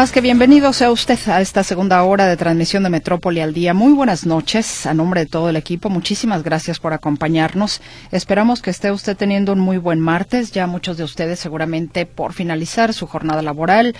Más 0.00 0.12
que 0.12 0.22
bienvenido 0.22 0.72
sea 0.72 0.90
usted 0.90 1.18
a 1.28 1.42
esta 1.42 1.62
segunda 1.62 2.02
hora 2.04 2.24
de 2.24 2.38
transmisión 2.38 2.82
de 2.82 2.88
Metrópoli 2.88 3.40
al 3.40 3.52
día. 3.52 3.74
Muy 3.74 3.92
buenas 3.92 4.24
noches 4.24 4.86
a 4.86 4.94
nombre 4.94 5.20
de 5.20 5.26
todo 5.26 5.50
el 5.50 5.56
equipo. 5.56 5.90
Muchísimas 5.90 6.42
gracias 6.42 6.80
por 6.80 6.94
acompañarnos. 6.94 7.82
Esperamos 8.10 8.62
que 8.62 8.70
esté 8.70 8.92
usted 8.92 9.14
teniendo 9.14 9.52
un 9.52 9.60
muy 9.60 9.76
buen 9.76 10.00
martes. 10.00 10.52
Ya 10.52 10.66
muchos 10.66 10.96
de 10.96 11.04
ustedes 11.04 11.38
seguramente 11.38 12.06
por 12.06 12.32
finalizar 12.32 12.94
su 12.94 13.06
jornada 13.06 13.42
laboral. 13.42 13.94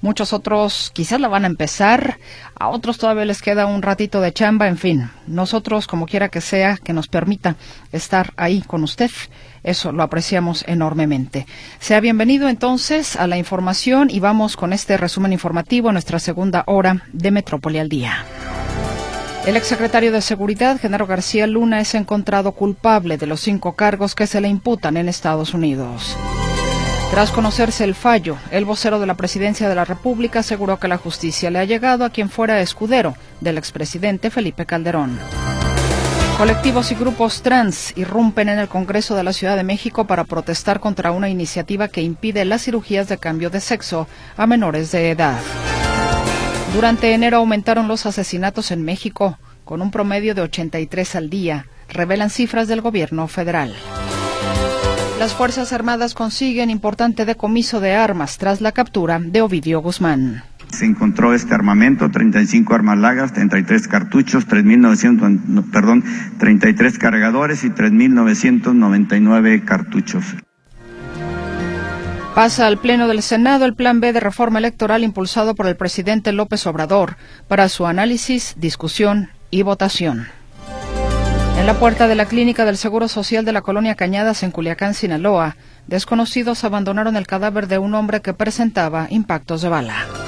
Muchos 0.00 0.32
otros 0.32 0.90
quizás 0.94 1.20
la 1.20 1.28
van 1.28 1.44
a 1.44 1.48
empezar. 1.48 2.16
A 2.58 2.70
otros 2.70 2.96
todavía 2.96 3.26
les 3.26 3.42
queda 3.42 3.66
un 3.66 3.82
ratito 3.82 4.22
de 4.22 4.32
chamba. 4.32 4.68
En 4.68 4.78
fin, 4.78 5.10
nosotros, 5.26 5.86
como 5.86 6.06
quiera 6.06 6.30
que 6.30 6.40
sea, 6.40 6.78
que 6.78 6.94
nos 6.94 7.08
permita 7.08 7.56
estar 7.92 8.32
ahí 8.38 8.62
con 8.62 8.84
usted 8.84 9.10
eso 9.64 9.92
lo 9.92 10.02
apreciamos 10.02 10.64
enormemente. 10.66 11.46
Sea 11.78 12.00
bienvenido 12.00 12.48
entonces 12.48 13.16
a 13.16 13.26
la 13.26 13.38
información 13.38 14.10
y 14.10 14.20
vamos 14.20 14.56
con 14.56 14.72
este 14.72 14.96
resumen 14.96 15.32
informativo 15.32 15.88
en 15.88 15.94
nuestra 15.94 16.18
segunda 16.18 16.64
hora 16.66 17.04
de 17.12 17.30
Metrópoli 17.30 17.78
al 17.78 17.88
Día. 17.88 18.24
El 19.46 19.56
exsecretario 19.56 20.12
de 20.12 20.22
Seguridad, 20.22 20.80
Genaro 20.80 21.06
García 21.06 21.48
Luna, 21.48 21.80
es 21.80 21.94
encontrado 21.96 22.52
culpable 22.52 23.18
de 23.18 23.26
los 23.26 23.40
cinco 23.40 23.72
cargos 23.72 24.14
que 24.14 24.28
se 24.28 24.40
le 24.40 24.48
imputan 24.48 24.96
en 24.96 25.08
Estados 25.08 25.52
Unidos. 25.52 26.16
Tras 27.10 27.30
conocerse 27.30 27.84
el 27.84 27.94
fallo, 27.94 28.38
el 28.52 28.64
vocero 28.64 28.98
de 28.98 29.06
la 29.06 29.16
Presidencia 29.16 29.68
de 29.68 29.74
la 29.74 29.84
República 29.84 30.38
aseguró 30.38 30.78
que 30.78 30.88
la 30.88 30.96
justicia 30.96 31.50
le 31.50 31.58
ha 31.58 31.64
llegado 31.64 32.04
a 32.04 32.10
quien 32.10 32.30
fuera 32.30 32.60
escudero 32.60 33.14
del 33.40 33.58
expresidente 33.58 34.30
Felipe 34.30 34.64
Calderón. 34.64 35.18
Colectivos 36.42 36.90
y 36.90 36.96
grupos 36.96 37.42
trans 37.42 37.96
irrumpen 37.96 38.48
en 38.48 38.58
el 38.58 38.66
Congreso 38.66 39.14
de 39.14 39.22
la 39.22 39.32
Ciudad 39.32 39.56
de 39.56 39.62
México 39.62 40.08
para 40.08 40.24
protestar 40.24 40.80
contra 40.80 41.12
una 41.12 41.28
iniciativa 41.28 41.86
que 41.86 42.02
impide 42.02 42.44
las 42.44 42.62
cirugías 42.62 43.08
de 43.08 43.16
cambio 43.16 43.48
de 43.48 43.60
sexo 43.60 44.08
a 44.36 44.48
menores 44.48 44.90
de 44.90 45.12
edad. 45.12 45.38
Durante 46.74 47.14
enero 47.14 47.36
aumentaron 47.36 47.86
los 47.86 48.06
asesinatos 48.06 48.72
en 48.72 48.82
México, 48.82 49.38
con 49.64 49.82
un 49.82 49.92
promedio 49.92 50.34
de 50.34 50.42
83 50.42 51.14
al 51.14 51.30
día, 51.30 51.66
revelan 51.88 52.28
cifras 52.28 52.66
del 52.66 52.80
gobierno 52.80 53.28
federal. 53.28 53.72
Las 55.20 55.34
Fuerzas 55.34 55.72
Armadas 55.72 56.12
consiguen 56.12 56.70
importante 56.70 57.24
decomiso 57.24 57.78
de 57.78 57.94
armas 57.94 58.36
tras 58.38 58.60
la 58.60 58.72
captura 58.72 59.20
de 59.20 59.42
Ovidio 59.42 59.80
Guzmán. 59.80 60.42
Se 60.72 60.86
encontró 60.86 61.34
este 61.34 61.54
armamento, 61.54 62.10
35 62.10 62.74
armas 62.74 62.98
largas, 62.98 63.32
33 63.32 63.88
cartuchos, 63.88 64.48
3.900, 64.48 65.70
perdón, 65.70 66.02
33 66.38 66.98
cargadores 66.98 67.62
y 67.64 67.70
3.999 67.70 69.64
cartuchos. 69.64 70.24
Pasa 72.34 72.66
al 72.66 72.78
Pleno 72.78 73.08
del 73.08 73.20
Senado 73.20 73.66
el 73.66 73.74
Plan 73.74 74.00
B 74.00 74.14
de 74.14 74.20
reforma 74.20 74.58
electoral 74.58 75.04
impulsado 75.04 75.54
por 75.54 75.66
el 75.66 75.76
presidente 75.76 76.32
López 76.32 76.66
Obrador 76.66 77.16
para 77.46 77.68
su 77.68 77.86
análisis, 77.86 78.54
discusión 78.56 79.28
y 79.50 79.62
votación. 79.62 80.28
En 81.58 81.66
la 81.66 81.74
puerta 81.74 82.08
de 82.08 82.14
la 82.14 82.24
clínica 82.24 82.64
del 82.64 82.78
Seguro 82.78 83.08
Social 83.08 83.44
de 83.44 83.52
la 83.52 83.60
colonia 83.60 83.94
Cañadas 83.94 84.42
en 84.42 84.50
Culiacán, 84.50 84.94
Sinaloa, 84.94 85.56
desconocidos 85.86 86.64
abandonaron 86.64 87.16
el 87.16 87.26
cadáver 87.26 87.68
de 87.68 87.76
un 87.76 87.94
hombre 87.94 88.22
que 88.22 88.32
presentaba 88.32 89.08
impactos 89.10 89.60
de 89.60 89.68
bala. 89.68 90.21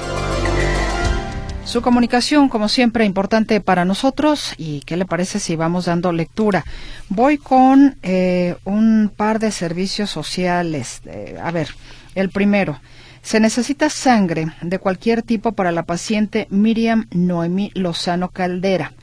Su 1.65 1.81
comunicación, 1.81 2.47
como 2.47 2.69
siempre, 2.69 3.05
importante 3.05 3.59
para 3.59 3.85
nosotros. 3.85 4.53
¿Y 4.55 4.81
qué 4.81 4.97
le 4.97 5.05
parece 5.05 5.39
si 5.39 5.55
vamos 5.55 5.85
dando 5.85 6.11
lectura? 6.11 6.63
Voy 7.09 7.39
con 7.39 7.97
eh, 8.03 8.55
un 8.65 9.11
par 9.13 9.39
de 9.39 9.51
servicios 9.51 10.11
sociales. 10.11 11.01
Eh, 11.05 11.39
a 11.41 11.49
ver, 11.49 11.69
el 12.13 12.29
primero. 12.29 12.79
Se 13.23 13.39
necesita 13.39 13.89
sangre 13.89 14.45
de 14.61 14.77
cualquier 14.77 15.23
tipo 15.23 15.53
para 15.53 15.71
la 15.71 15.81
paciente 15.83 16.45
Miriam 16.51 17.07
Noemí 17.09 17.71
Lozano 17.73 18.29
Caldera. 18.29 18.93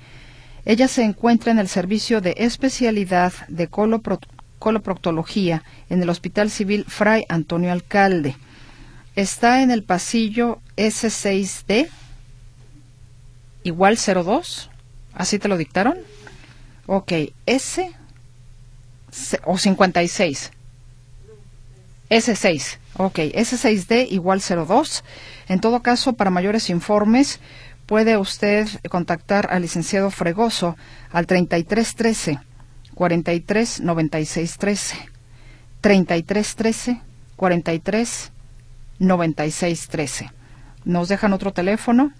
Ella 0.65 0.87
se 0.87 1.03
encuentra 1.03 1.51
en 1.51 1.59
el 1.59 1.67
servicio 1.67 2.21
de 2.21 2.37
especialidad 2.39 3.33
de 3.49 3.67
coloproctología 3.67 5.65
en 5.91 6.01
el 6.01 6.09
Hospital 6.09 6.49
Civil 6.49 6.85
Fray 6.87 7.25
Antonio 7.29 7.73
Alcalde. 7.73 8.37
Está 9.17 9.63
en 9.63 9.73
el 9.73 9.83
pasillo 9.83 10.61
S6D 10.77 11.89
igual 13.63 13.97
02. 13.97 14.71
¿Así 15.15 15.39
te 15.39 15.49
lo 15.49 15.57
dictaron? 15.57 15.99
Ok, 16.87 17.13
S 17.47 17.93
o 19.45 19.59
56. 19.59 20.53
S6. 22.11 22.79
Ok, 22.99 23.19
S6D 23.19 24.09
igual 24.11 24.41
02. 24.41 25.05
En 25.49 25.61
todo 25.61 25.83
caso, 25.83 26.13
para 26.13 26.31
mayores 26.31 26.71
informes, 26.71 27.41
puede 27.87 28.17
usted 28.17 28.69
contactar 28.91 29.49
al 29.51 29.63
licenciado 29.63 30.11
Fregoso 30.11 30.77
al 31.11 31.27
3313 31.27 32.39
43 32.95 33.81
96 33.81 34.59
13. 34.59 34.97
3313 35.81 37.01
43 37.37 38.33
96 38.99 39.89
13. 39.89 40.31
Nos 40.85 41.09
dejan 41.09 41.33
otro 41.33 41.53
teléfono 41.53 42.13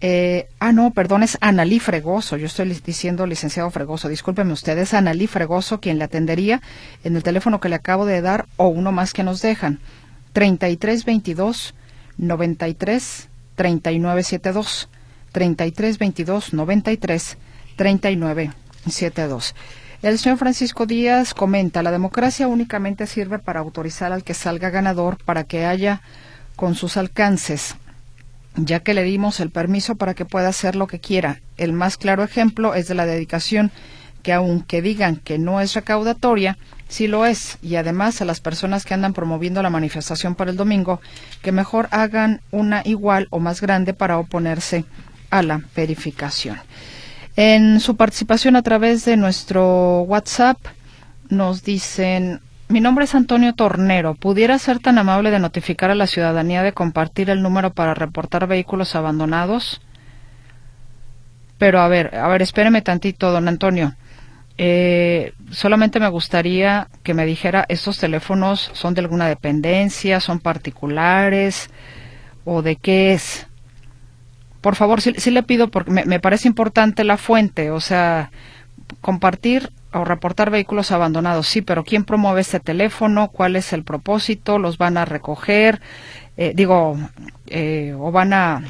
eh, 0.00 0.48
ah, 0.58 0.72
no, 0.72 0.90
perdón, 0.90 1.22
es 1.22 1.38
Analí 1.40 1.80
Fregoso. 1.80 2.36
Yo 2.36 2.46
estoy 2.46 2.68
diciendo 2.84 3.26
licenciado 3.26 3.70
Fregoso. 3.70 4.08
Discúlpeme 4.08 4.52
usted, 4.52 4.76
es 4.78 4.94
Analí 4.94 5.26
Fregoso 5.26 5.80
quien 5.80 5.98
le 5.98 6.04
atendería 6.04 6.60
en 7.04 7.16
el 7.16 7.22
teléfono 7.22 7.60
que 7.60 7.68
le 7.68 7.76
acabo 7.76 8.04
de 8.06 8.20
dar 8.20 8.46
o 8.56 8.68
uno 8.68 8.92
más 8.92 9.12
que 9.12 9.22
nos 9.22 9.40
dejan. 9.40 9.80
3322 10.32 11.74
93 12.18 13.28
3972. 13.54 14.88
3322 15.32 16.52
93 16.52 17.38
3972. 17.76 19.54
El 20.02 20.18
señor 20.18 20.36
Francisco 20.36 20.84
Díaz 20.84 21.32
comenta, 21.32 21.82
la 21.82 21.90
democracia 21.90 22.46
únicamente 22.46 23.06
sirve 23.06 23.38
para 23.38 23.60
autorizar 23.60 24.12
al 24.12 24.22
que 24.22 24.34
salga 24.34 24.68
ganador 24.68 25.16
para 25.24 25.44
que 25.44 25.64
haya 25.64 26.02
con 26.56 26.74
sus 26.74 26.98
alcances 26.98 27.76
ya 28.56 28.80
que 28.80 28.94
le 28.94 29.02
dimos 29.02 29.40
el 29.40 29.50
permiso 29.50 29.96
para 29.96 30.14
que 30.14 30.24
pueda 30.24 30.48
hacer 30.48 30.76
lo 30.76 30.86
que 30.86 31.00
quiera. 31.00 31.40
El 31.56 31.72
más 31.72 31.96
claro 31.96 32.22
ejemplo 32.22 32.74
es 32.74 32.88
de 32.88 32.94
la 32.94 33.06
dedicación, 33.06 33.70
que 34.22 34.32
aunque 34.32 34.82
digan 34.82 35.16
que 35.16 35.38
no 35.38 35.60
es 35.60 35.74
recaudatoria, 35.74 36.56
sí 36.88 37.06
lo 37.06 37.26
es. 37.26 37.58
Y 37.62 37.76
además 37.76 38.20
a 38.20 38.24
las 38.24 38.40
personas 38.40 38.84
que 38.84 38.94
andan 38.94 39.12
promoviendo 39.12 39.62
la 39.62 39.70
manifestación 39.70 40.34
para 40.34 40.50
el 40.50 40.56
domingo, 40.56 41.00
que 41.42 41.52
mejor 41.52 41.88
hagan 41.90 42.40
una 42.50 42.82
igual 42.84 43.26
o 43.30 43.40
más 43.40 43.60
grande 43.60 43.92
para 43.92 44.18
oponerse 44.18 44.84
a 45.30 45.42
la 45.42 45.60
verificación. 45.74 46.58
En 47.36 47.80
su 47.80 47.96
participación 47.96 48.54
a 48.54 48.62
través 48.62 49.04
de 49.04 49.16
nuestro 49.16 50.02
WhatsApp, 50.02 50.58
nos 51.28 51.64
dicen 51.64 52.40
mi 52.74 52.80
nombre 52.80 53.04
es 53.04 53.14
Antonio 53.14 53.54
Tornero. 53.54 54.16
¿Pudiera 54.16 54.58
ser 54.58 54.80
tan 54.80 54.98
amable 54.98 55.30
de 55.30 55.38
notificar 55.38 55.92
a 55.92 55.94
la 55.94 56.08
ciudadanía 56.08 56.64
de 56.64 56.72
compartir 56.72 57.30
el 57.30 57.40
número 57.40 57.72
para 57.72 57.94
reportar 57.94 58.48
vehículos 58.48 58.96
abandonados? 58.96 59.80
Pero 61.56 61.78
a 61.80 61.86
ver, 61.86 62.16
a 62.16 62.26
ver, 62.26 62.42
espéreme 62.42 62.82
tantito, 62.82 63.30
don 63.30 63.46
Antonio. 63.46 63.94
Eh, 64.58 65.34
solamente 65.52 66.00
me 66.00 66.08
gustaría 66.08 66.88
que 67.04 67.14
me 67.14 67.26
dijera, 67.26 67.64
¿estos 67.68 67.98
teléfonos 67.98 68.72
son 68.72 68.94
de 68.94 69.02
alguna 69.02 69.28
dependencia, 69.28 70.18
son 70.18 70.40
particulares 70.40 71.70
o 72.44 72.60
de 72.60 72.74
qué 72.74 73.12
es? 73.12 73.46
Por 74.60 74.74
favor, 74.74 75.00
sí, 75.00 75.30
le 75.30 75.44
pido, 75.44 75.68
porque 75.68 75.92
me 75.92 76.18
parece 76.18 76.48
importante 76.48 77.04
la 77.04 77.18
fuente, 77.18 77.70
o 77.70 77.78
sea, 77.78 78.32
compartir 79.00 79.70
o 80.00 80.04
reportar 80.04 80.50
vehículos 80.50 80.92
abandonados, 80.92 81.46
sí, 81.48 81.62
pero 81.62 81.84
¿quién 81.84 82.04
promueve 82.04 82.40
este 82.40 82.60
teléfono? 82.60 83.28
¿Cuál 83.28 83.56
es 83.56 83.72
el 83.72 83.84
propósito? 83.84 84.58
¿Los 84.58 84.78
van 84.78 84.96
a 84.96 85.04
recoger? 85.04 85.80
Eh, 86.36 86.52
digo, 86.54 86.96
eh, 87.46 87.94
o 87.98 88.10
van 88.10 88.32
a 88.32 88.62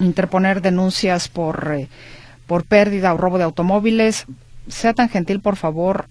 interponer 0.00 0.62
denuncias 0.62 1.28
por, 1.28 1.74
eh, 1.76 1.88
por 2.46 2.64
pérdida 2.64 3.12
o 3.12 3.16
robo 3.16 3.38
de 3.38 3.44
automóviles. 3.44 4.26
Sea 4.68 4.94
tan 4.94 5.08
gentil, 5.08 5.40
por 5.40 5.56
favor, 5.56 6.08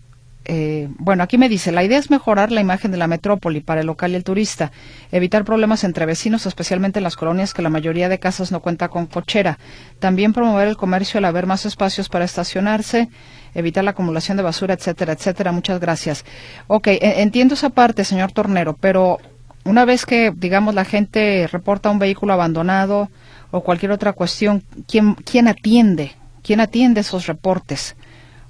eh, 0.50 0.88
bueno, 0.98 1.24
aquí 1.24 1.38
me 1.38 1.50
dice, 1.50 1.74
la 1.74 1.84
idea 1.84 2.00
es 2.00 2.10
mejorar 2.10 2.54
la 2.54 2.62
imagen 2.62 2.90
de 2.92 2.98
la 2.98 3.08
metrópoli 3.08 3.60
para 3.60 3.82
el 3.82 3.88
local 3.88 4.14
y 4.14 4.16
el 4.16 4.24
turista, 4.24 4.72
evitar 5.12 5.44
problemas 5.44 5.84
entre 5.84 6.06
vecinos, 6.06 6.46
especialmente 6.46 7.00
en 7.00 7.04
las 7.04 7.18
colonias 7.18 7.54
que 7.54 7.62
la 7.62 7.70
mayoría 7.70 8.08
de 8.08 8.20
casas 8.20 8.54
no 8.54 8.62
cuenta 8.62 8.88
con 8.88 9.08
cochera, 9.08 9.60
también 10.00 10.32
promover 10.32 10.70
el 10.70 10.78
comercio 10.78 11.18
al 11.18 11.26
haber 11.26 11.48
más 11.48 11.66
espacios 11.66 12.08
para 12.08 12.24
estacionarse, 12.24 13.10
evitar 13.58 13.84
la 13.84 13.92
acumulación 13.92 14.38
de 14.38 14.44
basura, 14.44 14.76
etcétera, 14.76 15.14
etcétera. 15.14 15.52
Muchas 15.52 15.80
gracias. 15.80 16.24
Ok, 16.68 16.88
e, 16.88 17.22
entiendo 17.24 17.56
esa 17.56 17.72
parte, 17.72 18.06
señor 18.06 18.32
Tornero, 18.32 18.78
pero 18.80 19.18
una 19.66 19.84
vez 19.84 20.06
que, 20.06 20.32
digamos, 20.34 20.76
la 20.76 20.86
gente 20.86 21.50
reporta 21.52 21.90
un 21.90 21.98
vehículo 21.98 22.34
abandonado 22.34 23.10
o 23.50 23.62
cualquier 23.62 23.92
otra 23.92 24.14
cuestión, 24.14 24.64
¿quién, 24.88 25.16
quién 25.16 25.48
atiende? 25.48 26.12
¿Quién 26.44 26.60
atiende 26.60 27.02
esos 27.02 27.26
reportes? 27.26 27.96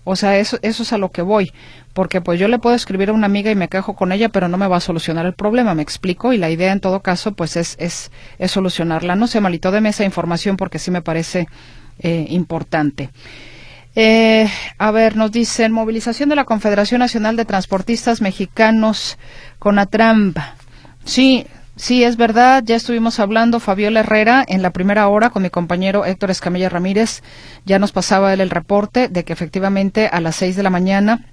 O 0.04 0.16
sea, 0.16 0.38
eso, 0.38 0.60
eso 0.62 0.84
es 0.84 0.94
a 0.94 0.98
lo 0.98 1.10
que 1.12 1.22
voy, 1.22 1.52
porque 1.94 2.22
pues 2.22 2.40
yo 2.40 2.48
le 2.48 2.60
puedo 2.60 2.76
escribir 2.76 3.10
a 3.10 3.14
una 3.14 3.26
amiga 3.26 3.50
y 3.50 3.56
me 3.56 3.70
quejo 3.70 3.96
con 3.96 4.12
ella, 4.12 4.30
pero 4.30 4.48
no 4.48 4.58
me 4.58 4.68
va 4.68 4.78
a 4.78 4.82
solucionar 4.82 5.26
el 5.26 5.34
problema, 5.34 5.74
me 5.74 5.82
explico, 5.82 6.32
y 6.34 6.38
la 6.38 6.50
idea 6.50 6.72
en 6.72 6.80
todo 6.80 7.02
caso 7.02 7.34
pues 7.34 7.56
es, 7.56 7.76
es, 7.80 8.12
es 8.40 8.52
solucionarla. 8.52 9.16
No 9.16 9.28
sé, 9.28 9.40
Malito, 9.40 9.72
deme 9.72 9.90
esa 9.90 10.06
información 10.06 10.58
porque 10.58 10.80
sí 10.80 10.92
me 10.92 11.02
parece 11.02 11.48
eh, 12.00 12.26
importante. 12.30 13.10
Eh, 14.00 14.48
a 14.78 14.92
ver, 14.92 15.16
nos 15.16 15.32
dicen 15.32 15.72
movilización 15.72 16.30
de 16.30 16.36
la 16.36 16.46
Confederación 16.46 17.00
Nacional 17.00 17.36
de 17.36 17.46
Transportistas 17.46 18.22
Mexicanos 18.22 19.18
con 19.58 19.80
Atramp. 19.80 20.38
Sí, 21.04 21.48
Sí, 21.76 22.04
es 22.04 22.18
verdad, 22.18 22.64
ya 22.66 22.76
estuvimos 22.76 23.20
hablando 23.20 23.60
Fabiola 23.60 24.00
Herrera 24.00 24.44
en 24.48 24.64
la 24.64 24.72
primera 24.72 25.08
hora 25.08 25.30
con 25.30 25.44
mi 25.44 25.52
compañero 25.52 26.06
Héctor 26.06 26.32
Escamilla 26.32 26.70
Ramírez, 26.70 27.22
ya 27.66 27.78
nos 27.78 27.92
pasaba 27.92 28.34
él 28.34 28.42
el 28.42 28.50
reporte 28.50 29.10
de 29.10 29.24
que 29.24 29.34
efectivamente 29.34 30.08
a 30.08 30.20
las 30.20 30.38
seis 30.38 30.56
de 30.56 30.64
la 30.64 30.72
mañana 30.72 31.28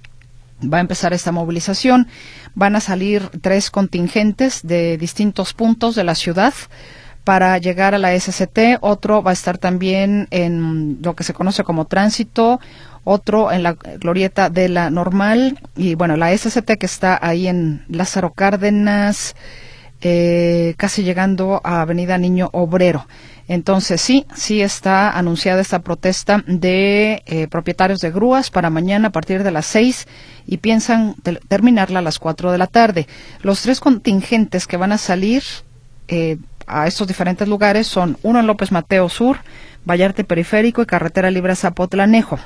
va 0.61 0.77
a 0.77 0.81
empezar 0.81 1.13
esta 1.13 1.31
movilización, 1.31 2.07
van 2.53 2.75
a 2.75 2.79
salir 2.79 3.27
tres 3.41 3.71
contingentes 3.71 4.61
de 4.61 4.99
distintos 4.99 5.55
puntos 5.55 5.95
de 5.95 6.03
la 6.03 6.13
ciudad 6.13 6.53
para 7.25 7.57
llegar 7.57 7.95
a 7.95 7.97
la 7.97 8.17
SCT, 8.17 8.77
otro 8.81 9.23
va 9.23 9.31
a 9.31 9.33
estar 9.33 9.57
también 9.57 10.27
en 10.29 10.99
lo 11.01 11.15
que 11.15 11.23
se 11.23 11.33
conoce 11.33 11.63
como 11.63 11.85
tránsito, 11.85 12.59
otro 13.03 13.51
en 13.51 13.63
la 13.63 13.73
glorieta 13.73 14.49
de 14.49 14.69
la 14.69 14.91
normal 14.91 15.59
y 15.75 15.95
bueno, 15.95 16.17
la 16.17 16.35
SCT 16.37 16.77
que 16.79 16.85
está 16.85 17.19
ahí 17.21 17.47
en 17.47 17.83
Lázaro 17.89 18.31
Cárdenas, 18.31 19.35
eh, 20.01 20.75
casi 20.77 21.03
llegando 21.03 21.61
a 21.63 21.81
Avenida 21.81 22.17
Niño 22.19 22.49
Obrero. 22.53 23.07
Entonces 23.47 24.01
sí, 24.01 24.25
sí 24.35 24.61
está 24.61 25.09
anunciada 25.09 25.61
esta 25.61 25.79
protesta 25.79 26.43
de 26.45 27.23
eh, 27.25 27.47
propietarios 27.47 28.01
de 28.01 28.11
grúas 28.11 28.51
para 28.51 28.69
mañana 28.69 29.07
a 29.07 29.11
partir 29.11 29.43
de 29.43 29.51
las 29.51 29.65
seis 29.65 30.07
y 30.45 30.57
piensan 30.57 31.15
terminarla 31.47 31.99
a 31.99 32.03
las 32.03 32.19
cuatro 32.19 32.51
de 32.51 32.59
la 32.59 32.67
tarde. 32.67 33.07
Los 33.41 33.63
tres 33.63 33.79
contingentes 33.79 34.67
que 34.67 34.77
van 34.77 34.91
a 34.91 34.99
salir 34.99 35.43
eh, 36.07 36.37
a 36.67 36.87
estos 36.87 37.07
diferentes 37.07 37.47
lugares 37.47 37.87
son 37.87 38.17
uno 38.23 38.39
en 38.39 38.47
López 38.47 38.71
Mateo 38.71 39.09
Sur, 39.09 39.39
Vallarte 39.85 40.23
Periférico 40.23 40.81
y 40.81 40.85
Carretera 40.85 41.31
Libre 41.31 41.55
Zapotlanejo. 41.55 42.39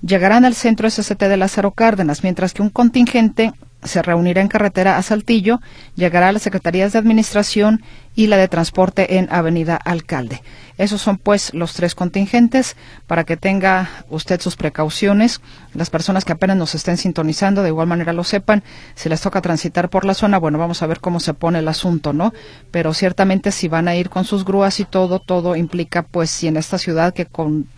Llegarán 0.00 0.44
al 0.44 0.54
centro 0.54 0.88
SCT 0.88 1.22
de 1.24 1.36
Lázaro 1.36 1.72
Cárdenas, 1.72 2.22
mientras 2.22 2.54
que 2.54 2.62
un 2.62 2.70
contingente 2.70 3.52
se 3.82 4.02
reunirá 4.02 4.40
en 4.40 4.48
carretera 4.48 4.96
a 4.96 5.02
Saltillo, 5.02 5.60
llegará 5.94 6.28
a 6.28 6.32
las 6.32 6.42
secretarías 6.42 6.92
de 6.92 6.98
Administración 6.98 7.82
y 8.14 8.26
la 8.26 8.36
de 8.36 8.48
Transporte 8.48 9.18
en 9.18 9.28
Avenida 9.30 9.76
Alcalde. 9.76 10.42
Esos 10.76 11.00
son 11.00 11.18
pues 11.18 11.54
los 11.54 11.74
tres 11.74 11.94
contingentes 11.94 12.76
para 13.06 13.24
que 13.24 13.36
tenga 13.36 13.88
usted 14.08 14.40
sus 14.40 14.56
precauciones. 14.56 15.40
Las 15.74 15.90
personas 15.90 16.24
que 16.24 16.32
apenas 16.32 16.56
nos 16.56 16.74
estén 16.74 16.96
sintonizando 16.96 17.62
de 17.62 17.68
igual 17.68 17.86
manera 17.86 18.12
lo 18.12 18.24
sepan. 18.24 18.62
Si 18.94 19.08
les 19.08 19.20
toca 19.20 19.40
transitar 19.40 19.88
por 19.88 20.04
la 20.04 20.14
zona, 20.14 20.38
bueno, 20.38 20.58
vamos 20.58 20.82
a 20.82 20.86
ver 20.86 21.00
cómo 21.00 21.20
se 21.20 21.34
pone 21.34 21.60
el 21.60 21.68
asunto, 21.68 22.12
¿no? 22.12 22.32
Pero 22.70 22.94
ciertamente 22.94 23.52
si 23.52 23.68
van 23.68 23.88
a 23.88 23.96
ir 23.96 24.10
con 24.10 24.24
sus 24.24 24.44
grúas 24.44 24.78
y 24.80 24.84
todo, 24.84 25.20
todo 25.20 25.56
implica 25.56 26.02
pues 26.02 26.30
si 26.30 26.48
en 26.48 26.56
esta 26.56 26.78
ciudad 26.78 27.14
que 27.14 27.26
con 27.26 27.68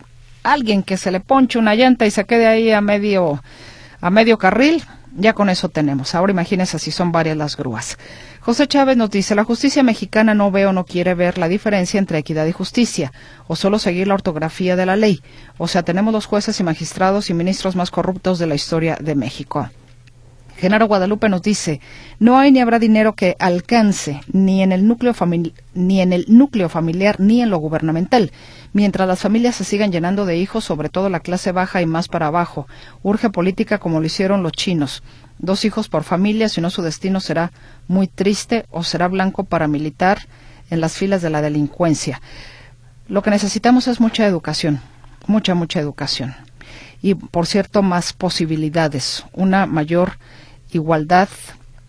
alguien 0.43 0.81
que 0.83 0.97
se 0.97 1.11
le 1.11 1.19
ponche 1.19 1.59
una 1.59 1.75
llanta 1.75 2.05
y 2.07 2.11
se 2.11 2.25
quede 2.25 2.47
ahí 2.47 2.71
a 2.71 2.81
medio 2.81 3.43
a 3.99 4.09
medio 4.09 4.39
carril, 4.39 4.83
ya 5.15 5.33
con 5.33 5.49
eso 5.49 5.69
tenemos. 5.69 6.15
Ahora 6.15 6.31
imagínense 6.31 6.79
si 6.79 6.91
son 6.91 7.11
varias 7.11 7.37
las 7.37 7.57
grúas. 7.57 7.97
José 8.39 8.67
Chávez 8.67 8.97
nos 8.97 9.11
dice, 9.11 9.35
la 9.35 9.43
justicia 9.43 9.83
mexicana 9.83 10.33
no 10.33 10.51
ve 10.51 10.65
o 10.65 10.73
no 10.73 10.85
quiere 10.85 11.13
ver 11.13 11.37
la 11.37 11.47
diferencia 11.47 11.99
entre 11.99 12.17
equidad 12.17 12.45
y 12.45 12.51
justicia, 12.51 13.11
o 13.47 13.55
solo 13.55 13.77
seguir 13.79 14.07
la 14.07 14.15
ortografía 14.15 14.75
de 14.75 14.85
la 14.85 14.95
ley. 14.95 15.21
O 15.57 15.67
sea, 15.67 15.83
tenemos 15.83 16.13
los 16.13 16.25
jueces 16.25 16.59
y 16.59 16.63
magistrados 16.63 17.29
y 17.29 17.33
ministros 17.33 17.75
más 17.75 17.91
corruptos 17.91 18.39
de 18.39 18.47
la 18.47 18.55
historia 18.55 18.97
de 18.99 19.15
México. 19.15 19.69
Genaro 20.61 20.85
Guadalupe 20.85 21.27
nos 21.27 21.41
dice, 21.41 21.81
no 22.19 22.37
hay 22.37 22.51
ni 22.51 22.59
habrá 22.59 22.77
dinero 22.77 23.13
que 23.15 23.35
alcance 23.39 24.21
ni 24.31 24.61
en 24.61 24.71
el 24.71 24.87
núcleo 24.87 25.15
ni 25.73 26.01
en 26.01 26.13
el 26.13 26.25
núcleo 26.27 26.69
familiar 26.69 27.19
ni 27.19 27.41
en 27.41 27.49
lo 27.49 27.57
gubernamental, 27.57 28.31
mientras 28.71 29.07
las 29.07 29.21
familias 29.21 29.55
se 29.55 29.63
sigan 29.63 29.91
llenando 29.91 30.27
de 30.27 30.37
hijos, 30.37 30.63
sobre 30.63 30.89
todo 30.89 31.09
la 31.09 31.21
clase 31.21 31.51
baja 31.51 31.81
y 31.81 31.87
más 31.87 32.07
para 32.07 32.27
abajo. 32.27 32.67
Urge 33.01 33.31
política 33.31 33.79
como 33.79 33.99
lo 33.99 34.05
hicieron 34.05 34.43
los 34.43 34.51
chinos. 34.51 35.01
Dos 35.39 35.65
hijos 35.65 35.89
por 35.89 36.03
familia, 36.03 36.47
si 36.47 36.61
no 36.61 36.69
su 36.69 36.83
destino 36.83 37.21
será 37.21 37.51
muy 37.87 38.05
triste 38.05 38.67
o 38.69 38.83
será 38.83 39.07
blanco 39.07 39.45
paramilitar 39.45 40.19
en 40.69 40.79
las 40.79 40.95
filas 40.95 41.23
de 41.23 41.31
la 41.31 41.41
delincuencia. 41.41 42.21
Lo 43.07 43.23
que 43.23 43.31
necesitamos 43.31 43.87
es 43.87 43.99
mucha 43.99 44.27
educación, 44.27 44.79
mucha, 45.25 45.55
mucha 45.55 45.79
educación. 45.79 46.35
Y, 47.01 47.15
por 47.15 47.47
cierto, 47.47 47.81
más 47.81 48.13
posibilidades, 48.13 49.25
una 49.33 49.65
mayor 49.65 50.19
igualdad 50.71 51.29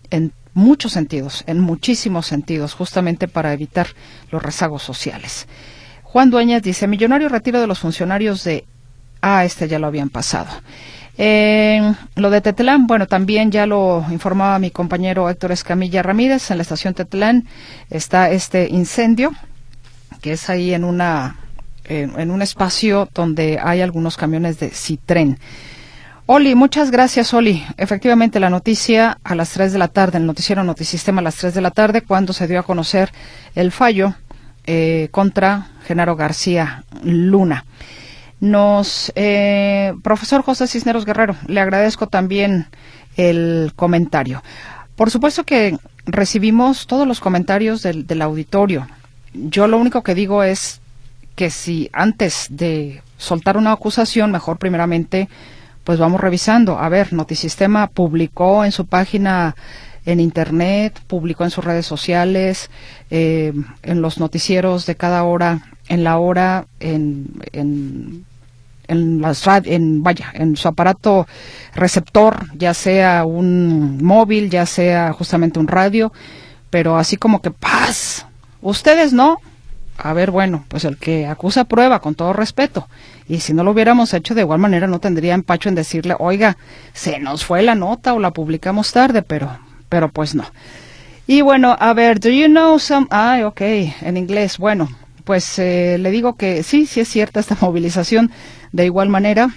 en 0.09 0.33
muchos 0.53 0.91
sentidos, 0.91 1.43
en 1.47 1.59
muchísimos 1.59 2.27
sentidos, 2.27 2.73
justamente 2.73 3.27
para 3.27 3.53
evitar 3.53 3.87
los 4.31 4.41
rezagos 4.41 4.83
sociales. 4.83 5.47
Juan 6.03 6.29
Dueñas 6.29 6.61
dice, 6.61 6.87
millonario 6.87 7.29
retiro 7.29 7.59
de 7.59 7.67
los 7.67 7.79
funcionarios 7.79 8.43
de... 8.43 8.65
Ah, 9.21 9.45
este 9.45 9.67
ya 9.67 9.79
lo 9.79 9.87
habían 9.87 10.09
pasado. 10.09 10.49
lo 11.17 12.29
de 12.29 12.41
Tetlán, 12.41 12.87
bueno, 12.87 13.07
también 13.07 13.51
ya 13.51 13.65
lo 13.65 14.05
informaba 14.11 14.59
mi 14.59 14.69
compañero 14.69 15.29
Héctor 15.29 15.51
Escamilla 15.53 16.03
Ramírez, 16.03 16.51
en 16.51 16.57
la 16.57 16.63
estación 16.63 16.93
Tetlán 16.93 17.47
está 17.89 18.29
este 18.29 18.67
incendio, 18.69 19.31
que 20.21 20.33
es 20.33 20.49
ahí 20.49 20.73
en 20.73 20.83
una 20.83 21.37
en 21.85 22.31
un 22.31 22.41
espacio 22.41 23.09
donde 23.13 23.59
hay 23.61 23.81
algunos 23.81 24.15
camiones 24.15 24.59
de 24.59 24.69
Citren. 24.69 25.37
Oli, 26.25 26.55
muchas 26.55 26.89
gracias, 26.89 27.33
Oli. 27.33 27.65
Efectivamente, 27.75 28.39
la 28.39 28.49
noticia 28.49 29.17
a 29.25 29.35
las 29.35 29.49
3 29.51 29.73
de 29.73 29.79
la 29.79 29.89
tarde, 29.89 30.19
el 30.19 30.25
noticiero 30.25 30.63
Notisistema 30.63 31.19
a 31.19 31.23
las 31.23 31.35
3 31.35 31.53
de 31.53 31.59
la 31.59 31.71
tarde, 31.71 32.01
cuando 32.01 32.31
se 32.31 32.47
dio 32.47 32.61
a 32.61 32.63
conocer 32.63 33.11
el 33.55 33.73
fallo 33.73 34.15
eh, 34.65 35.09
contra 35.11 35.67
Genaro 35.85 36.15
García 36.15 36.85
Luna. 37.03 37.65
Nos, 38.39 39.11
eh, 39.15 39.93
profesor 40.01 40.43
José 40.43 40.67
Cisneros 40.67 41.03
Guerrero, 41.03 41.35
le 41.47 41.59
agradezco 41.59 42.07
también 42.07 42.67
el 43.17 43.73
comentario. 43.75 44.43
Por 44.95 45.11
supuesto 45.11 45.43
que 45.43 45.77
recibimos 46.05 46.87
todos 46.87 47.05
los 47.05 47.19
comentarios 47.19 47.83
del, 47.83 48.07
del 48.07 48.21
auditorio. 48.21 48.87
Yo 49.33 49.67
lo 49.67 49.77
único 49.77 50.03
que 50.03 50.15
digo 50.15 50.41
es 50.41 50.79
que 51.35 51.49
si 51.49 51.89
antes 51.91 52.47
de 52.49 53.01
soltar 53.17 53.57
una 53.57 53.73
acusación, 53.73 54.31
mejor 54.31 54.57
primeramente 54.57 55.27
pues 55.83 55.99
vamos 55.99 56.21
revisando. 56.21 56.79
A 56.79 56.89
ver, 56.89 57.13
Notisistema 57.13 57.87
publicó 57.87 58.65
en 58.65 58.71
su 58.71 58.85
página 58.85 59.55
en 60.05 60.19
Internet, 60.19 60.99
publicó 61.07 61.43
en 61.43 61.51
sus 61.51 61.63
redes 61.63 61.85
sociales, 61.85 62.69
eh, 63.09 63.53
en 63.83 64.01
los 64.01 64.17
noticieros 64.17 64.85
de 64.85 64.95
cada 64.95 65.23
hora, 65.23 65.61
en 65.87 66.03
la 66.03 66.17
hora, 66.17 66.65
en, 66.79 67.27
en, 67.53 68.25
en, 68.87 69.21
las 69.21 69.45
en, 69.47 70.03
vaya, 70.03 70.31
en 70.33 70.57
su 70.57 70.67
aparato 70.67 71.27
receptor, 71.73 72.47
ya 72.57 72.73
sea 72.73 73.25
un 73.25 74.03
móvil, 74.03 74.49
ya 74.49 74.65
sea 74.65 75.13
justamente 75.13 75.59
un 75.59 75.67
radio, 75.67 76.11
pero 76.69 76.97
así 76.97 77.17
como 77.17 77.41
que 77.41 77.51
paz, 77.51 78.25
ustedes 78.61 79.13
no, 79.13 79.37
a 79.97 80.13
ver, 80.13 80.31
bueno, 80.31 80.65
pues 80.67 80.85
el 80.85 80.97
que 80.97 81.27
acusa 81.27 81.65
prueba, 81.65 81.99
con 81.99 82.15
todo 82.15 82.33
respeto. 82.33 82.87
Y 83.27 83.39
si 83.39 83.53
no 83.53 83.63
lo 83.63 83.71
hubiéramos 83.71 84.13
hecho 84.13 84.35
de 84.35 84.41
igual 84.41 84.59
manera, 84.59 84.87
no 84.87 84.99
tendría 84.99 85.33
empacho 85.33 85.69
en 85.69 85.75
decirle, 85.75 86.15
oiga, 86.19 86.57
se 86.93 87.19
nos 87.19 87.45
fue 87.45 87.61
la 87.63 87.75
nota 87.75 88.13
o 88.13 88.19
la 88.19 88.31
publicamos 88.31 88.91
tarde, 88.91 89.21
pero, 89.21 89.57
pero 89.89 90.09
pues 90.09 90.35
no. 90.35 90.45
Y 91.25 91.41
bueno, 91.41 91.75
a 91.79 91.93
ver, 91.93 92.19
do 92.19 92.29
you 92.29 92.47
know 92.47 92.77
some... 92.79 93.07
Ah, 93.09 93.41
ok, 93.45 93.61
en 93.61 94.17
inglés. 94.17 94.57
Bueno, 94.57 94.89
pues 95.23 95.57
eh, 95.57 95.97
le 95.99 96.11
digo 96.11 96.35
que 96.35 96.63
sí, 96.63 96.85
sí 96.85 96.99
es 96.99 97.07
cierta 97.07 97.39
esta 97.39 97.57
movilización. 97.61 98.31
De 98.71 98.85
igual 98.85 99.09
manera, 99.09 99.49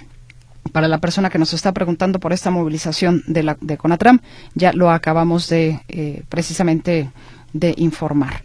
para 0.71 0.87
la 0.87 0.99
persona 0.99 1.29
que 1.29 1.39
nos 1.39 1.53
está 1.53 1.73
preguntando 1.73 2.19
por 2.19 2.33
esta 2.33 2.51
movilización 2.51 3.23
de, 3.27 3.43
la, 3.43 3.57
de 3.59 3.77
Conatram, 3.77 4.19
ya 4.53 4.71
lo 4.73 4.91
acabamos 4.91 5.49
de 5.49 5.81
eh, 5.89 6.23
precisamente 6.29 7.09
de 7.53 7.73
informar. 7.77 8.43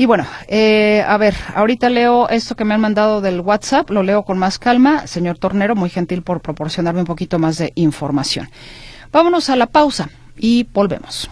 Y 0.00 0.06
bueno, 0.06 0.24
eh, 0.46 1.04
a 1.06 1.16
ver, 1.18 1.34
ahorita 1.56 1.90
leo 1.90 2.28
esto 2.28 2.54
que 2.54 2.64
me 2.64 2.72
han 2.72 2.80
mandado 2.80 3.20
del 3.20 3.40
WhatsApp, 3.40 3.90
lo 3.90 4.04
leo 4.04 4.22
con 4.22 4.38
más 4.38 4.60
calma. 4.60 5.08
Señor 5.08 5.38
Tornero, 5.38 5.74
muy 5.74 5.90
gentil 5.90 6.22
por 6.22 6.40
proporcionarme 6.40 7.00
un 7.00 7.06
poquito 7.06 7.40
más 7.40 7.58
de 7.58 7.72
información. 7.74 8.48
Vámonos 9.10 9.50
a 9.50 9.56
la 9.56 9.66
pausa 9.66 10.08
y 10.36 10.68
volvemos. 10.72 11.28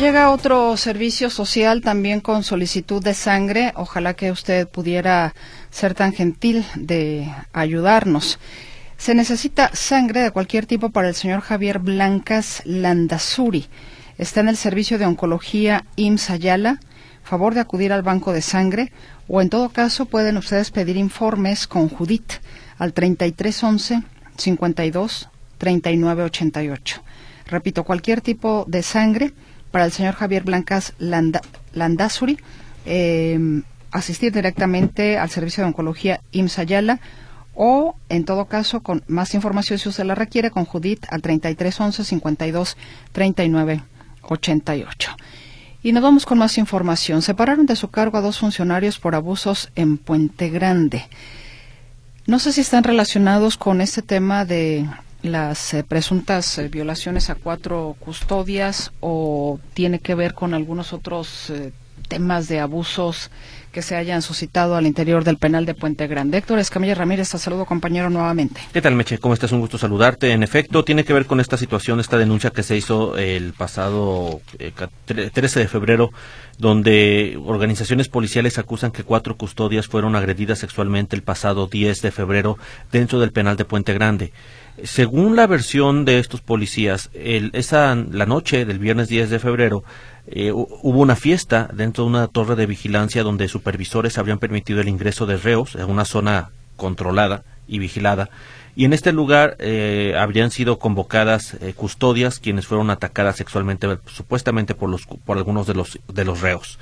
Llega 0.00 0.30
otro 0.30 0.78
servicio 0.78 1.28
social 1.28 1.82
también 1.82 2.20
con 2.20 2.42
solicitud 2.42 3.04
de 3.04 3.12
sangre. 3.12 3.74
Ojalá 3.76 4.14
que 4.14 4.32
usted 4.32 4.66
pudiera 4.66 5.34
ser 5.70 5.94
tan 5.94 6.14
gentil 6.14 6.64
de 6.74 7.30
ayudarnos. 7.52 8.38
Se 8.96 9.14
necesita 9.14 9.70
sangre 9.74 10.22
de 10.22 10.30
cualquier 10.30 10.64
tipo 10.64 10.88
para 10.88 11.08
el 11.08 11.14
señor 11.14 11.42
Javier 11.42 11.80
Blancas 11.80 12.62
Landazuri. 12.64 13.66
Está 14.16 14.40
en 14.40 14.48
el 14.48 14.56
servicio 14.56 14.98
de 14.98 15.04
oncología 15.04 15.84
IMSS 15.96 16.30
Ayala. 16.30 16.80
Favor 17.22 17.52
de 17.52 17.60
acudir 17.60 17.92
al 17.92 18.02
banco 18.02 18.32
de 18.32 18.40
sangre 18.40 18.92
o 19.28 19.42
en 19.42 19.50
todo 19.50 19.68
caso 19.68 20.06
pueden 20.06 20.38
ustedes 20.38 20.70
pedir 20.70 20.96
informes 20.96 21.66
con 21.66 21.90
Judith 21.90 22.32
al 22.78 22.94
3311 22.94 24.02
52 24.38 25.28
3988. 25.58 27.02
Repito, 27.48 27.84
cualquier 27.84 28.22
tipo 28.22 28.64
de 28.66 28.82
sangre 28.82 29.34
para 29.70 29.84
el 29.84 29.92
señor 29.92 30.14
Javier 30.14 30.44
Blancas 30.44 30.94
Landazuri, 30.98 32.38
em, 32.86 33.62
asistir 33.90 34.32
directamente 34.32 35.18
al 35.18 35.30
servicio 35.30 35.62
de 35.62 35.68
oncología 35.68 36.20
IMSS 36.32 37.00
o, 37.54 37.96
en 38.08 38.24
todo 38.24 38.46
caso, 38.46 38.80
con 38.80 39.02
más 39.06 39.34
información 39.34 39.78
si 39.78 39.88
usted 39.88 40.04
la 40.04 40.14
requiere, 40.14 40.50
con 40.50 40.64
Judith 40.64 41.04
al 41.10 41.22
3311 41.22 42.04
52 42.04 42.76
39 43.12 43.82
88. 44.22 45.16
Y 45.82 45.92
nos 45.92 46.02
vamos 46.02 46.26
con 46.26 46.38
más 46.38 46.58
información. 46.58 47.22
Separaron 47.22 47.66
de 47.66 47.76
su 47.76 47.88
cargo 47.88 48.18
a 48.18 48.20
dos 48.20 48.38
funcionarios 48.38 48.98
por 48.98 49.14
abusos 49.14 49.70
en 49.76 49.98
Puente 49.98 50.50
Grande. 50.50 51.08
No 52.26 52.38
sé 52.38 52.52
si 52.52 52.60
están 52.60 52.84
relacionados 52.84 53.56
con 53.56 53.80
este 53.80 54.02
tema 54.02 54.44
de 54.44 54.86
las 55.22 55.74
eh, 55.74 55.84
presuntas 55.84 56.58
eh, 56.58 56.68
violaciones 56.68 57.30
a 57.30 57.34
cuatro 57.34 57.96
custodias 57.98 58.92
o 59.00 59.60
tiene 59.74 59.98
que 59.98 60.14
ver 60.14 60.34
con 60.34 60.54
algunos 60.54 60.92
otros 60.92 61.50
eh, 61.50 61.72
temas 62.10 62.48
de 62.48 62.58
abusos 62.58 63.30
que 63.70 63.82
se 63.82 63.94
hayan 63.94 64.20
suscitado 64.20 64.74
al 64.74 64.84
interior 64.84 65.22
del 65.22 65.36
penal 65.36 65.64
de 65.64 65.74
Puente 65.74 66.08
Grande. 66.08 66.38
Héctor 66.38 66.58
Escamilla 66.58 66.96
Ramírez, 66.96 67.30
te 67.30 67.38
saludo 67.38 67.66
compañero 67.66 68.10
nuevamente. 68.10 68.60
¿Qué 68.72 68.82
tal 68.82 68.96
Meche? 68.96 69.18
¿Cómo 69.18 69.32
estás? 69.32 69.52
Un 69.52 69.60
gusto 69.60 69.78
saludarte. 69.78 70.32
En 70.32 70.42
efecto, 70.42 70.84
tiene 70.84 71.04
que 71.04 71.12
ver 71.12 71.26
con 71.26 71.38
esta 71.38 71.56
situación, 71.56 72.00
esta 72.00 72.18
denuncia 72.18 72.50
que 72.50 72.64
se 72.64 72.76
hizo 72.76 73.16
el 73.16 73.52
pasado 73.52 74.40
13 75.06 75.60
de 75.60 75.68
febrero, 75.68 76.10
donde 76.58 77.38
organizaciones 77.46 78.08
policiales 78.08 78.58
acusan 78.58 78.90
que 78.90 79.04
cuatro 79.04 79.36
custodias 79.36 79.86
fueron 79.86 80.16
agredidas 80.16 80.58
sexualmente 80.58 81.14
el 81.14 81.22
pasado 81.22 81.68
10 81.68 82.02
de 82.02 82.10
febrero 82.10 82.58
dentro 82.90 83.20
del 83.20 83.30
penal 83.30 83.56
de 83.56 83.64
Puente 83.64 83.94
Grande. 83.94 84.32
Según 84.82 85.36
la 85.36 85.46
versión 85.46 86.04
de 86.04 86.18
estos 86.18 86.40
policías, 86.40 87.10
esa, 87.14 87.94
la 87.94 88.26
noche 88.26 88.64
del 88.64 88.78
viernes 88.80 89.08
10 89.08 89.30
de 89.30 89.38
febrero 89.38 89.84
eh, 90.26 90.52
hubo 90.52 91.00
una 91.00 91.16
fiesta 91.16 91.68
dentro 91.72 92.04
de 92.04 92.10
una 92.10 92.28
torre 92.28 92.56
de 92.56 92.66
vigilancia 92.66 93.22
donde 93.22 93.48
supervisores 93.48 94.18
habrían 94.18 94.38
permitido 94.38 94.80
el 94.80 94.88
ingreso 94.88 95.26
de 95.26 95.36
reos 95.36 95.74
en 95.74 95.90
una 95.90 96.04
zona 96.04 96.50
controlada 96.76 97.42
y 97.66 97.78
vigilada. 97.78 98.30
Y 98.76 98.84
en 98.84 98.92
este 98.92 99.12
lugar 99.12 99.56
eh, 99.58 100.14
habrían 100.16 100.50
sido 100.50 100.78
convocadas 100.78 101.54
eh, 101.60 101.74
custodias 101.74 102.38
quienes 102.38 102.66
fueron 102.66 102.90
atacadas 102.90 103.36
sexualmente 103.36 103.98
supuestamente 104.06 104.74
por, 104.74 104.88
los, 104.88 105.06
por 105.06 105.36
algunos 105.36 105.66
de 105.66 105.74
los, 105.74 105.98
de 106.08 106.24
los 106.24 106.40
reos. 106.40 106.78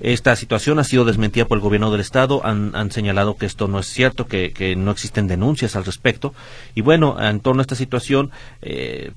Esta 0.00 0.36
situación 0.36 0.78
ha 0.78 0.84
sido 0.84 1.04
desmentida 1.04 1.46
por 1.46 1.58
el 1.58 1.62
gobierno 1.62 1.90
del 1.90 2.00
estado. 2.00 2.44
Han, 2.44 2.90
señalado 2.90 3.36
que 3.36 3.46
esto 3.46 3.66
no 3.66 3.78
es 3.78 3.86
cierto, 3.86 4.26
que, 4.26 4.74
no 4.76 4.90
existen 4.90 5.26
denuncias 5.26 5.74
al 5.74 5.84
respecto. 5.84 6.34
Y 6.74 6.82
bueno, 6.82 7.16
en 7.20 7.40
torno 7.40 7.60
a 7.60 7.62
esta 7.62 7.74
situación, 7.74 8.30
eh, 8.62 9.12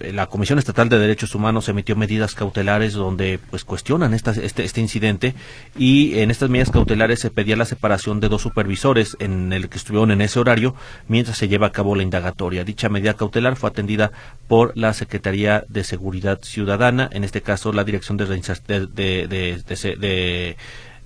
la 0.00 0.26
Comisión 0.26 0.58
Estatal 0.58 0.88
de 0.88 0.98
Derechos 0.98 1.34
Humanos 1.34 1.68
emitió 1.68 1.96
medidas 1.96 2.34
cautelares 2.34 2.92
donde 2.94 3.38
pues 3.50 3.64
cuestionan 3.64 4.14
este, 4.14 4.44
este, 4.44 4.80
incidente 4.80 5.34
y 5.76 6.18
en 6.20 6.30
estas 6.30 6.50
medidas 6.50 6.70
cautelares 6.70 7.20
se 7.20 7.30
pedía 7.30 7.56
la 7.56 7.64
separación 7.64 8.20
de 8.20 8.28
dos 8.28 8.42
supervisores 8.42 9.16
en 9.20 9.52
el 9.52 9.68
que 9.68 9.78
estuvieron 9.78 10.10
en 10.10 10.20
ese 10.20 10.38
horario 10.38 10.74
mientras 11.08 11.38
se 11.38 11.48
lleva 11.48 11.68
a 11.68 11.72
cabo 11.72 11.94
la 11.94 12.02
indagatoria. 12.02 12.64
Dicha 12.64 12.88
medida 12.88 13.14
cautelar 13.14 13.56
fue 13.56 13.70
atendida 13.70 14.12
por 14.46 14.76
la 14.76 14.92
Secretaría 14.94 15.64
de 15.68 15.84
Seguridad 15.84 16.40
Ciudadana, 16.42 17.08
en 17.12 17.24
este 17.24 17.42
caso 17.42 17.72
la 17.72 17.84
Dirección 17.84 18.16
de, 18.16 18.26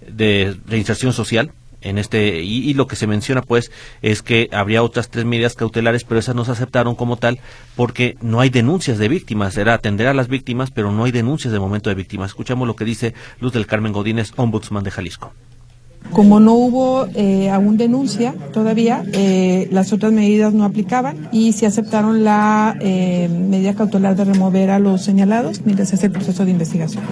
de 0.08 0.56
Reinserción 0.66 1.12
Social 1.12 1.52
en 1.82 1.98
este 1.98 2.42
y, 2.42 2.72
lo 2.74 2.86
que 2.86 2.96
se 2.96 3.06
menciona 3.06 3.42
pues 3.42 3.70
es 4.00 4.22
que 4.22 4.48
habría 4.52 4.82
otras 4.82 5.08
tres 5.08 5.24
medidas 5.24 5.54
cautelares 5.54 6.04
pero 6.04 6.20
esas 6.20 6.34
no 6.34 6.44
se 6.44 6.52
aceptaron 6.52 6.94
como 6.94 7.16
tal 7.16 7.40
porque 7.76 8.16
no 8.20 8.40
hay 8.40 8.50
denuncias 8.50 8.98
de 8.98 9.08
víctimas. 9.08 9.56
Era 9.56 9.74
atender 9.74 10.06
a 10.06 10.14
las 10.14 10.28
víctimas 10.28 10.70
pero 10.70 10.92
no 10.92 11.04
hay 11.04 11.12
denuncias 11.12 11.52
de 11.52 11.60
momento 11.60 11.90
de 11.90 11.96
víctimas. 11.96 12.30
Escuchamos 12.30 12.66
lo 12.66 12.76
que 12.76 12.84
dice 12.84 13.14
Luz 13.40 13.52
del 13.52 13.66
Carmen 13.66 13.92
Godínez 13.92 14.32
ombudsman 14.36 14.84
de 14.84 14.90
Jalisco. 14.90 15.32
Como 16.10 16.40
no 16.40 16.54
hubo 16.54 17.06
eh, 17.14 17.48
aún 17.48 17.78
denuncia 17.78 18.34
todavía, 18.52 19.02
eh, 19.12 19.68
las 19.70 19.94
otras 19.94 20.12
medidas 20.12 20.52
no 20.52 20.64
aplicaban 20.64 21.28
y 21.32 21.52
se 21.52 21.64
aceptaron 21.64 22.22
la 22.22 22.76
eh, 22.80 23.30
medida 23.30 23.74
cautelar 23.74 24.14
de 24.14 24.24
remover 24.24 24.70
a 24.70 24.78
los 24.78 25.02
señalados 25.02 25.62
mientras 25.64 25.88
se 25.88 25.94
hace 25.94 26.06
el 26.06 26.12
proceso 26.12 26.44
de 26.44 26.50
investigación. 26.50 27.02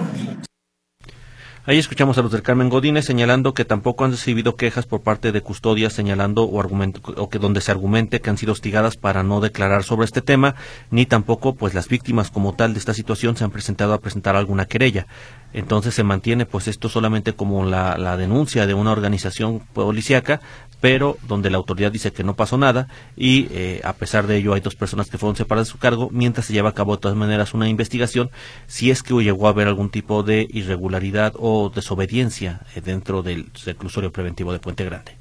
Ahí 1.71 1.79
escuchamos 1.79 2.17
a 2.17 2.21
los 2.21 2.33
del 2.33 2.41
Carmen 2.41 2.67
Godínez 2.67 3.05
señalando 3.05 3.53
que 3.53 3.63
tampoco 3.63 4.03
han 4.03 4.11
recibido 4.11 4.57
quejas 4.57 4.85
por 4.85 5.03
parte 5.03 5.31
de 5.31 5.39
custodias 5.39 5.93
señalando 5.93 6.43
o, 6.43 6.59
o 6.59 7.29
que 7.29 7.39
donde 7.39 7.61
se 7.61 7.71
argumente 7.71 8.19
que 8.19 8.29
han 8.29 8.37
sido 8.37 8.51
hostigadas 8.51 8.97
para 8.97 9.23
no 9.23 9.39
declarar 9.39 9.85
sobre 9.85 10.03
este 10.03 10.21
tema, 10.21 10.55
ni 10.89 11.05
tampoco 11.05 11.55
pues 11.55 11.73
las 11.73 11.87
víctimas 11.87 12.29
como 12.29 12.55
tal 12.55 12.73
de 12.73 12.79
esta 12.79 12.93
situación 12.93 13.37
se 13.37 13.45
han 13.45 13.51
presentado 13.51 13.93
a 13.93 14.01
presentar 14.01 14.35
alguna 14.35 14.65
querella. 14.65 15.07
Entonces 15.53 15.95
se 15.95 16.03
mantiene 16.03 16.45
pues 16.45 16.67
esto 16.67 16.89
solamente 16.89 17.31
como 17.31 17.63
la, 17.63 17.97
la 17.97 18.17
denuncia 18.17 18.67
de 18.67 18.73
una 18.73 18.91
organización 18.91 19.59
policíaca, 19.59 20.41
pero 20.81 21.17
donde 21.27 21.49
la 21.49 21.57
autoridad 21.57 21.91
dice 21.91 22.11
que 22.11 22.23
no 22.23 22.35
pasó 22.35 22.57
nada 22.57 22.87
y 23.15 23.47
eh, 23.51 23.81
a 23.83 23.93
pesar 23.93 24.27
de 24.27 24.37
ello 24.37 24.53
hay 24.53 24.61
dos 24.61 24.75
personas 24.75 25.09
que 25.09 25.17
fueron 25.17 25.37
separadas 25.37 25.67
de 25.67 25.71
su 25.71 25.77
cargo 25.77 26.09
mientras 26.11 26.47
se 26.47 26.53
lleva 26.53 26.69
a 26.69 26.73
cabo 26.73 26.95
de 26.95 27.01
todas 27.01 27.15
maneras 27.15 27.53
una 27.53 27.69
investigación 27.69 28.31
si 28.67 28.91
es 28.91 29.03
que 29.03 29.13
llegó 29.21 29.47
a 29.47 29.51
haber 29.51 29.67
algún 29.67 29.89
tipo 29.91 30.23
de 30.23 30.47
irregularidad 30.51 31.33
o 31.37 31.71
desobediencia 31.73 32.61
eh, 32.75 32.81
dentro 32.81 33.21
del 33.21 33.49
reclusorio 33.65 34.11
preventivo 34.11 34.51
de 34.51 34.59
Puente 34.59 34.83
Grande. 34.83 35.15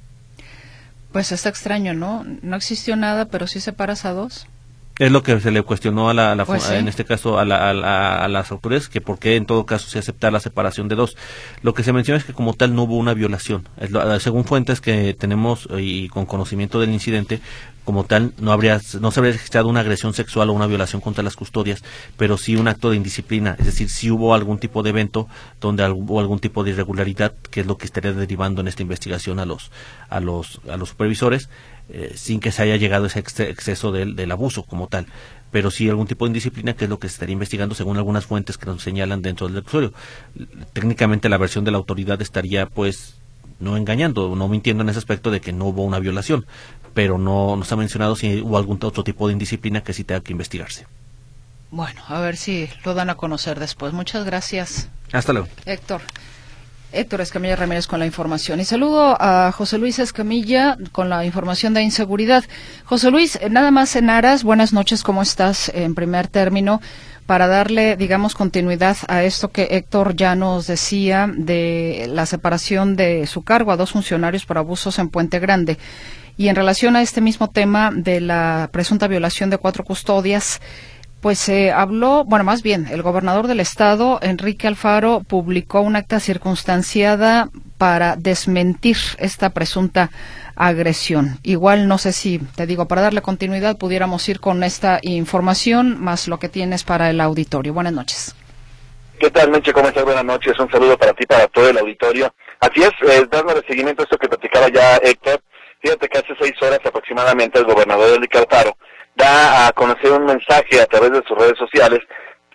Pues 1.13 1.33
está 1.33 1.49
extraño, 1.49 1.93
¿no? 1.93 2.25
No 2.43 2.57
existió 2.57 2.97
nada, 2.97 3.27
pero 3.27 3.47
sí 3.47 3.61
separas 3.61 4.05
a 4.05 4.13
dos. 4.13 4.47
Es 5.01 5.11
lo 5.11 5.23
que 5.23 5.41
se 5.41 5.51
le 5.51 5.63
cuestionó 5.63 6.11
a 6.11 6.15
la, 6.15 6.45
pues 6.45 6.69
en 6.69 6.87
este 6.87 7.07
caso 7.07 7.39
a, 7.39 7.43
a, 7.43 8.29
las 8.29 8.51
autoridades, 8.51 8.91
que 8.91 9.01
por 9.01 9.19
qué 9.19 9.37
en 9.37 9.47
todo 9.47 9.65
caso 9.65 9.89
se 9.89 9.99
acepta 9.99 10.31
la 10.31 10.41
separación 10.41 10.89
de 10.89 10.95
dos. 10.95 11.17
Lo 11.63 11.73
que 11.73 11.83
se 11.83 11.95
menciona 11.95 12.19
es 12.19 12.25
que 12.25 12.35
como 12.35 12.53
tal 12.53 12.75
no 12.75 12.83
hubo 12.83 12.99
una 12.99 13.15
violación. 13.15 13.67
según 14.19 14.45
fuentes 14.45 14.83
que 14.83 15.15
tenemos 15.15 15.67
y 15.79 16.11
con 16.11 16.27
conocimiento 16.27 16.81
del 16.81 16.93
incidente, 16.93 17.41
como 17.85 18.05
tal 18.05 18.35
no 18.39 18.53
habría 18.53 18.79
no 19.01 19.11
se 19.11 19.21
habría 19.21 19.33
registrado 19.33 19.69
una 19.69 19.81
agresión 19.81 20.13
sexual 20.13 20.51
o 20.51 20.53
una 20.53 20.67
violación 20.67 21.01
contra 21.01 21.25
las 21.25 21.35
custodias, 21.35 21.83
pero 22.19 22.37
sí 22.37 22.57
un 22.57 22.69
acto 22.69 22.91
de 22.91 22.97
indisciplina, 22.97 23.57
es 23.59 23.65
decir, 23.65 23.89
si 23.89 24.11
hubo 24.11 24.35
algún 24.35 24.59
tipo 24.59 24.83
de 24.83 24.91
evento 24.91 25.29
donde 25.63 25.89
hubo 25.89 26.21
algún 26.21 26.41
tipo 26.41 26.63
de 26.63 26.73
irregularidad, 26.73 27.33
que 27.51 27.63
es 27.63 27.67
lo 27.67 27.79
que 27.79 27.87
estaría 27.87 28.13
derivando 28.13 28.61
en 28.61 28.69
esta 28.69 28.83
investigación 28.83 29.39
a 29.39 29.47
los 29.47 29.71
a 30.11 30.21
los 30.21 30.61
a 30.71 30.77
los 30.77 30.91
supervisores 30.91 31.49
eh, 31.93 32.13
sin 32.15 32.41
que 32.41 32.53
se 32.53 32.63
haya 32.63 32.77
llegado 32.77 33.05
a 33.05 33.07
ese 33.09 33.19
exceso 33.19 33.93
del, 33.93 34.17
del, 34.17 34.31
abuso 34.31 34.63
como 34.63 34.87
tal, 34.87 35.07
pero 35.51 35.71
sí 35.71 35.89
algún 35.89 36.07
tipo 36.07 36.25
de 36.25 36.31
indisciplina 36.31 36.75
que 36.75 36.85
es 36.85 36.91
lo 36.91 36.99
que 36.99 37.09
se 37.09 37.15
estaría 37.15 37.33
investigando 37.33 37.75
según 37.75 37.97
algunas 37.97 38.27
fuentes 38.27 38.59
que 38.59 38.67
nos 38.67 38.83
señalan 38.83 39.23
dentro 39.23 39.47
del 39.47 39.57
reclusorio. 39.57 39.93
Técnicamente 40.73 41.29
la 41.29 41.39
versión 41.39 41.65
de 41.65 41.71
la 41.71 41.79
autoridad 41.79 42.21
estaría 42.23 42.67
pues 42.67 43.15
no 43.61 43.77
engañando, 43.77 44.35
no 44.35 44.49
mintiendo 44.49 44.83
en 44.83 44.89
ese 44.89 44.99
aspecto 44.99 45.31
de 45.31 45.41
que 45.41 45.53
no 45.53 45.67
hubo 45.67 45.85
una 45.85 45.99
violación, 45.99 46.47
pero 46.95 47.19
no 47.19 47.57
nos 47.57 47.71
ha 47.71 47.77
mencionado 47.77 48.17
si 48.17 48.41
hubo 48.41 48.57
algún 48.57 48.79
otro 48.83 49.05
tipo 49.05 49.27
de 49.29 49.35
indisciplina 49.35 49.83
que 49.83 49.93
sí 49.93 50.05
tenga 50.05 50.23
que 50.23 50.33
investigarse. 50.33 50.87
Bueno, 51.71 52.03
a 52.09 52.21
ver 52.21 52.37
si 52.37 52.69
lo 52.85 52.95
dan 52.95 53.11
a 53.11 53.15
conocer 53.15 53.61
después. 53.61 53.93
Muchas 53.93 54.25
gracias. 54.25 54.89
Hasta 55.13 55.33
luego. 55.33 55.49
Héctor. 55.67 56.03
Héctor 56.93 57.21
Escamilla 57.21 57.57
Ramírez 57.57 57.87
con 57.87 58.01
la 58.01 58.07
información. 58.07 58.61
Y 58.61 58.65
saludo 58.65 59.17
a 59.21 59.53
José 59.53 59.79
Luis 59.79 59.99
Escamilla 59.99 60.77
con 60.93 61.09
la 61.09 61.25
información 61.25 61.75
de 61.75 61.83
inseguridad. 61.83 62.45
José 62.85 63.11
Luis, 63.11 63.37
eh, 63.37 63.49
nada 63.51 63.71
más 63.71 63.95
en 63.97 64.11
aras, 64.11 64.43
buenas 64.43 64.73
noches, 64.73 65.03
¿cómo 65.03 65.23
estás 65.23 65.71
en 65.75 65.95
primer 65.95 66.27
término? 66.29 66.81
Para 67.27 67.47
darle, 67.47 67.97
digamos, 67.97 68.35
continuidad 68.35 68.97
a 69.07 69.23
esto 69.23 69.51
que 69.51 69.69
Héctor 69.71 70.17
ya 70.17 70.35
nos 70.35 70.67
decía 70.67 71.31
de 71.33 72.07
la 72.09 72.27
separación 72.27 72.97
de 72.97 73.27
su 73.29 73.43
cargo 73.43 73.71
a 73.71 73.77
dos 73.77 73.93
funcionarios 73.93 74.45
por 74.45 74.59
abusos 74.59 74.99
en 74.99 75.11
Puente 75.11 75.39
Grande. 75.39 75.79
Y 76.37 76.49
en 76.49 76.57
relación 76.57 76.97
a 76.97 77.03
este 77.03 77.21
mismo 77.21 77.51
tema 77.51 77.91
de 77.95 78.21
la 78.21 78.71
presunta 78.73 79.07
violación 79.07 79.51
de 79.51 79.59
cuatro 79.59 79.85
custodias, 79.85 80.61
pues 81.21 81.39
se 81.39 81.71
habló, 81.71 82.25
bueno, 82.25 82.45
más 82.45 82.63
bien, 82.63 82.87
el 82.91 83.03
gobernador 83.03 83.47
del 83.47 83.61
estado, 83.61 84.19
Enrique 84.23 84.67
Alfaro, 84.67 85.21
publicó 85.27 85.81
un 85.81 85.97
acta 85.97 86.19
circunstanciada 86.19 87.51
para 87.77 88.17
desmentir 88.17 88.97
esta 89.19 89.51
presunta 89.51 90.11
agresión. 90.57 91.39
Igual 91.43 91.89
no 91.89 91.99
sé 91.99 92.13
si, 92.13 92.39
te 92.39 92.67
digo, 92.67 92.87
para 92.87 93.03
darle 93.03 93.23
continuidad 93.23 93.79
pudiéramos 93.79 94.29
ir 94.29 94.41
con 94.41 94.63
esta 94.63 94.99
información 95.03 96.03
más 96.03 96.29
lo 96.29 96.39
que 96.39 96.49
tienes 96.49 96.85
para 96.85 97.11
el 97.11 97.21
auditorio. 97.21 97.75
Buenas 97.75 97.93
noches. 97.93 98.35
¿Qué 99.19 99.31
tal, 99.31 99.51
Meche? 99.51 99.73
¿Cómo 99.73 99.89
estás? 99.89 100.05
Buenas 100.05 100.25
noches. 100.25 100.59
Un 100.59 100.71
saludo 100.71 100.97
para 100.97 101.13
ti, 101.13 101.27
para 101.27 101.47
todo 101.49 101.69
el 101.69 101.77
auditorio. 101.77 102.33
Así 102.61 102.83
es, 102.83 102.91
eh, 103.11 103.27
dándole 103.31 103.63
seguimiento 103.67 104.03
a 104.03 104.05
esto 104.05 104.17
que 104.17 104.29
platicaba 104.29 104.69
ya 104.69 104.97
Héctor. 104.97 105.43
Fíjate 105.83 106.09
que 106.09 106.19
hace 106.19 106.35
seis 106.41 106.53
horas 106.63 106.81
aproximadamente 106.85 107.59
el 107.59 107.65
gobernador 107.65 108.15
Enrique 108.15 108.39
Alfaro 108.39 108.77
da 109.15 109.67
a 109.67 109.73
conocer 109.73 110.13
un 110.13 110.25
mensaje 110.25 110.81
a 110.81 110.87
través 110.87 111.13
de 111.13 111.23
sus 111.27 111.37
redes 111.37 111.59
sociales 111.59 112.01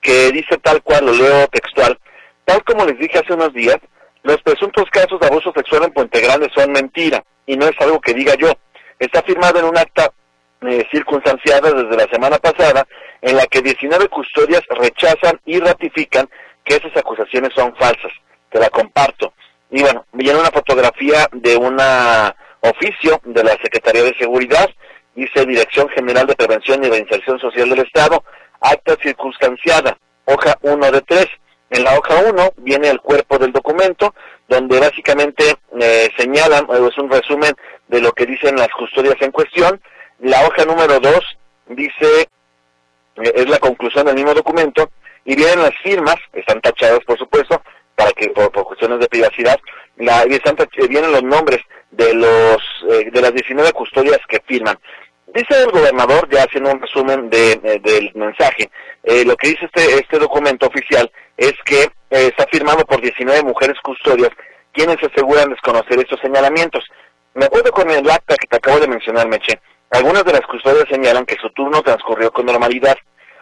que 0.01 0.31
dice 0.31 0.57
tal 0.57 0.81
cual, 0.83 1.05
lo 1.05 1.13
leo 1.13 1.47
textual, 1.47 1.97
tal 2.45 2.63
como 2.63 2.85
les 2.85 2.97
dije 2.99 3.19
hace 3.19 3.33
unos 3.33 3.53
días, 3.53 3.77
los 4.23 4.41
presuntos 4.41 4.85
casos 4.91 5.19
de 5.19 5.27
abuso 5.27 5.51
sexual 5.55 5.83
en 5.83 5.93
Puente 5.93 6.19
Grande 6.19 6.49
son 6.55 6.71
mentira 6.71 7.23
y 7.45 7.57
no 7.57 7.67
es 7.67 7.75
algo 7.79 7.99
que 8.01 8.13
diga 8.13 8.35
yo. 8.35 8.51
Está 8.97 9.21
firmado 9.21 9.59
en 9.59 9.65
un 9.65 9.77
acta 9.77 10.11
eh, 10.61 10.83
circunstanciada 10.91 11.71
desde 11.71 11.95
la 11.95 12.11
semana 12.11 12.37
pasada 12.37 12.87
en 13.21 13.35
la 13.35 13.45
que 13.45 13.61
19 13.61 14.07
custodias 14.09 14.63
rechazan 14.69 15.39
y 15.45 15.59
ratifican 15.59 16.27
que 16.63 16.75
esas 16.75 16.95
acusaciones 16.97 17.51
son 17.53 17.75
falsas. 17.75 18.11
Te 18.49 18.59
la 18.59 18.69
comparto. 18.69 19.33
Y 19.69 19.81
bueno, 19.81 20.05
viene 20.13 20.39
una 20.39 20.49
fotografía 20.49 21.27
de 21.31 21.55
un 21.57 21.77
oficio 22.61 23.21
de 23.25 23.43
la 23.43 23.51
Secretaría 23.61 24.03
de 24.03 24.15
Seguridad, 24.17 24.69
dice 25.15 25.45
Dirección 25.45 25.87
General 25.89 26.27
de 26.27 26.35
Prevención 26.35 26.83
y 26.83 26.89
Reinserción 26.89 27.39
Social 27.39 27.69
del 27.69 27.79
Estado, 27.79 28.23
acta 28.61 28.95
circunstanciada, 29.01 29.97
hoja 30.25 30.57
1 30.61 30.91
de 30.91 31.01
3. 31.01 31.25
En 31.71 31.83
la 31.83 31.97
hoja 31.97 32.21
1 32.29 32.53
viene 32.57 32.89
el 32.89 33.01
cuerpo 33.01 33.37
del 33.37 33.51
documento, 33.51 34.13
donde 34.47 34.79
básicamente 34.79 35.55
eh, 35.79 36.09
señalan, 36.17 36.67
es 36.69 36.97
un 36.97 37.09
resumen 37.09 37.53
de 37.87 38.01
lo 38.01 38.11
que 38.11 38.25
dicen 38.25 38.55
las 38.55 38.69
custodias 38.69 39.15
en 39.21 39.31
cuestión. 39.31 39.81
La 40.19 40.45
hoja 40.45 40.65
número 40.65 40.99
2 40.99 41.19
dice, 41.69 42.29
eh, 43.15 43.33
es 43.35 43.49
la 43.49 43.59
conclusión 43.59 44.05
del 44.05 44.15
mismo 44.15 44.33
documento, 44.33 44.91
y 45.23 45.35
vienen 45.35 45.63
las 45.63 45.75
firmas, 45.81 46.17
están 46.33 46.61
tachadas 46.61 46.99
por 47.05 47.17
supuesto, 47.17 47.61
para 47.95 48.11
que 48.11 48.29
por, 48.29 48.51
cuestiones 48.51 48.99
de 48.99 49.07
privacidad, 49.07 49.59
la, 49.97 50.23
están, 50.23 50.55
vienen 50.89 51.11
los 51.11 51.23
nombres 51.23 51.61
de 51.91 52.13
los 52.13 52.57
eh, 52.89 53.09
de 53.11 53.21
las 53.21 53.33
19 53.33 53.71
custodias 53.71 54.19
que 54.27 54.41
firman. 54.45 54.77
Dice 55.27 55.63
el 55.63 55.71
gobernador, 55.71 56.29
ya 56.29 56.43
haciendo 56.43 56.71
un 56.71 56.81
resumen 56.81 57.29
de, 57.29 57.53
eh, 57.53 57.79
del 57.81 58.11
mensaje, 58.15 58.69
eh, 59.03 59.25
lo 59.25 59.35
que 59.35 59.49
dice 59.49 59.65
este, 59.65 59.95
este 59.99 60.19
documento 60.19 60.67
oficial 60.67 61.11
es 61.35 61.53
que 61.65 61.89
está 62.09 62.45
firmado 62.49 62.85
por 62.85 63.01
19 63.01 63.43
mujeres 63.43 63.77
custodias, 63.81 64.29
quienes 64.71 64.97
aseguran 65.03 65.49
desconocer 65.49 65.99
estos 65.99 66.19
señalamientos. 66.21 66.85
Me 67.33 67.45
acuerdo 67.45 67.71
con 67.71 67.89
el 67.89 68.09
acta 68.09 68.37
que 68.37 68.47
te 68.47 68.55
acabo 68.55 68.79
de 68.79 68.87
mencionar, 68.87 69.27
Meche. 69.27 69.59
Algunas 69.91 70.23
de 70.23 70.31
las 70.31 70.41
custodias 70.41 70.85
señalan 70.89 71.25
que 71.25 71.35
su 71.35 71.49
turno 71.49 71.81
transcurrió 71.81 72.31
con 72.31 72.45
normalidad, 72.45 72.95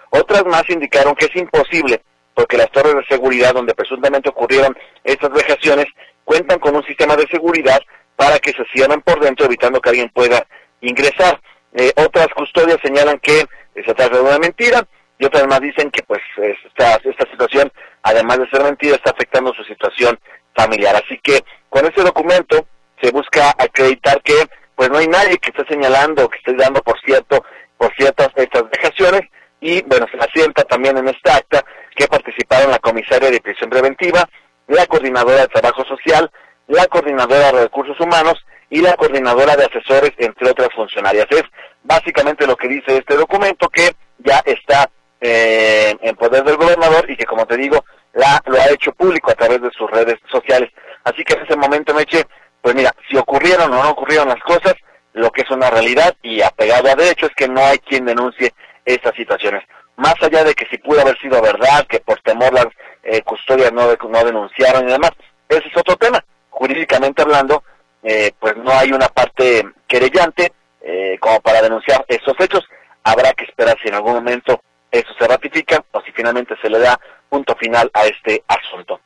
otras 0.10 0.46
más 0.46 0.64
indicaron 0.70 1.16
que 1.16 1.26
es 1.26 1.36
imposible, 1.36 2.02
porque 2.34 2.58
las 2.58 2.72
torres 2.72 2.96
de 2.96 3.06
seguridad 3.06 3.54
donde 3.54 3.74
presuntamente 3.74 4.30
ocurrieron 4.30 4.78
estas 5.04 5.32
vejaciones 5.32 5.88
cuentan 6.24 6.60
con 6.60 6.76
un 6.76 6.84
sistema 6.84 7.16
de 7.16 7.28
seguridad 7.28 7.82
para 8.16 8.38
que 8.40 8.52
se 8.52 8.64
cierren 8.74 9.02
por 9.02 9.20
dentro 9.20 9.46
evitando 9.46 9.82
que 9.82 9.90
alguien 9.90 10.10
pueda 10.10 10.46
ingresar. 10.82 11.42
Eh, 11.76 11.92
otras 11.96 12.28
custodias 12.36 12.78
señalan 12.84 13.20
que 13.20 13.46
se 13.74 13.94
trata 13.94 14.10
de 14.18 14.22
una 14.22 14.38
mentira 14.38 14.86
y 15.18 15.26
otras 15.26 15.48
más 15.48 15.60
dicen 15.62 15.90
que 15.90 16.04
pues 16.04 16.22
esta, 16.38 16.96
esta 17.04 17.30
situación, 17.32 17.72
además 18.04 18.40
de 18.40 18.50
ser 18.50 18.64
mentira, 18.64 18.96
está 18.96 19.12
afectando 19.12 19.54
su 19.54 19.64
situación 19.64 20.20
familiar. 20.56 20.96
Así 20.96 21.20
que 21.24 21.40
con 21.70 21.86
este 21.86 22.04
documento 22.04 22.68
se 23.02 23.12
busca 23.12 23.50
acreditar 23.58 24.22
que 24.22 24.48
pues 24.76 24.90
no 24.90 24.98
hay 24.98 25.08
nadie 25.08 25.38
que 25.38 25.50
esté 25.50 25.66
señalando 25.72 26.30
que 26.30 26.38
esté 26.38 26.54
dando 26.54 26.82
por 26.82 27.00
cierto 27.02 27.44
por 27.78 27.94
ciertas 27.96 28.30
estas 28.36 28.64
vejaciones 28.70 29.22
y 29.60 29.82
bueno, 29.84 30.06
se 30.12 30.18
asienta 30.18 30.64
también 30.64 30.98
en 30.98 31.08
esta 31.08 31.38
acta 31.38 31.64
que 31.96 32.08
participaron 32.08 32.72
la 32.72 32.80
comisaria 32.80 33.32
de 33.32 33.40
prisión 33.40 33.70
preventiva, 33.70 34.28
la 34.68 34.86
coordinadora 34.88 35.42
de 35.42 35.48
trabajo 35.48 35.86
social, 35.86 36.30
la 36.68 36.86
coordinadora 36.88 37.52
de 37.52 37.64
recursos 37.64 37.98
humanos 38.00 38.36
y 38.74 38.82
la 38.82 38.96
coordinadora 38.96 39.56
de 39.56 39.66
asesores, 39.66 40.14
entre 40.18 40.50
otras 40.50 40.70
funcionarias. 40.76 41.28
Es 41.30 41.44
básicamente 41.84 42.48
lo 42.48 42.56
que 42.56 42.68
dice 42.68 42.98
este 42.98 43.16
documento 43.16 43.70
que 43.70 43.92
ya 44.18 44.42
está 44.44 44.90
eh, 45.22 45.96
en 46.02 46.16
poder 46.16 46.44
del 46.44 46.58
gobernador 46.58 47.06
y 47.08 47.16
que, 47.16 47.26
como 47.26 47.46
te 47.46 47.56
digo, 47.56 47.86
la, 48.14 48.42
lo 48.48 48.60
ha 48.60 48.72
hecho 48.72 48.92
público 48.94 49.30
a 49.30 49.36
través 49.36 49.62
de 49.62 49.70
sus 49.78 49.92
redes 49.92 50.16
sociales. 50.28 50.72
Así 51.04 51.24
que 51.24 51.36
en 51.36 51.44
ese 51.44 51.56
momento, 51.56 51.94
Meche, 51.94 52.26
pues 52.64 52.74
mira, 52.74 52.92
si 53.08 53.16
ocurrieron 53.16 53.72
o 53.72 53.84
no 53.84 53.92
ocurrieron 53.92 54.28
las 54.28 54.42
cosas, 54.42 54.74
lo 55.14 55.30
que 55.30 55.44
es 55.44 55.52
una 55.52 55.70
realidad 55.70 56.16
y 56.24 56.42
apegado 56.42 56.90
a 56.90 56.96
derecho 56.96 57.28
es 57.28 57.36
que 57.36 57.48
no 57.48 57.64
hay 57.64 57.78
quien 57.78 58.06
denuncie 58.06 58.56
estas 58.86 59.14
situaciones. 59.14 59.62
Más 59.98 60.16
allá 60.20 60.44
de 60.44 60.56
que 60.56 60.66
si 60.66 60.80
pudo 60.80 61.00
haber 61.00 61.20
sido 61.20 61.40
verdad, 61.44 61.86
que 61.88 62.00
por 62.00 62.20
temor 62.22 62.52
las 62.52 62.70
eh, 63.04 63.22
custodias 63.22 63.72
no, 63.72 63.84
no 63.86 64.26
denunciaron 64.26 64.90
y 64.90 64.94
demás, 64.94 65.12
ese 65.48 65.68
es 65.68 65.78
otro 65.78 65.96
tema. 65.96 66.26
Jurídicamente 66.50 67.22
hablando, 67.22 67.64
eh, 68.04 68.32
pues 68.40 68.56
no 68.58 68.72
hay 68.72 68.92
una 68.92 69.08
parte 69.08 69.64
querellante 69.88 70.52
eh, 70.82 71.18
como 71.20 71.40
para 71.42 71.62
denunciar 71.62 72.04
esos 72.08 72.34
hechos. 72.40 72.64
Habrá 73.04 73.34
que 73.34 73.46
esperar 73.46 73.78
si 73.82 73.88
en 73.88 73.96
algún 73.96 74.14
momento 74.14 74.62
eso 74.92 75.10
se 75.18 75.28
ratifica 75.28 75.84
o 75.92 76.02
si 76.02 76.12
finalmente 76.12 76.56
se 76.62 76.70
le 76.70 76.80
da 76.80 77.00
punto 77.30 77.56
final 77.56 77.90
a 77.94 78.06
este 78.06 78.44
asunto. 78.48 79.02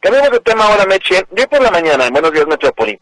Cambiamos 0.00 0.30
de 0.30 0.40
tema 0.40 0.64
ahora, 0.64 0.86
Meche. 0.86 1.24
Yo 1.30 1.48
por 1.48 1.62
la 1.62 1.70
mañana, 1.70 2.06
en 2.06 2.12
Buenos 2.12 2.32
Días 2.32 2.46
Metrópoli, 2.46 2.98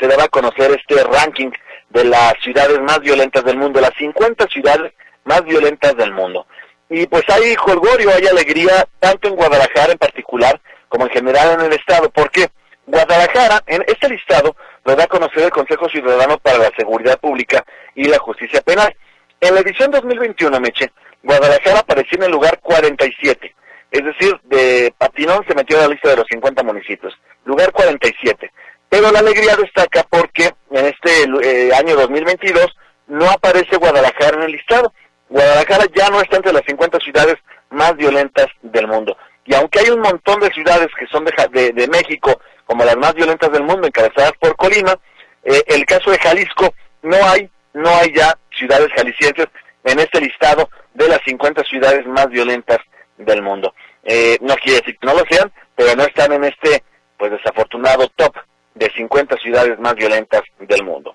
se 0.00 0.06
daba 0.06 0.24
a 0.24 0.28
conocer 0.28 0.70
este 0.72 1.02
ranking 1.04 1.50
de 1.90 2.04
las 2.04 2.34
ciudades 2.42 2.80
más 2.80 3.00
violentas 3.00 3.44
del 3.44 3.58
mundo, 3.58 3.80
las 3.80 3.94
50 3.98 4.46
ciudades 4.48 4.92
más 5.24 5.44
violentas 5.44 5.96
del 5.96 6.12
mundo. 6.12 6.46
Y 6.88 7.06
pues 7.06 7.24
hay 7.28 7.54
jolgorio, 7.56 8.10
hay 8.10 8.26
alegría, 8.26 8.86
tanto 8.98 9.28
en 9.28 9.36
Guadalajara 9.36 9.92
en 9.92 9.98
particular, 9.98 10.60
como 10.88 11.06
en 11.06 11.10
general 11.10 11.60
en 11.60 11.66
el 11.66 11.72
Estado, 11.72 12.10
porque 12.10 12.50
Guadalajara, 12.86 13.62
en 13.66 13.84
este 13.86 14.08
listado, 14.08 14.56
lo 14.84 14.96
da 14.96 15.04
a 15.04 15.08
conocer 15.08 15.44
el 15.44 15.50
Consejo 15.50 15.88
Ciudadano 15.88 16.38
para 16.38 16.58
la 16.58 16.70
Seguridad 16.76 17.18
Pública 17.18 17.64
y 17.94 18.04
la 18.04 18.18
Justicia 18.18 18.60
Penal. 18.60 18.94
En 19.40 19.54
la 19.54 19.60
edición 19.60 19.90
2021, 19.90 20.60
Meche, 20.60 20.92
Guadalajara 21.22 21.80
apareció 21.80 22.18
en 22.18 22.24
el 22.24 22.32
lugar 22.32 22.58
47, 22.60 23.54
es 23.92 24.04
decir, 24.04 24.40
de 24.44 24.92
Patinón 24.96 25.44
se 25.46 25.54
metió 25.54 25.76
en 25.76 25.82
la 25.82 25.88
lista 25.88 26.08
de 26.08 26.16
los 26.16 26.26
50 26.28 26.62
municipios, 26.62 27.14
lugar 27.44 27.72
47. 27.72 28.50
Pero 28.88 29.12
la 29.12 29.20
alegría 29.20 29.54
destaca 29.56 30.04
porque 30.08 30.52
en 30.70 30.86
este 30.86 31.24
eh, 31.42 31.74
año 31.74 31.96
2022 31.96 32.74
no 33.08 33.30
aparece 33.30 33.76
Guadalajara 33.76 34.38
en 34.38 34.42
el 34.44 34.52
listado. 34.52 34.92
Guadalajara 35.28 35.84
ya 35.94 36.08
no 36.10 36.20
está 36.20 36.36
entre 36.36 36.52
las 36.52 36.62
50 36.66 36.98
ciudades 37.00 37.36
más 37.70 37.96
violentas 37.96 38.46
del 38.62 38.86
mundo. 38.86 39.16
Y 39.44 39.54
aunque 39.54 39.80
hay 39.80 39.90
un 39.90 40.00
montón 40.00 40.40
de 40.40 40.50
ciudades 40.50 40.88
que 40.98 41.06
son 41.08 41.24
de, 41.24 41.72
de, 41.72 41.88
México 41.88 42.40
como 42.72 42.86
las 42.86 42.96
más 42.96 43.12
violentas 43.12 43.52
del 43.52 43.64
mundo, 43.64 43.86
encabezadas 43.86 44.32
por 44.40 44.56
Colima, 44.56 44.98
eh, 45.44 45.62
el 45.66 45.84
caso 45.84 46.10
de 46.10 46.16
Jalisco 46.16 46.72
no 47.02 47.18
hay, 47.22 47.50
no 47.74 47.90
hay 47.90 48.14
ya 48.14 48.34
ciudades 48.56 48.88
jaliscienses 48.96 49.46
en 49.84 49.98
este 49.98 50.22
listado 50.22 50.70
de 50.94 51.06
las 51.06 51.20
50 51.26 51.64
ciudades 51.64 52.06
más 52.06 52.30
violentas 52.30 52.78
del 53.18 53.42
mundo. 53.42 53.74
Eh, 54.04 54.38
no 54.40 54.54
quiere 54.56 54.78
decir 54.78 54.96
que 54.98 55.06
no 55.06 55.12
lo 55.12 55.22
sean, 55.28 55.52
pero 55.76 55.94
no 55.94 56.04
están 56.04 56.32
en 56.32 56.44
este, 56.44 56.82
pues 57.18 57.32
desafortunado 57.32 58.08
top 58.16 58.36
de 58.74 58.90
50 58.90 59.36
ciudades 59.36 59.78
más 59.78 59.94
violentas 59.94 60.40
del 60.58 60.82
mundo. 60.82 61.14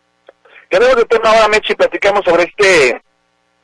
Queremos 0.69 0.95
de 0.95 1.07
ahora, 1.23 1.47
Mechi, 1.47 1.73
platicamos 1.73 2.23
sobre 2.23 2.43
este 2.43 3.01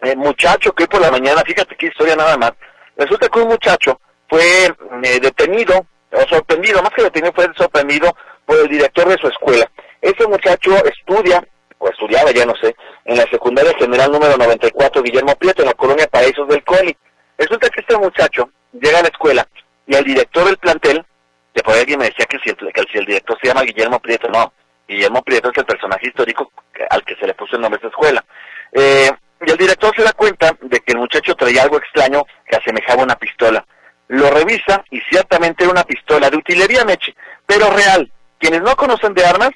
eh, 0.01 0.15
muchacho 0.15 0.73
que 0.73 0.85
hoy 0.85 0.89
por 0.89 1.01
la 1.01 1.11
mañana, 1.11 1.43
fíjate 1.45 1.75
qué 1.75 1.85
historia 1.87 2.15
nada 2.15 2.37
más, 2.37 2.53
resulta 2.97 3.29
que 3.29 3.39
un 3.39 3.49
muchacho 3.49 4.01
fue 4.27 4.65
eh, 4.65 5.19
detenido, 5.21 5.85
sorprendido, 6.29 6.81
más 6.81 6.91
que 6.95 7.03
detenido, 7.03 7.33
fue 7.33 7.47
sorprendido 7.57 8.15
por 8.45 8.59
el 8.59 8.67
director 8.67 9.07
de 9.07 9.17
su 9.17 9.27
escuela. 9.27 9.69
Ese 10.01 10.27
muchacho 10.27 10.71
estudia, 10.85 11.45
o 11.77 11.89
estudiaba, 11.89 12.31
ya 12.31 12.45
no 12.45 12.55
sé, 12.55 12.75
en 13.05 13.17
la 13.17 13.23
secundaria 13.23 13.73
general 13.77 14.11
número 14.11 14.37
94 14.37 15.01
Guillermo 15.01 15.35
Prieto, 15.35 15.61
en 15.61 15.69
la 15.69 15.73
colonia 15.73 16.07
Paraísos 16.07 16.47
del 16.47 16.63
Coli. 16.63 16.95
Resulta 17.37 17.69
que 17.69 17.81
este 17.81 17.97
muchacho 17.97 18.49
llega 18.73 18.99
a 18.99 19.03
la 19.03 19.07
escuela 19.07 19.47
y 19.87 19.95
el 19.95 20.03
director 20.03 20.45
del 20.45 20.57
plantel, 20.57 21.05
de 21.53 21.63
por 21.63 21.75
alguien 21.75 21.99
me 21.99 22.05
decía 22.05 22.25
que 22.25 22.37
si, 22.39 22.49
el, 22.49 22.55
que 22.55 22.83
si 22.91 22.97
el 22.97 23.05
director 23.05 23.37
se 23.41 23.47
llama 23.47 23.63
Guillermo 23.63 23.99
Prieto, 23.99 24.27
no, 24.29 24.53
Guillermo 24.87 25.21
Prieto 25.21 25.51
es 25.51 25.57
el 25.57 25.65
personaje 25.65 26.07
histórico 26.07 26.51
al 26.89 27.03
que 27.03 27.15
se 27.15 27.27
le 27.27 27.33
puso 27.33 27.55
el 27.55 27.61
nombre 27.61 27.79
de 27.79 27.87
esa 27.87 27.93
escuela. 27.93 28.25
Eh, 28.71 29.09
y 29.45 29.51
el 29.51 29.57
director 29.57 29.93
se 29.95 30.03
da 30.03 30.13
cuenta 30.13 30.55
de 30.61 30.79
que 30.79 30.93
el 30.93 30.99
muchacho 30.99 31.35
traía 31.35 31.63
algo 31.63 31.77
extraño 31.77 32.23
que 32.47 32.55
asemejaba 32.55 33.03
una 33.03 33.15
pistola. 33.15 33.65
Lo 34.07 34.29
revisa 34.29 34.83
y 34.91 34.99
ciertamente 35.09 35.63
era 35.63 35.71
una 35.71 35.83
pistola 35.83 36.29
de 36.29 36.37
utilería 36.37 36.85
Meche, 36.85 37.15
pero 37.45 37.69
real. 37.69 38.11
Quienes 38.37 38.61
no 38.61 38.75
conocen 38.75 39.13
de 39.13 39.25
armas, 39.25 39.51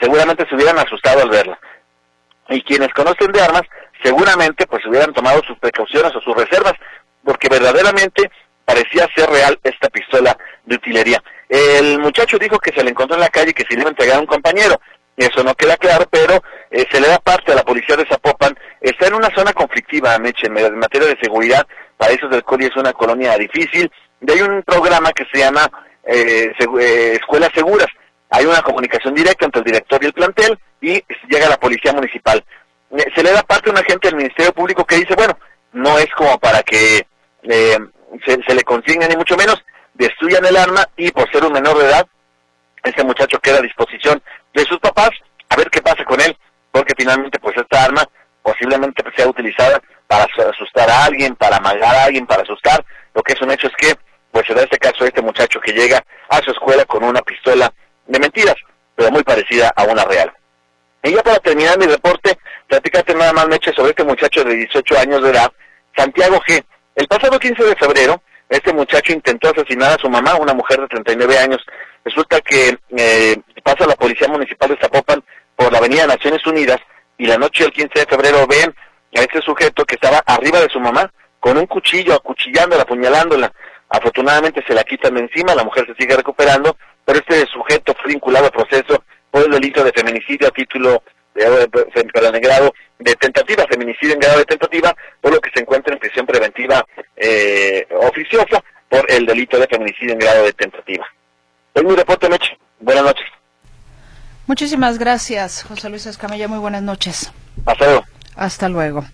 seguramente 0.00 0.46
se 0.48 0.54
hubieran 0.54 0.78
asustado 0.78 1.22
al 1.22 1.30
verla. 1.30 1.58
Y 2.48 2.62
quienes 2.62 2.92
conocen 2.92 3.30
de 3.32 3.40
armas, 3.40 3.62
seguramente 4.02 4.66
pues 4.66 4.84
hubieran 4.86 5.12
tomado 5.12 5.42
sus 5.44 5.58
precauciones 5.58 6.14
o 6.14 6.20
sus 6.20 6.34
reservas, 6.34 6.74
porque 7.24 7.48
verdaderamente 7.48 8.30
parecía 8.64 9.08
ser 9.14 9.30
real 9.30 9.58
esta 9.62 9.88
pistola 9.88 10.36
de 10.64 10.74
utilería. 10.74 11.22
El 11.48 11.98
muchacho 11.98 12.38
dijo 12.38 12.58
que 12.58 12.72
se 12.72 12.82
le 12.82 12.90
encontró 12.90 13.16
en 13.16 13.22
la 13.22 13.28
calle 13.28 13.50
y 13.50 13.54
que 13.54 13.64
se 13.64 13.74
le 13.74 13.80
iba 13.80 13.88
a 13.88 13.90
entregar 13.90 14.16
a 14.16 14.20
un 14.20 14.26
compañero 14.26 14.80
eso 15.20 15.44
no 15.44 15.54
queda 15.54 15.76
claro, 15.76 16.06
pero 16.10 16.42
eh, 16.70 16.86
se 16.90 17.00
le 17.00 17.08
da 17.08 17.18
parte 17.18 17.52
a 17.52 17.54
la 17.54 17.62
policía 17.62 17.96
de 17.96 18.06
Zapopan. 18.06 18.56
Está 18.80 19.08
en 19.08 19.14
una 19.14 19.28
zona 19.34 19.52
conflictiva, 19.52 20.18
Meche, 20.18 20.46
en 20.46 20.78
materia 20.78 21.08
de 21.08 21.18
seguridad. 21.20 21.66
Para 22.00 22.14
eso 22.14 22.28
del 22.28 22.42
Coli 22.44 22.64
es 22.64 22.74
una 22.76 22.94
colonia 22.94 23.36
difícil. 23.36 23.92
Y 24.22 24.30
hay 24.32 24.40
un 24.40 24.62
programa 24.62 25.12
que 25.12 25.26
se 25.30 25.36
llama 25.36 25.70
eh, 26.02 26.50
eh, 26.58 27.12
Escuelas 27.20 27.50
Seguras. 27.54 27.88
Hay 28.30 28.46
una 28.46 28.62
comunicación 28.62 29.14
directa 29.14 29.44
entre 29.44 29.58
el 29.58 29.66
director 29.66 30.02
y 30.02 30.06
el 30.06 30.14
plantel 30.14 30.58
y 30.80 31.04
llega 31.28 31.50
la 31.50 31.60
policía 31.60 31.92
municipal. 31.92 32.42
Eh, 32.96 33.04
se 33.14 33.22
le 33.22 33.32
da 33.32 33.42
parte 33.42 33.68
a 33.68 33.72
un 33.72 33.78
agente 33.78 34.08
del 34.08 34.16
Ministerio 34.16 34.50
Público 34.54 34.82
que 34.86 34.96
dice, 34.96 35.14
bueno, 35.14 35.36
no 35.74 35.98
es 35.98 36.08
como 36.16 36.38
para 36.38 36.62
que 36.62 37.06
se, 37.46 38.42
se 38.48 38.54
le 38.54 38.62
consigna 38.62 39.06
ni 39.06 39.16
mucho 39.16 39.36
menos, 39.36 39.62
destruyan 39.92 40.46
el 40.46 40.56
arma 40.56 40.88
y 40.96 41.10
por 41.10 41.30
ser 41.30 41.44
un 41.44 41.52
menor 41.52 41.76
de 41.76 41.84
edad, 41.84 42.06
este 42.82 43.04
muchacho 43.04 43.38
queda 43.40 43.58
a 43.58 43.62
disposición 43.62 44.22
de 44.54 44.64
sus 44.64 44.78
papás 44.78 45.10
a 45.50 45.56
ver 45.56 45.68
qué 45.68 45.82
pasa 45.82 46.02
con 46.06 46.18
él, 46.18 46.34
porque 46.72 46.94
finalmente 46.96 47.38
pues 47.38 47.58
esta 47.58 47.84
arma 47.84 48.08
posiblemente 48.42 49.04
sea 49.14 49.28
utilizada 49.28 49.82
para 50.10 50.24
asustar 50.24 50.90
a 50.90 51.04
alguien, 51.04 51.36
para 51.36 51.58
amagar 51.58 51.94
a 51.94 52.04
alguien, 52.06 52.26
para 52.26 52.42
asustar. 52.42 52.84
Lo 53.14 53.22
que 53.22 53.34
es 53.34 53.40
un 53.42 53.52
hecho 53.52 53.68
es 53.68 53.74
que 53.76 53.94
pues 54.32 54.44
se 54.44 54.52
este 54.54 54.76
caso 54.78 55.04
este 55.04 55.22
muchacho 55.22 55.60
que 55.60 55.72
llega 55.72 56.04
a 56.28 56.38
su 56.38 56.50
escuela 56.50 56.84
con 56.84 57.04
una 57.04 57.22
pistola 57.22 57.72
de 58.08 58.18
mentiras, 58.18 58.56
pero 58.96 59.12
muy 59.12 59.22
parecida 59.22 59.72
a 59.76 59.84
una 59.84 60.04
real. 60.04 60.32
Y 61.04 61.12
ya 61.14 61.22
para 61.22 61.38
terminar 61.38 61.78
mi 61.78 61.86
reporte, 61.86 62.36
platicate 62.66 63.14
nada 63.14 63.32
más, 63.32 63.46
Meche, 63.46 63.72
sobre 63.72 63.90
este 63.90 64.02
muchacho 64.02 64.42
de 64.42 64.56
18 64.56 64.98
años 64.98 65.22
de 65.22 65.30
edad, 65.30 65.52
Santiago 65.96 66.40
G. 66.40 66.60
El 66.96 67.06
pasado 67.06 67.38
15 67.38 67.62
de 67.62 67.76
febrero, 67.76 68.20
este 68.48 68.72
muchacho 68.72 69.12
intentó 69.12 69.50
asesinar 69.50 69.92
a 69.92 70.02
su 70.02 70.10
mamá, 70.10 70.34
una 70.34 70.54
mujer 70.54 70.80
de 70.80 70.88
39 70.88 71.38
años. 71.38 71.64
Resulta 72.04 72.40
que 72.40 72.76
eh, 72.96 73.36
pasa 73.62 73.86
la 73.86 73.94
policía 73.94 74.26
municipal 74.26 74.70
de 74.70 74.78
Zapopan 74.78 75.22
por 75.54 75.70
la 75.70 75.78
avenida 75.78 76.08
Naciones 76.08 76.44
Unidas 76.46 76.80
y 77.16 77.26
la 77.26 77.38
noche 77.38 77.62
del 77.62 77.72
15 77.72 77.90
de 77.96 78.06
febrero 78.06 78.46
ven 78.48 78.74
a 79.14 79.20
este 79.20 79.40
sujeto 79.42 79.84
que 79.84 79.96
estaba 79.96 80.22
arriba 80.26 80.60
de 80.60 80.68
su 80.68 80.80
mamá 80.80 81.10
con 81.38 81.56
un 81.56 81.66
cuchillo 81.66 82.14
acuchillándola, 82.14 82.82
apuñalándola. 82.82 83.52
Afortunadamente 83.88 84.62
se 84.66 84.74
la 84.74 84.84
quitan 84.84 85.14
de 85.14 85.22
encima, 85.22 85.54
la 85.54 85.64
mujer 85.64 85.86
se 85.86 85.94
sigue 85.94 86.16
recuperando, 86.16 86.76
pero 87.04 87.18
este 87.18 87.46
sujeto 87.46 87.94
fue 88.00 88.12
vinculado 88.12 88.46
al 88.46 88.52
proceso 88.52 89.02
por 89.30 89.44
el 89.44 89.50
delito 89.50 89.82
de 89.82 89.92
feminicidio 89.92 90.48
a 90.48 90.50
título 90.50 91.02
de, 91.34 91.44
de, 91.44 92.40
grado 92.40 92.72
de 92.98 93.14
tentativa, 93.16 93.66
feminicidio 93.68 94.14
en 94.14 94.20
grado 94.20 94.38
de 94.38 94.44
tentativa, 94.44 94.94
por 95.20 95.32
lo 95.32 95.40
que 95.40 95.50
se 95.50 95.60
encuentra 95.60 95.92
en 95.94 96.00
prisión 96.00 96.26
preventiva 96.26 96.84
eh, 97.16 97.86
oficiosa 98.00 98.62
por 98.88 99.10
el 99.10 99.26
delito 99.26 99.58
de 99.58 99.66
feminicidio 99.66 100.12
en 100.12 100.18
grado 100.18 100.44
de 100.44 100.52
tentativa. 100.52 101.06
Es 101.74 101.82
mi 101.82 101.94
reporte, 101.94 102.28
Meche. 102.28 102.58
Buenas 102.80 103.04
noches. 103.04 103.26
Muchísimas 104.46 104.98
gracias, 104.98 105.62
José 105.62 105.88
Luis 105.88 106.06
Escamilla. 106.06 106.48
Muy 106.48 106.58
buenas 106.58 106.82
noches. 106.82 107.32
Hasta 107.64 107.84
luego. 107.84 108.04
Hasta 108.40 108.70
luego. 108.70 109.04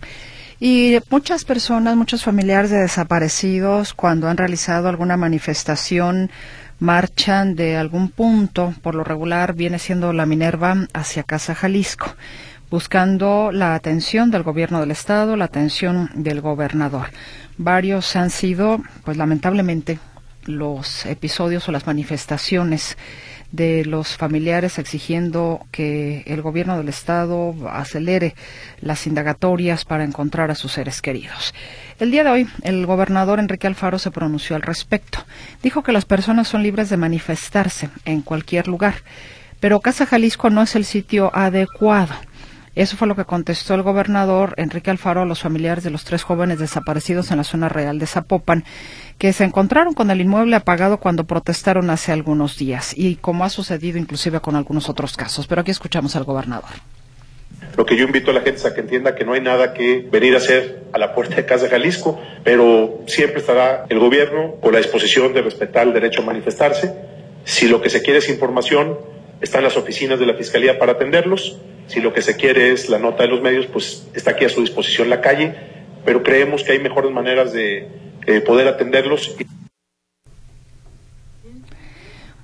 Y 0.61 0.99
muchas 1.11 1.45
personas, 1.45 1.97
muchos 1.97 2.23
familiares 2.23 2.71
de 2.71 2.79
desaparecidos, 2.79 3.93
cuando 3.93 4.29
han 4.29 4.37
realizado 4.37 4.89
alguna 4.89 5.17
manifestación, 5.17 6.31
marchan 6.79 7.57
de 7.57 7.77
algún 7.77 8.09
punto, 8.09 8.73
por 8.83 8.95
lo 8.95 9.03
regular 9.03 9.55
viene 9.55 9.81
siendo 9.81 10.13
la 10.13 10.27
Minerva, 10.27 10.77
hacia 10.93 11.25
Casa 11.25 11.57
Jalisco, 11.57 12.15
buscando 12.71 13.51
la 13.51 13.75
atención 13.75 14.31
del 14.31 14.45
gobierno 14.45 14.79
del 14.79 14.93
Estado, 14.93 15.37
la 15.37 15.47
atención 15.47 16.09
del 16.15 16.41
gobernador. 16.41 17.09
Varios 17.59 18.15
han 18.15 18.31
sido, 18.31 18.81
pues 19.05 19.17
lamentablemente, 19.17 19.99
los 20.45 21.05
episodios 21.05 21.69
o 21.69 21.73
las 21.73 21.89
manifestaciones 21.89 22.97
de 23.53 23.85
los 23.85 24.17
familiares 24.17 24.79
exigiendo 24.79 25.67
que 25.71 26.23
el 26.27 26.43
gobierno 26.43 26.77
del 26.77 26.89
Estado 26.89 27.55
acelere 27.71 28.35
las 28.81 29.07
indagatorias 29.07 29.85
para 29.85 30.05
encontrar 30.05 30.51
a 30.51 30.55
sus 30.55 30.73
seres 30.73 31.01
queridos. 31.03 31.55
El 31.99 32.11
día 32.11 32.25
de 32.25 32.31
hoy, 32.31 32.49
el 32.63 32.87
gobernador 32.87 33.39
Enrique 33.39 33.67
Alfaro 33.67 33.99
se 33.99 34.11
pronunció 34.11 34.57
al 34.57 34.63
respecto. 34.63 35.25
Dijo 35.63 35.83
que 35.83 35.93
las 35.93 36.05
personas 36.05 36.49
son 36.49 36.63
libres 36.63 36.91
de 36.91 36.97
manifestarse 36.97 37.89
en 38.05 38.23
cualquier 38.23 38.69
lugar, 38.69 38.97
pero 39.61 39.81
Casa 39.81 40.07
Jalisco 40.07 40.51
no 40.51 40.63
es 40.63 40.77
el 40.77 40.85
sitio 40.85 41.35
adecuado. 41.35 42.15
Eso 42.77 42.99
fue 42.99 43.09
lo 43.09 43.17
que 43.17 43.25
contestó 43.25 43.75
el 43.75 43.81
gobernador 43.81 44.53
Enrique 44.59 44.91
Alfaro 44.91 45.23
a 45.23 45.25
los 45.25 45.41
familiares 45.41 45.83
de 45.83 45.91
los 45.91 46.05
tres 46.05 46.23
jóvenes 46.23 46.59
desaparecidos 46.59 47.31
en 47.31 47.39
la 47.39 47.45
zona 47.45 47.71
real 47.71 47.99
de 47.99 48.07
Zapopan, 48.07 48.65
que 49.17 49.33
se 49.33 49.45
encontraron 49.45 49.95
con 49.95 50.11
el 50.11 50.21
inmueble 50.21 50.57
apagado 50.57 50.99
cuando 50.99 51.25
protestaron 51.25 51.89
hace 51.89 52.13
algunos 52.13 52.59
días, 52.59 52.93
y 52.95 53.17
como 53.17 53.47
ha 53.47 53.49
sucedido 53.49 53.97
inclusive 53.97 54.41
con 54.41 54.57
algunos 54.57 54.91
otros 54.91 55.17
casos. 55.17 55.47
Pero 55.47 55.63
aquí 55.63 55.71
escuchamos 55.71 56.17
al 56.17 56.25
gobernador. 56.25 56.69
Lo 57.79 57.87
que 57.87 57.97
yo 57.97 58.05
invito 58.05 58.31
a 58.31 58.35
la 58.35 58.43
gente 58.43 58.59
es 58.59 58.67
a 58.67 58.75
que 58.75 58.83
entienda 58.83 59.15
que 59.15 59.25
no 59.25 59.33
hay 59.33 59.41
nada 59.41 59.73
que 59.73 60.07
venir 60.13 60.35
a 60.35 60.37
hacer 60.37 60.85
a 60.93 60.99
la 60.99 61.15
puerta 61.15 61.37
de 61.37 61.47
Casa 61.47 61.71
Jalisco, 61.71 62.21
pero 62.45 63.01
siempre 63.07 63.41
estará 63.41 63.87
el 63.89 63.99
gobierno 63.99 64.57
con 64.61 64.73
la 64.73 64.79
disposición 64.79 65.33
de 65.33 65.41
respetar 65.41 65.87
el 65.87 65.95
derecho 65.95 66.21
a 66.21 66.27
manifestarse. 66.27 66.93
Si 67.45 67.69
lo 67.69 67.81
que 67.81 67.89
se 67.89 68.03
quiere 68.03 68.19
es 68.19 68.29
información, 68.29 68.99
están 69.41 69.63
las 69.63 69.79
oficinas 69.79 70.19
de 70.19 70.27
la 70.27 70.35
Fiscalía 70.35 70.79
para 70.79 70.93
atenderlos. 70.93 71.59
Si 71.87 72.01
lo 72.01 72.13
que 72.13 72.23
se 72.23 72.37
quiere 72.37 72.73
es 72.73 72.89
la 72.89 72.99
nota 72.99 73.23
de 73.23 73.29
los 73.29 73.43
medios, 73.43 73.67
pues 73.67 74.09
está 74.15 74.33
aquí 74.33 74.45
a 74.45 74.49
su 74.49 74.61
disposición 74.61 75.09
la 75.09 75.21
calle, 75.21 75.55
pero 76.05 76.23
creemos 76.23 76.63
que 76.65 76.73
hay 76.73 76.79
mejores 76.79 77.11
maneras 77.13 77.53
de 77.53 77.89
eh, 78.27 78.41
poder 78.41 78.69
atenderlos. 78.69 79.37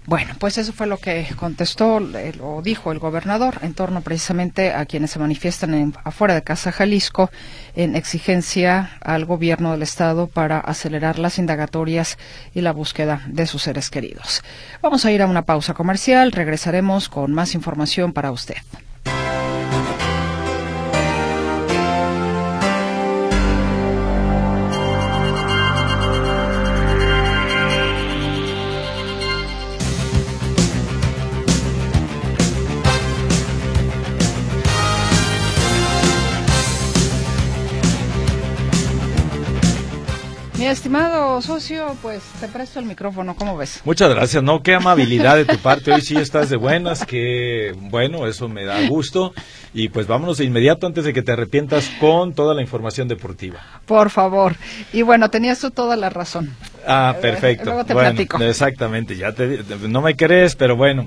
Bueno, 0.05 0.35
pues 0.39 0.59
eso 0.59 0.73
fue 0.73 0.89
lo 0.89 0.99
que 0.99 1.27
contestó 1.37 2.01
o 2.41 2.61
dijo 2.61 2.91
el 2.91 2.99
gobernador 2.99 3.59
en 3.63 3.73
torno 3.73 4.01
precisamente 4.01 4.73
a 4.73 4.85
quienes 4.85 5.13
se 5.13 5.21
manifiestan 5.21 5.95
afuera 6.03 6.35
de 6.35 6.43
Casa 6.43 6.73
Jalisco 6.73 7.31
en 7.77 7.95
exigencia 7.95 8.99
al 9.01 9.25
gobierno 9.25 9.71
del 9.71 9.83
Estado 9.83 10.27
para 10.27 10.59
acelerar 10.59 11.21
las 11.21 11.39
indagatorias 11.39 12.19
y 12.53 12.63
la 12.63 12.73
búsqueda 12.73 13.23
de 13.29 13.47
sus 13.47 13.63
seres 13.63 13.91
queridos. 13.91 14.43
Vamos 14.83 15.05
a 15.05 15.13
ir 15.13 15.23
a 15.23 15.27
una 15.27 15.43
pausa 15.43 15.73
comercial, 15.73 16.33
regresaremos 16.33 17.09
con 17.09 17.33
más 17.33 17.55
información 17.55 18.13
para 18.13 18.33
usted. 18.33 18.57
Estimado 40.73 41.41
socio, 41.43 41.97
pues 42.01 42.23
te 42.41 42.49
presto 42.49 42.81
el 42.81 42.87
micrófono, 42.87 43.37
¿cómo 43.37 43.57
ves? 43.57 43.83
Muchas 43.85 44.09
gracias, 44.11 44.43
no, 44.43 44.63
qué 44.63 44.75
amabilidad 44.75 45.37
de 45.37 45.45
tu 45.45 45.59
parte, 45.59 45.93
hoy 45.93 46.01
sí 46.01 46.17
estás 46.17 46.49
de 46.49 46.57
buenas, 46.57 47.05
que 47.05 47.75
bueno, 47.77 48.27
eso 48.27 48.49
me 48.49 48.65
da 48.65 48.89
gusto. 48.89 49.35
Y 49.75 49.89
pues 49.89 50.07
vámonos 50.07 50.37
de 50.37 50.45
inmediato 50.45 50.87
antes 50.87 51.05
de 51.05 51.15
que 51.15 51.23
te 51.23 51.33
arrepientas 51.33 51.91
con 51.99 52.35
toda 52.35 52.55
la 52.55 52.61
información 52.61 53.09
deportiva. 53.09 53.61
Por 53.87 54.11
favor. 54.11 54.55
Y 54.93 55.01
bueno, 55.01 55.31
tenías 55.31 55.61
tú 55.61 55.71
toda 55.71 55.97
la 55.97 56.11
razón. 56.11 56.55
Ah, 56.87 57.17
perfecto. 57.21 57.67
Luego 57.67 57.85
te 57.85 57.95
bueno, 57.95 58.11
platico. 58.11 58.43
Exactamente, 58.43 59.17
ya 59.17 59.33
te, 59.33 59.63
no 59.89 60.03
me 60.03 60.15
crees, 60.15 60.57
pero 60.57 60.77
bueno. 60.77 61.07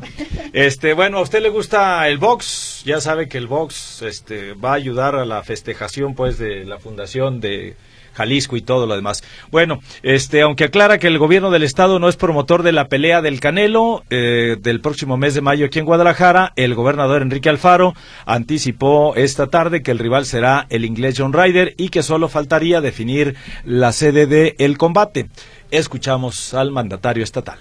Este, 0.53 0.93
bueno, 0.93 1.17
a 1.17 1.21
usted 1.21 1.41
le 1.41 1.49
gusta 1.49 2.07
el 2.07 2.17
box, 2.17 2.83
ya 2.85 3.01
sabe 3.01 3.27
que 3.27 3.37
el 3.37 3.47
box 3.47 4.01
este 4.01 4.53
va 4.53 4.71
a 4.71 4.75
ayudar 4.75 5.15
a 5.15 5.25
la 5.25 5.43
festejación 5.43 6.15
pues 6.15 6.37
de 6.37 6.65
la 6.65 6.79
fundación 6.79 7.39
de 7.39 7.75
Jalisco 8.15 8.57
y 8.57 8.61
todo 8.61 8.87
lo 8.87 8.95
demás. 8.95 9.23
Bueno, 9.51 9.79
este, 10.03 10.41
aunque 10.41 10.65
aclara 10.65 10.97
que 10.97 11.07
el 11.07 11.17
gobierno 11.17 11.51
del 11.51 11.63
estado 11.63 11.99
no 11.99 12.09
es 12.09 12.15
promotor 12.15 12.63
de 12.63 12.71
la 12.71 12.87
pelea 12.87 13.21
del 13.21 13.39
Canelo 13.39 14.03
eh, 14.09 14.57
del 14.59 14.81
próximo 14.81 15.17
mes 15.17 15.35
de 15.35 15.41
mayo 15.41 15.65
aquí 15.65 15.79
en 15.79 15.85
Guadalajara, 15.85 16.53
el 16.55 16.75
gobernador 16.75 17.21
Enrique 17.21 17.49
Alfaro 17.49 17.93
anticipó 18.25 19.15
esta 19.15 19.47
tarde 19.47 19.83
que 19.83 19.91
el 19.91 19.99
rival 19.99 20.25
será 20.25 20.65
el 20.69 20.85
inglés 20.85 21.15
John 21.17 21.33
Ryder 21.33 21.75
y 21.77 21.89
que 21.89 22.03
solo 22.03 22.29
faltaría 22.29 22.81
definir 22.81 23.35
la 23.63 23.91
sede 23.91 24.25
del 24.27 24.55
el 24.57 24.77
combate. 24.77 25.29
Escuchamos 25.71 26.53
al 26.53 26.71
mandatario 26.71 27.23
estatal. 27.23 27.59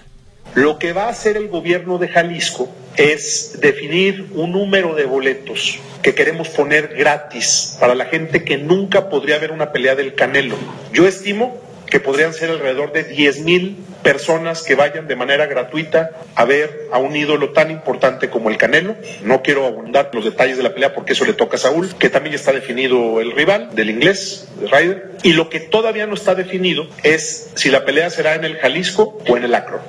Lo 0.55 0.79
que 0.79 0.93
va 0.93 1.07
a 1.07 1.09
hacer 1.09 1.35
el 1.35 1.49
gobierno 1.49 1.97
de 1.97 2.07
Jalisco 2.07 2.73
es 2.95 3.59
definir 3.59 4.27
un 4.31 4.53
número 4.53 4.95
de 4.95 5.03
boletos 5.03 5.79
que 6.01 6.15
queremos 6.15 6.47
poner 6.47 6.95
gratis 6.95 7.75
para 7.77 7.93
la 7.93 8.05
gente 8.05 8.45
que 8.45 8.57
nunca 8.57 9.09
podría 9.09 9.37
ver 9.37 9.51
una 9.51 9.73
pelea 9.73 9.95
del 9.95 10.15
Canelo. 10.15 10.55
Yo 10.93 11.09
estimo 11.09 11.59
que 11.87 11.99
podrían 11.99 12.33
ser 12.33 12.51
alrededor 12.51 12.93
de 12.93 13.03
10 13.03 13.41
mil 13.41 13.77
personas 14.01 14.63
que 14.63 14.75
vayan 14.75 15.09
de 15.09 15.17
manera 15.17 15.45
gratuita 15.45 16.11
a 16.35 16.45
ver 16.45 16.87
a 16.89 16.99
un 16.99 17.17
ídolo 17.17 17.51
tan 17.51 17.69
importante 17.69 18.29
como 18.29 18.49
el 18.49 18.55
Canelo. 18.55 18.95
No 19.23 19.41
quiero 19.41 19.65
abundar 19.65 20.09
los 20.13 20.23
detalles 20.23 20.55
de 20.55 20.63
la 20.63 20.73
pelea 20.73 20.95
porque 20.95 21.11
eso 21.11 21.25
le 21.25 21.33
toca 21.33 21.57
a 21.57 21.59
Saúl, 21.59 21.93
que 21.97 22.09
también 22.09 22.33
está 22.33 22.53
definido 22.53 23.19
el 23.19 23.33
rival 23.33 23.75
del 23.75 23.89
inglés, 23.89 24.47
de 24.61 24.67
Ryder. 24.67 25.11
Y 25.21 25.33
lo 25.33 25.49
que 25.49 25.59
todavía 25.59 26.07
no 26.07 26.13
está 26.13 26.33
definido 26.33 26.87
es 27.03 27.51
si 27.55 27.69
la 27.69 27.83
pelea 27.83 28.09
será 28.09 28.35
en 28.35 28.45
el 28.45 28.55
Jalisco 28.55 29.17
o 29.27 29.35
en 29.35 29.43
el 29.43 29.53
Acro. 29.53 29.81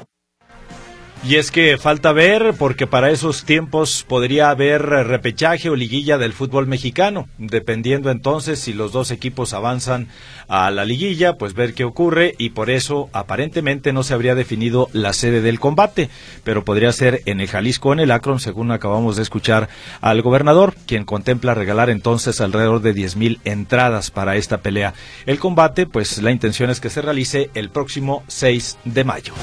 Y 1.28 1.34
es 1.34 1.50
que 1.50 1.76
falta 1.76 2.12
ver, 2.12 2.54
porque 2.56 2.86
para 2.86 3.10
esos 3.10 3.44
tiempos 3.44 4.04
podría 4.06 4.50
haber 4.50 4.80
repechaje 4.82 5.68
o 5.68 5.74
liguilla 5.74 6.18
del 6.18 6.32
fútbol 6.32 6.68
mexicano, 6.68 7.28
dependiendo 7.36 8.12
entonces 8.12 8.60
si 8.60 8.72
los 8.72 8.92
dos 8.92 9.10
equipos 9.10 9.52
avanzan 9.52 10.06
a 10.46 10.70
la 10.70 10.84
liguilla, 10.84 11.36
pues 11.36 11.54
ver 11.54 11.74
qué 11.74 11.82
ocurre 11.82 12.36
y 12.38 12.50
por 12.50 12.70
eso 12.70 13.10
aparentemente 13.12 13.92
no 13.92 14.04
se 14.04 14.14
habría 14.14 14.36
definido 14.36 14.88
la 14.92 15.12
sede 15.12 15.40
del 15.40 15.58
combate, 15.58 16.10
pero 16.44 16.64
podría 16.64 16.92
ser 16.92 17.22
en 17.24 17.40
el 17.40 17.48
Jalisco 17.48 17.88
o 17.88 17.92
en 17.92 17.98
el 17.98 18.12
Akron, 18.12 18.38
según 18.38 18.70
acabamos 18.70 19.16
de 19.16 19.22
escuchar 19.22 19.68
al 20.00 20.22
gobernador, 20.22 20.74
quien 20.86 21.04
contempla 21.04 21.54
regalar 21.54 21.90
entonces 21.90 22.40
alrededor 22.40 22.82
de 22.82 22.92
diez 22.92 23.16
mil 23.16 23.40
entradas 23.44 24.12
para 24.12 24.36
esta 24.36 24.58
pelea. 24.58 24.94
El 25.26 25.40
combate, 25.40 25.86
pues 25.86 26.22
la 26.22 26.30
intención 26.30 26.70
es 26.70 26.78
que 26.78 26.88
se 26.88 27.02
realice 27.02 27.50
el 27.54 27.70
próximo 27.70 28.22
6 28.28 28.78
de 28.84 29.02
mayo. 29.02 29.34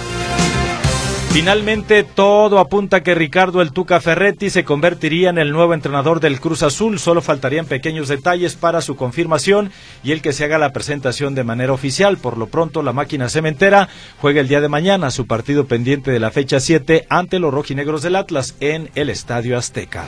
Finalmente, 1.33 2.03
todo 2.03 2.59
apunta 2.59 3.01
que 3.01 3.15
Ricardo 3.15 3.63
el 3.63 3.71
Tuca 3.71 3.99
Ferretti 3.99 4.51
se 4.51 4.63
convertiría 4.63 5.31
en 5.31 5.39
el 5.39 5.49
nuevo 5.49 5.73
entrenador 5.73 6.19
del 6.19 6.39
Cruz 6.39 6.61
Azul. 6.61 6.99
Solo 6.99 7.23
faltarían 7.23 7.65
pequeños 7.65 8.07
detalles 8.07 8.55
para 8.55 8.81
su 8.81 8.95
confirmación 8.95 9.71
y 10.03 10.11
el 10.11 10.21
que 10.21 10.31
se 10.31 10.43
haga 10.43 10.59
la 10.59 10.73
presentación 10.73 11.33
de 11.33 11.43
manera 11.43 11.73
oficial. 11.73 12.17
Por 12.17 12.37
lo 12.37 12.45
pronto, 12.45 12.83
la 12.83 12.93
máquina 12.93 13.29
cementera 13.29 13.89
juega 14.21 14.41
el 14.41 14.47
día 14.47 14.61
de 14.61 14.69
mañana 14.69 15.09
su 15.09 15.25
partido 15.25 15.65
pendiente 15.65 16.11
de 16.11 16.19
la 16.19 16.29
fecha 16.29 16.59
7 16.59 17.07
ante 17.09 17.39
los 17.39 17.51
rojinegros 17.51 18.03
del 18.03 18.15
Atlas 18.15 18.55
en 18.59 18.91
el 18.93 19.09
Estadio 19.09 19.57
Azteca. 19.57 20.05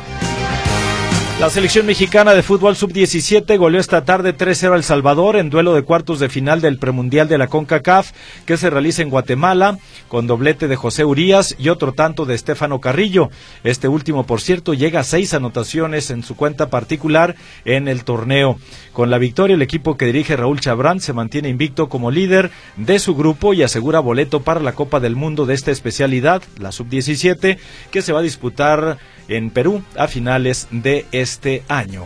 La 1.37 1.49
selección 1.49 1.85
mexicana 1.85 2.33
de 2.33 2.43
fútbol 2.43 2.77
sub-17 2.77 3.57
goleó 3.57 3.81
esta 3.81 4.05
tarde 4.05 4.33
3-0 4.33 4.71
a 4.71 4.75
El 4.77 4.85
Salvador 4.85 5.35
en 5.35 5.49
duelo 5.49 5.73
de 5.73 5.83
cuartos 5.83 6.21
de 6.21 6.29
final 6.29 6.61
del 6.61 6.79
premundial 6.79 7.27
de 7.27 7.37
la 7.37 7.47
CONCACAF 7.47 8.13
que 8.45 8.55
se 8.55 8.69
realiza 8.69 9.01
en 9.01 9.09
Guatemala 9.09 9.77
con 10.07 10.27
doblete 10.27 10.69
de 10.69 10.77
José 10.77 11.03
Urías 11.03 11.53
y 11.59 11.67
otro 11.67 11.91
tanto 11.91 12.25
de 12.25 12.35
Estefano 12.35 12.79
Carrillo. 12.79 13.31
Este 13.65 13.89
último, 13.89 14.25
por 14.25 14.39
cierto, 14.39 14.73
llega 14.73 15.01
a 15.01 15.03
seis 15.03 15.33
anotaciones 15.33 16.09
en 16.09 16.23
su 16.23 16.37
cuenta 16.37 16.69
particular 16.69 17.35
en 17.65 17.89
el 17.89 18.05
torneo. 18.05 18.57
Con 18.93 19.09
la 19.09 19.17
victoria, 19.17 19.55
el 19.55 19.61
equipo 19.61 19.97
que 19.97 20.05
dirige 20.05 20.37
Raúl 20.37 20.61
Chabrán 20.61 21.01
se 21.01 21.11
mantiene 21.11 21.49
invicto 21.49 21.89
como 21.89 22.11
líder 22.11 22.49
de 22.77 22.97
su 22.97 23.13
grupo 23.13 23.53
y 23.53 23.61
asegura 23.61 23.99
boleto 23.99 24.41
para 24.41 24.61
la 24.61 24.71
Copa 24.71 25.01
del 25.01 25.17
Mundo 25.17 25.45
de 25.45 25.53
esta 25.53 25.71
especialidad, 25.71 26.41
la 26.59 26.71
sub-17, 26.71 27.57
que 27.91 28.01
se 28.01 28.13
va 28.13 28.19
a 28.19 28.23
disputar 28.23 28.99
en 29.27 29.49
Perú 29.49 29.83
a 29.97 30.07
finales 30.07 30.67
de 30.71 31.05
este 31.11 31.24
año. 31.67 32.03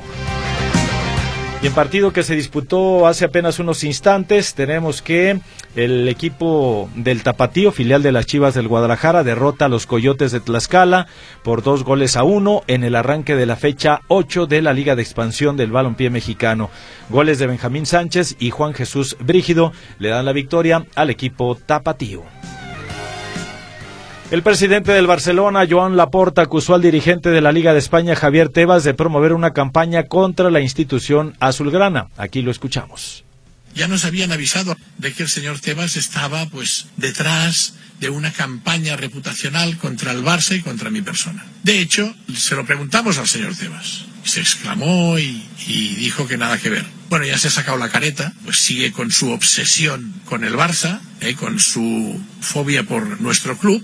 Y 1.62 1.68
en 1.68 1.74
partido 1.74 2.14
que 2.14 2.24
se 2.24 2.38
disputó 2.38 3.06
hace 3.06 3.26
apenas 3.26 3.60
unos 3.60 3.84
instantes, 3.84 4.54
tenemos 4.54 5.02
que 5.02 5.42
el 5.76 6.08
equipo 6.08 6.90
del 6.96 7.22
Tapatío, 7.22 7.74
filial 7.74 8.02
de 8.02 8.14
las 8.14 8.26
Chivas 8.26 8.54
del 8.54 8.70
Guadalajara, 8.70 9.26
derrota 9.26 9.66
a 9.66 9.70
los 9.70 9.86
Coyotes 9.86 10.32
de 10.32 10.40
Tlaxcala 10.40 11.08
por 11.44 11.62
dos 11.62 11.84
goles 11.84 12.16
a 12.16 12.24
uno 12.24 12.62
en 12.68 12.86
el 12.86 12.96
arranque 12.96 13.36
de 13.36 13.46
la 13.46 13.58
fecha 13.58 14.02
8 14.08 14.46
de 14.46 14.62
la 14.62 14.72
Liga 14.72 14.96
de 14.96 15.02
Expansión 15.02 15.58
del 15.58 15.74
Balompié 15.74 16.10
Mexicano. 16.10 16.70
Goles 17.10 17.40
de 17.40 17.48
Benjamín 17.48 17.86
Sánchez 17.86 18.38
y 18.40 18.52
Juan 18.52 18.74
Jesús 18.74 19.18
Brígido 19.20 19.74
le 20.00 20.10
dan 20.10 20.24
la 20.24 20.32
victoria 20.32 20.86
al 20.96 21.10
equipo 21.10 21.56
Tapatío. 21.56 22.39
El 24.32 24.44
presidente 24.44 24.92
del 24.92 25.08
Barcelona, 25.08 25.66
Joan 25.68 25.98
Laporta, 25.98 26.44
acusó 26.44 26.76
al 26.76 26.84
dirigente 26.84 27.30
de 27.30 27.42
la 27.42 27.52
Liga 27.52 27.74
de 27.74 27.80
España, 27.80 28.16
Javier 28.16 28.50
Tebas, 28.50 28.84
de 28.84 28.94
promover 28.94 29.34
una 29.34 29.54
campaña 29.54 30.04
contra 30.04 30.52
la 30.52 30.62
institución 30.62 31.36
azulgrana. 31.40 32.10
Aquí 32.16 32.44
lo 32.44 32.52
escuchamos. 32.52 33.24
Ya 33.74 33.88
nos 33.88 34.06
habían 34.06 34.32
avisado 34.32 34.78
de 35.00 35.14
que 35.14 35.24
el 35.24 35.30
señor 35.30 35.60
Tebas 35.60 35.96
estaba 35.96 36.46
pues 36.46 36.86
detrás 36.96 37.74
de 38.00 38.10
una 38.12 38.32
campaña 38.32 38.96
reputacional 38.96 39.78
contra 39.80 40.12
el 40.12 40.24
Barça 40.24 40.56
y 40.56 40.62
contra 40.62 40.92
mi 40.92 41.02
persona. 41.02 41.44
De 41.64 41.80
hecho, 41.80 42.16
se 42.36 42.56
lo 42.56 42.68
preguntamos 42.68 43.18
al 43.18 43.28
señor 43.28 43.56
Tebas. 43.56 44.06
Se 44.24 44.42
exclamó 44.42 45.18
y, 45.18 45.44
dijo 45.98 46.28
que 46.28 46.38
nada 46.38 46.60
que 46.60 46.70
ver. 46.70 46.86
Bueno, 47.10 47.26
ya 47.26 47.40
se 47.40 47.48
ha 47.48 47.52
sacado 47.52 47.80
la 47.80 47.90
careta, 47.90 48.32
pues 48.46 48.58
sigue 48.58 48.92
con 48.92 49.12
su 49.12 49.32
obsesión 49.32 50.14
con 50.26 50.44
el 50.44 50.54
Barça, 50.54 51.00
eh, 51.20 51.34
con 51.34 51.60
su 51.60 52.22
fobia 52.42 52.84
por 52.84 53.20
nuestro 53.22 53.58
club. 53.58 53.84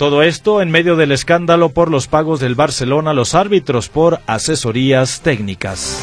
Todo 0.00 0.22
esto 0.22 0.62
en 0.62 0.70
medio 0.70 0.96
del 0.96 1.12
escándalo 1.12 1.68
por 1.68 1.90
los 1.90 2.08
pagos 2.08 2.40
del 2.40 2.54
Barcelona 2.54 3.10
a 3.10 3.12
los 3.12 3.34
árbitros 3.34 3.90
por 3.90 4.20
asesorías 4.26 5.20
técnicas. 5.20 6.02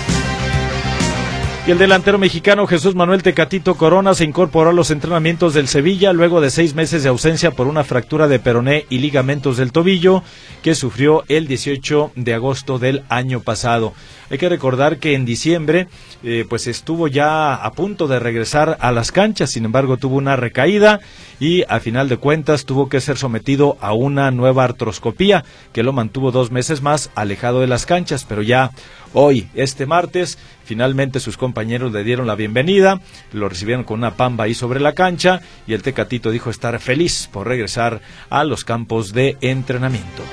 Y 1.65 1.71
el 1.71 1.79
delantero 1.79 2.19
mexicano 2.19 2.67
Jesús 2.67 2.93
Manuel 2.93 3.23
Tecatito 3.23 3.73
Corona 3.73 4.13
se 4.13 4.23
incorporó 4.23 4.69
a 4.69 4.73
los 4.73 4.91
entrenamientos 4.91 5.55
del 5.55 5.67
Sevilla 5.67 6.13
luego 6.13 6.41
de 6.41 6.51
seis 6.51 6.75
meses 6.75 7.01
de 7.01 7.09
ausencia 7.09 7.49
por 7.49 7.65
una 7.65 7.83
fractura 7.83 8.27
de 8.27 8.37
peroné 8.37 8.85
y 8.91 8.99
ligamentos 8.99 9.57
del 9.57 9.71
tobillo 9.71 10.21
que 10.61 10.75
sufrió 10.75 11.23
el 11.27 11.47
18 11.47 12.11
de 12.15 12.33
agosto 12.35 12.77
del 12.77 13.03
año 13.09 13.39
pasado. 13.39 13.93
Hay 14.29 14.37
que 14.37 14.49
recordar 14.49 14.97
que 14.97 15.13
en 15.13 15.25
diciembre 15.25 15.87
eh, 16.23 16.45
pues 16.47 16.67
estuvo 16.67 17.07
ya 17.07 17.55
a 17.55 17.71
punto 17.71 18.07
de 18.07 18.19
regresar 18.19 18.77
a 18.81 18.91
las 18.91 19.11
canchas, 19.11 19.51
sin 19.51 19.65
embargo 19.65 19.97
tuvo 19.97 20.17
una 20.17 20.35
recaída 20.35 20.99
y 21.39 21.63
a 21.69 21.79
final 21.79 22.09
de 22.09 22.17
cuentas 22.17 22.65
tuvo 22.65 22.89
que 22.89 22.99
ser 22.99 23.17
sometido 23.17 23.77
a 23.79 23.93
una 23.93 24.31
nueva 24.31 24.65
artroscopía 24.65 25.45
que 25.71 25.83
lo 25.83 25.93
mantuvo 25.93 26.31
dos 26.31 26.51
meses 26.51 26.81
más 26.81 27.09
alejado 27.15 27.61
de 27.61 27.67
las 27.67 27.85
canchas, 27.85 28.25
pero 28.27 28.41
ya 28.41 28.71
hoy, 29.13 29.47
este 29.53 29.85
martes, 29.85 30.37
finalmente 30.65 31.19
sus 31.19 31.37
compañeros 31.37 31.93
le 31.93 32.03
dieron 32.03 32.27
la 32.27 32.35
bienvenida, 32.35 32.99
lo 33.31 33.47
recibieron 33.47 33.85
con 33.85 33.99
una 33.99 34.15
pamba 34.15 34.45
ahí 34.45 34.53
sobre 34.53 34.79
la 34.79 34.93
cancha 34.93 35.41
y 35.65 35.73
el 35.73 35.83
Tecatito 35.83 36.31
dijo 36.31 36.49
estar 36.49 36.77
feliz 36.79 37.29
por 37.31 37.47
regresar 37.47 38.01
a 38.29 38.43
los 38.43 38.65
campos 38.65 39.13
de 39.13 39.37
entrenamiento. 39.41 40.23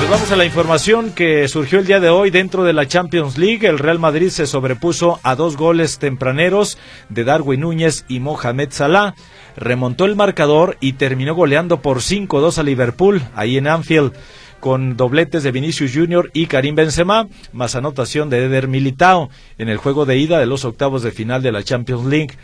Pues 0.00 0.08
vamos 0.08 0.32
a 0.32 0.36
la 0.36 0.46
información 0.46 1.12
que 1.12 1.46
surgió 1.46 1.78
el 1.78 1.86
día 1.86 2.00
de 2.00 2.08
hoy 2.08 2.30
dentro 2.30 2.64
de 2.64 2.72
la 2.72 2.88
Champions 2.88 3.36
League. 3.36 3.68
El 3.68 3.78
Real 3.78 3.98
Madrid 3.98 4.30
se 4.30 4.46
sobrepuso 4.46 5.20
a 5.22 5.36
dos 5.36 5.58
goles 5.58 5.98
tempraneros 5.98 6.78
de 7.10 7.24
Darwin 7.24 7.60
Núñez 7.60 8.06
y 8.08 8.18
Mohamed 8.18 8.70
Salah. 8.70 9.14
Remontó 9.58 10.06
el 10.06 10.16
marcador 10.16 10.78
y 10.80 10.94
terminó 10.94 11.34
goleando 11.34 11.82
por 11.82 11.98
5-2 11.98 12.56
a 12.56 12.62
Liverpool, 12.62 13.20
ahí 13.34 13.58
en 13.58 13.68
Anfield 13.68 14.14
con 14.58 14.96
dobletes 14.96 15.42
de 15.42 15.52
Vinicius 15.52 15.92
Junior 15.94 16.30
y 16.32 16.46
Karim 16.46 16.74
Benzema, 16.74 17.28
más 17.52 17.74
anotación 17.74 18.30
de 18.30 18.44
Eder 18.44 18.68
Militao 18.68 19.28
en 19.58 19.68
el 19.68 19.78
juego 19.78 20.06
de 20.06 20.18
ida 20.18 20.38
de 20.38 20.46
los 20.46 20.64
octavos 20.64 21.02
de 21.02 21.12
final 21.12 21.42
de 21.42 21.52
la 21.52 21.62
Champions 21.62 22.06
League, 22.06 22.36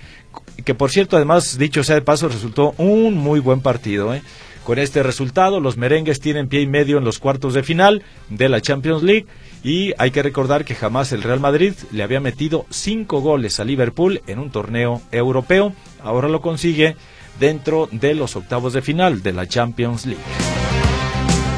que 0.65 0.75
por 0.75 0.91
cierto, 0.91 1.17
además, 1.17 1.59
dicho 1.59 1.85
sea 1.85 1.97
de 1.97 2.03
paso, 2.03 2.29
resultó 2.29 2.75
un 2.79 3.15
muy 3.15 3.41
buen 3.41 3.61
partido. 3.61 4.15
¿eh? 4.15 4.23
Con 4.67 4.81
este 4.81 5.05
resultado, 5.05 5.61
los 5.61 5.77
merengues 5.77 6.19
tienen 6.19 6.49
pie 6.49 6.63
y 6.63 6.67
medio 6.67 6.99
en 6.99 7.05
los 7.05 7.21
cuartos 7.21 7.55
de 7.55 7.63
final 7.63 8.03
de 8.31 8.49
la 8.49 8.61
Champions 8.61 9.05
League 9.05 9.27
y 9.63 9.93
hay 9.97 10.11
que 10.11 10.25
recordar 10.25 10.65
que 10.65 10.75
jamás 10.75 11.13
el 11.13 11.23
Real 11.23 11.39
Madrid 11.39 11.75
le 11.93 12.03
había 12.03 12.19
metido 12.19 12.67
cinco 12.69 13.21
goles 13.21 13.61
a 13.61 13.65
Liverpool 13.65 14.23
en 14.27 14.41
un 14.41 14.51
torneo 14.51 15.03
europeo. 15.13 15.73
Ahora 16.03 16.27
lo 16.27 16.41
consigue 16.41 16.97
dentro 17.39 17.89
de 17.93 18.17
los 18.17 18.35
octavos 18.35 18.73
de 18.73 18.83
final 18.83 19.23
de 19.23 19.35
la 19.35 19.47
Champions 19.47 20.05
League. 20.05 20.25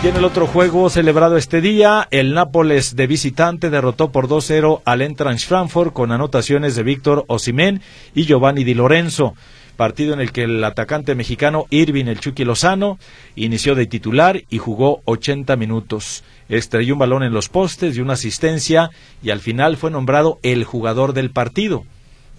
Y 0.05 0.09
en 0.09 0.17
el 0.17 0.25
otro 0.27 0.47
juego 0.47 0.91
celebrado 0.91 1.39
este 1.39 1.63
día, 1.63 2.09
el 2.11 2.35
Nápoles 2.35 2.95
de 2.95 3.07
visitante 3.07 3.71
derrotó 3.71 4.13
por 4.13 4.29
2-0 4.29 4.83
al 4.85 5.01
Eintracht 5.01 5.47
Frankfurt 5.47 5.95
con 5.95 6.13
anotaciones 6.13 6.77
de 6.77 6.83
Víctor 6.83 7.25
Osimén 7.27 7.81
y 8.15 8.27
Giovanni 8.27 8.65
Di 8.65 8.75
Lorenzo 8.75 9.35
partido 9.79 10.13
en 10.13 10.21
el 10.21 10.33
que 10.33 10.43
el 10.43 10.65
atacante 10.65 11.15
mexicano 11.15 11.67
Irving 11.71 12.07
El 12.07 12.19
Chucky 12.19 12.45
Lozano 12.45 12.99
inició 13.37 13.77
de 13.77 13.87
titular 13.87 14.43
y 14.51 14.59
jugó 14.59 15.03
80 15.05 15.55
minutos. 15.55 16.25
Estrelló 16.49 16.95
un 16.95 16.99
balón 16.99 17.23
en 17.23 17.33
los 17.33 17.49
postes 17.49 17.97
y 17.97 18.01
una 18.01 18.15
asistencia 18.15 18.91
y 19.23 19.31
al 19.31 19.39
final 19.39 19.77
fue 19.77 19.93
nombrado 19.93 20.41
el 20.43 20.65
jugador 20.65 21.13
del 21.13 21.31
partido. 21.31 21.85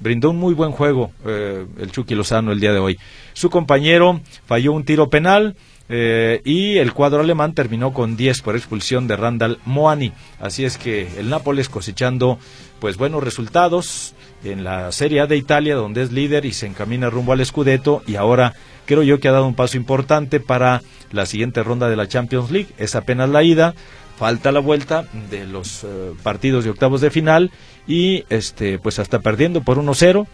Brindó 0.01 0.31
un 0.31 0.37
muy 0.37 0.53
buen 0.53 0.71
juego 0.71 1.11
eh, 1.25 1.65
el 1.79 1.91
Chucky 1.91 2.13
Lozano 2.13 2.51
el 2.51 2.59
día 2.59 2.73
de 2.73 2.79
hoy. 2.79 2.99
Su 3.31 3.49
compañero 3.49 4.19
falló 4.45 4.73
un 4.73 4.83
tiro 4.83 5.09
penal, 5.09 5.55
eh, 5.91 6.41
y 6.45 6.77
el 6.77 6.93
cuadro 6.93 7.21
alemán 7.21 7.53
terminó 7.53 7.93
con 7.93 8.15
10 8.15 8.41
por 8.43 8.55
expulsión 8.55 9.07
de 9.07 9.15
Randall 9.15 9.57
Moani. 9.65 10.11
Así 10.39 10.63
es 10.63 10.77
que 10.77 11.07
el 11.17 11.29
Nápoles 11.29 11.67
cosechando 11.67 12.37
pues 12.79 12.97
buenos 12.97 13.23
resultados 13.23 14.13
en 14.43 14.63
la 14.63 14.91
Serie 14.91 15.21
A 15.21 15.27
de 15.27 15.37
Italia, 15.37 15.75
donde 15.75 16.01
es 16.01 16.11
líder 16.11 16.45
y 16.45 16.53
se 16.53 16.65
encamina 16.65 17.09
rumbo 17.09 17.33
al 17.33 17.45
Scudetto 17.45 18.01
y 18.07 18.15
ahora 18.15 18.53
creo 18.85 19.03
yo 19.03 19.19
que 19.19 19.27
ha 19.27 19.33
dado 19.33 19.47
un 19.47 19.55
paso 19.55 19.77
importante 19.77 20.39
para 20.39 20.81
la 21.11 21.25
siguiente 21.25 21.63
ronda 21.63 21.89
de 21.89 21.95
la 21.95 22.07
Champions 22.07 22.51
League. 22.51 22.69
Es 22.77 22.95
apenas 22.95 23.29
la 23.29 23.43
ida, 23.43 23.73
falta 24.17 24.51
la 24.51 24.59
vuelta 24.59 25.05
de 25.29 25.45
los 25.45 25.83
eh, 25.83 26.11
partidos 26.23 26.63
de 26.63 26.71
octavos 26.71 27.01
de 27.01 27.11
final 27.11 27.51
y 27.87 28.25
este 28.29 28.79
pues 28.79 28.99
hasta 28.99 29.19
perdiendo 29.19 29.61
por 29.61 29.77
1-0 29.77 30.27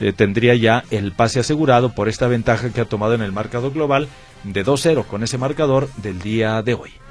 eh, 0.00 0.12
tendría 0.12 0.54
ya 0.54 0.84
el 0.90 1.12
pase 1.12 1.40
asegurado 1.40 1.94
por 1.94 2.08
esta 2.08 2.26
ventaja 2.26 2.70
que 2.70 2.80
ha 2.80 2.84
tomado 2.84 3.14
en 3.14 3.22
el 3.22 3.32
marcador 3.32 3.72
global 3.72 4.08
de 4.44 4.64
2-0 4.64 5.06
con 5.06 5.22
ese 5.22 5.38
marcador 5.38 5.88
del 5.96 6.20
día 6.20 6.62
de 6.62 6.74
hoy. 6.74 7.01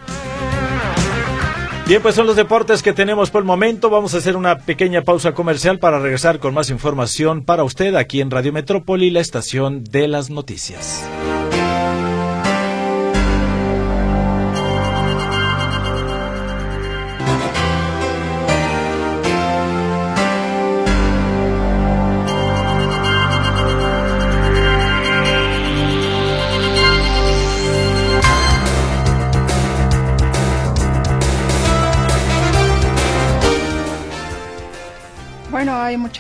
Bien, 1.91 2.01
pues 2.01 2.15
son 2.15 2.25
los 2.25 2.37
deportes 2.37 2.81
que 2.81 2.93
tenemos 2.93 3.31
por 3.31 3.41
el 3.41 3.45
momento. 3.45 3.89
Vamos 3.89 4.13
a 4.13 4.19
hacer 4.19 4.37
una 4.37 4.59
pequeña 4.59 5.01
pausa 5.01 5.33
comercial 5.33 5.77
para 5.77 5.99
regresar 5.99 6.39
con 6.39 6.53
más 6.53 6.69
información 6.69 7.43
para 7.43 7.65
usted 7.65 7.95
aquí 7.95 8.21
en 8.21 8.31
Radio 8.31 8.53
Metrópoli, 8.53 9.09
la 9.09 9.19
estación 9.19 9.83
de 9.83 10.07
las 10.07 10.29
noticias. 10.29 11.05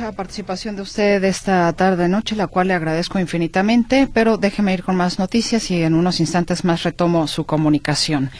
Mucha 0.01 0.17
participación 0.17 0.75
de 0.75 0.81
usted 0.81 1.23
esta 1.23 1.71
tarde 1.73 2.07
noche, 2.07 2.35
la 2.35 2.47
cual 2.47 2.69
le 2.69 2.73
agradezco 2.73 3.19
infinitamente, 3.19 4.09
pero 4.11 4.37
déjeme 4.37 4.73
ir 4.73 4.83
con 4.83 4.95
más 4.95 5.19
noticias 5.19 5.69
y 5.69 5.83
en 5.83 5.93
unos 5.93 6.19
instantes 6.19 6.63
más 6.63 6.81
retomo 6.81 7.27
su 7.27 7.45
comunicación. 7.45 8.31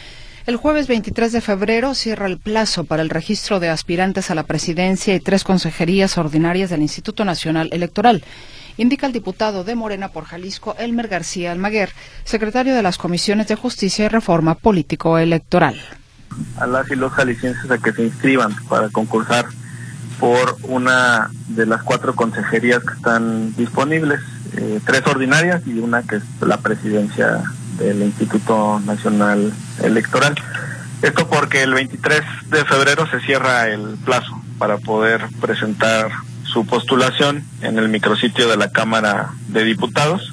El 0.46 0.56
jueves 0.56 0.88
23 0.88 1.30
de 1.30 1.40
febrero 1.40 1.94
cierra 1.94 2.26
el 2.26 2.38
plazo 2.38 2.82
para 2.82 3.02
el 3.02 3.10
registro 3.10 3.60
de 3.60 3.68
aspirantes 3.68 4.28
a 4.28 4.34
la 4.34 4.42
presidencia 4.42 5.14
y 5.14 5.20
tres 5.20 5.44
consejerías 5.44 6.18
ordinarias 6.18 6.68
del 6.68 6.82
Instituto 6.82 7.24
Nacional 7.24 7.68
Electoral 7.70 8.24
indica 8.76 9.06
el 9.06 9.12
diputado 9.12 9.62
de 9.62 9.76
Morena 9.76 10.08
por 10.08 10.24
Jalisco, 10.24 10.74
Elmer 10.80 11.06
García 11.06 11.52
Almaguer, 11.52 11.92
secretario 12.24 12.74
de 12.74 12.82
las 12.82 12.98
Comisiones 12.98 13.46
de 13.46 13.54
Justicia 13.54 14.06
y 14.06 14.08
Reforma 14.08 14.56
Político-Electoral. 14.56 15.80
A 16.56 16.66
las 16.66 16.90
y 16.90 16.96
los 16.96 17.12
jaliscienses 17.12 17.70
a 17.70 17.78
que 17.78 17.92
se 17.92 18.02
inscriban 18.02 18.52
para 18.68 18.88
concursar 18.88 19.46
por 20.22 20.56
una 20.62 21.30
de 21.48 21.66
las 21.66 21.82
cuatro 21.82 22.14
consejerías 22.14 22.78
que 22.84 22.94
están 22.94 23.56
disponibles, 23.56 24.20
eh, 24.56 24.78
tres 24.86 25.02
ordinarias 25.04 25.66
y 25.66 25.80
una 25.80 26.04
que 26.04 26.14
es 26.14 26.22
la 26.40 26.58
presidencia 26.58 27.42
del 27.76 28.04
Instituto 28.04 28.78
Nacional 28.86 29.52
Electoral. 29.82 30.36
Esto 31.02 31.26
porque 31.26 31.64
el 31.64 31.74
23 31.74 32.20
de 32.50 32.64
febrero 32.64 33.04
se 33.10 33.18
cierra 33.18 33.66
el 33.66 33.98
plazo 34.04 34.40
para 34.58 34.78
poder 34.78 35.26
presentar 35.40 36.12
su 36.44 36.66
postulación 36.66 37.42
en 37.60 37.80
el 37.80 37.88
micrositio 37.88 38.48
de 38.48 38.56
la 38.56 38.70
Cámara 38.70 39.32
de 39.48 39.64
Diputados. 39.64 40.32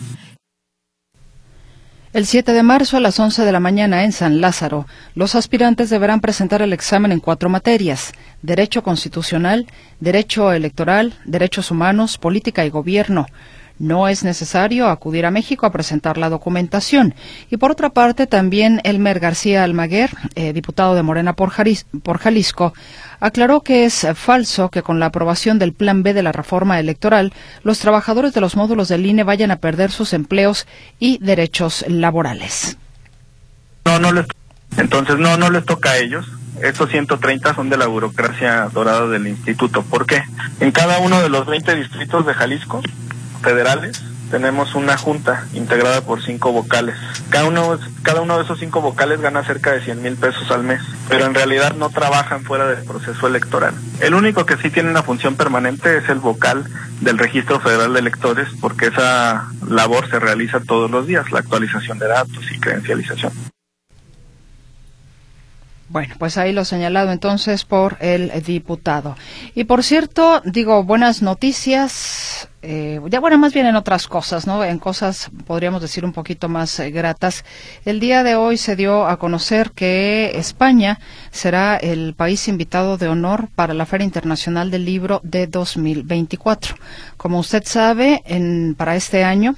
El 2.12 2.26
7 2.26 2.54
de 2.54 2.64
marzo 2.64 2.98
a 2.98 3.02
las 3.02 3.20
11 3.20 3.46
de 3.46 3.52
la 3.52 3.60
mañana 3.60 4.04
en 4.04 4.12
San 4.12 4.42
Lázaro, 4.42 4.88
los 5.14 5.36
aspirantes 5.36 5.92
deberán 5.92 6.22
presentar 6.22 6.64
el 6.64 6.74
examen 6.74 7.12
en 7.12 7.20
cuatro 7.20 7.50
materias, 7.50 8.14
Derecho 8.42 8.82
Constitucional, 8.82 9.68
Derecho 10.00 10.52
Electoral, 10.52 11.14
Derechos 11.26 11.70
Humanos, 11.70 12.18
Política 12.18 12.66
y 12.66 12.72
Gobierno. 12.72 13.28
No 13.78 14.08
es 14.08 14.24
necesario 14.24 14.90
acudir 14.90 15.28
a 15.28 15.32
México 15.32 15.68
a 15.68 15.72
presentar 15.72 16.18
la 16.18 16.30
documentación. 16.30 17.14
Y 17.52 17.58
por 17.58 17.70
otra 17.70 17.92
parte, 17.92 18.26
también 18.26 18.82
Elmer 18.84 19.20
García 19.20 19.64
Almaguer, 19.64 20.10
eh, 20.34 20.52
diputado 20.52 20.96
de 20.96 21.04
Morena 21.04 21.34
por, 21.34 21.54
por 22.02 22.18
Jalisco, 22.18 22.74
aclaró 23.20 23.62
que 23.62 23.86
es 23.86 24.08
falso 24.16 24.70
que 24.70 24.82
con 24.82 25.00
la 25.00 25.08
aprobación 25.08 25.60
del 25.60 25.74
Plan 25.74 26.04
B 26.04 26.14
de 26.14 26.24
la 26.24 26.32
reforma 26.32 26.80
electoral, 26.80 27.34
los 27.64 27.80
trabajadores 27.80 28.34
de 28.34 28.42
los 28.42 28.56
módulos 28.56 28.88
del 28.88 29.06
INE 29.06 29.24
vayan 29.24 29.52
a 29.52 29.58
perder 29.58 29.92
sus 29.92 30.14
empleos 30.14 30.68
y 31.00 31.18
derechos 31.20 31.86
laborales. 31.88 32.78
No, 33.86 34.00
no 34.00 34.12
les, 34.12 34.26
entonces 34.78 35.18
no, 35.18 35.38
no 35.38 35.50
les 35.50 35.66
toca 35.66 35.92
a 35.92 35.98
ellos. 35.98 36.26
Estos 36.62 36.90
130 36.90 37.56
son 37.56 37.70
de 37.70 37.78
la 37.78 37.88
burocracia 37.88 38.70
dorada 38.74 39.08
del 39.08 39.28
instituto. 39.28 39.84
¿Por 39.84 40.06
qué? 40.06 40.22
En 40.60 40.72
cada 40.72 41.00
uno 41.00 41.22
de 41.22 41.30
los 41.30 41.46
20 41.46 41.76
distritos 41.76 42.26
de 42.26 42.34
Jalisco 42.34 42.82
federales 43.42 44.04
tenemos 44.30 44.76
una 44.76 44.98
junta 44.98 45.46
integrada 45.54 46.02
por 46.02 46.24
cinco 46.24 46.52
vocales. 46.52 46.96
Cada 47.30 47.46
uno, 47.46 47.78
cada 48.04 48.22
uno 48.22 48.38
de 48.38 48.44
esos 48.44 48.60
cinco 48.60 48.82
vocales 48.82 49.22
gana 49.22 49.44
cerca 49.44 49.72
de 49.72 49.82
100 49.82 50.02
mil 50.02 50.16
pesos 50.16 50.50
al 50.52 50.64
mes, 50.64 50.82
pero 51.08 51.26
en 51.26 51.34
realidad 51.34 51.76
no 51.76 51.90
trabajan 51.90 52.44
fuera 52.44 52.68
del 52.68 52.84
proceso 52.86 53.28
electoral. 53.28 53.74
El 54.00 54.14
único 54.14 54.46
que 54.46 54.58
sí 54.58 54.70
tiene 54.70 54.90
una 54.90 55.04
función 55.04 55.36
permanente 55.36 55.98
es 55.98 56.10
el 56.10 56.20
vocal 56.20 56.66
del 57.02 57.18
Registro 57.18 57.60
Federal 57.60 57.94
de 57.94 58.00
Electores, 58.00 58.48
porque 58.62 58.88
esa 58.88 59.50
labor 59.68 60.10
se 60.10 60.20
realiza 60.20 60.60
todos 60.60 60.90
los 60.90 61.08
días, 61.08 61.32
la 61.32 61.40
actualización 61.40 62.00
de 62.00 62.08
datos 62.08 62.52
y 62.52 62.60
credencialización. 62.60 63.32
Bueno, 65.90 66.14
pues 66.20 66.38
ahí 66.38 66.54
lo 66.54 66.66
señalado 66.66 67.12
entonces 67.12 67.66
por 67.66 67.98
el 68.00 68.32
diputado. 68.44 69.18
Y 69.56 69.64
por 69.64 69.84
cierto, 69.84 70.40
digo, 70.46 70.84
buenas 70.84 71.24
noticias, 71.24 72.48
eh, 72.62 73.02
ya 73.10 73.20
bueno, 73.20 73.40
más 73.40 73.54
bien 73.54 73.66
en 73.66 73.76
otras 73.76 74.08
cosas, 74.08 74.46
¿no? 74.46 74.64
En 74.64 74.78
cosas, 74.78 75.32
podríamos 75.48 75.82
decir, 75.82 76.06
un 76.06 76.14
poquito 76.14 76.48
más 76.48 76.80
eh, 76.80 76.92
gratas. 76.92 77.44
El 77.86 78.00
día 78.00 78.22
de 78.22 78.36
hoy 78.36 78.58
se 78.58 78.76
dio 78.76 79.08
a 79.08 79.18
conocer 79.18 79.72
que 79.72 80.34
España 80.36 81.00
será 81.32 81.78
el 81.78 82.14
país 82.14 82.48
invitado 82.48 83.00
de 83.00 83.08
honor 83.08 83.50
para 83.56 83.74
la 83.74 83.88
Feria 83.88 84.06
Internacional 84.06 84.70
del 84.70 84.86
Libro 84.86 85.22
de 85.24 85.48
2024. 85.48 86.76
Como 87.18 87.40
usted 87.40 87.64
sabe, 87.66 88.22
en, 88.26 88.76
para 88.78 88.96
este 88.96 89.24
año, 89.24 89.56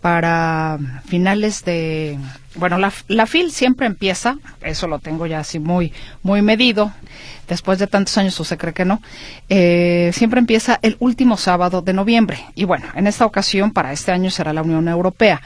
para 0.00 0.78
finales 1.06 1.64
de 1.64 2.16
bueno 2.54 2.78
la, 2.78 2.92
la 3.08 3.26
FIL 3.26 3.50
siempre 3.50 3.86
empieza 3.86 4.38
eso 4.62 4.86
lo 4.86 4.98
tengo 4.98 5.26
ya 5.26 5.40
así 5.40 5.58
muy 5.58 5.92
muy 6.22 6.42
medido 6.42 6.92
después 7.48 7.78
de 7.78 7.86
tantos 7.86 8.16
años 8.18 8.34
se 8.34 8.56
cree 8.56 8.72
que 8.72 8.84
no 8.84 9.00
eh, 9.48 10.10
siempre 10.12 10.40
empieza 10.40 10.78
el 10.82 10.96
último 10.98 11.36
sábado 11.36 11.82
de 11.82 11.92
noviembre. 11.92 12.44
Y 12.54 12.64
bueno 12.64 12.86
en 12.94 13.06
esta 13.06 13.26
ocasión 13.26 13.72
para 13.72 13.92
este 13.92 14.12
año 14.12 14.30
será 14.30 14.52
la 14.52 14.62
Unión 14.62 14.88
Europea. 14.88 15.40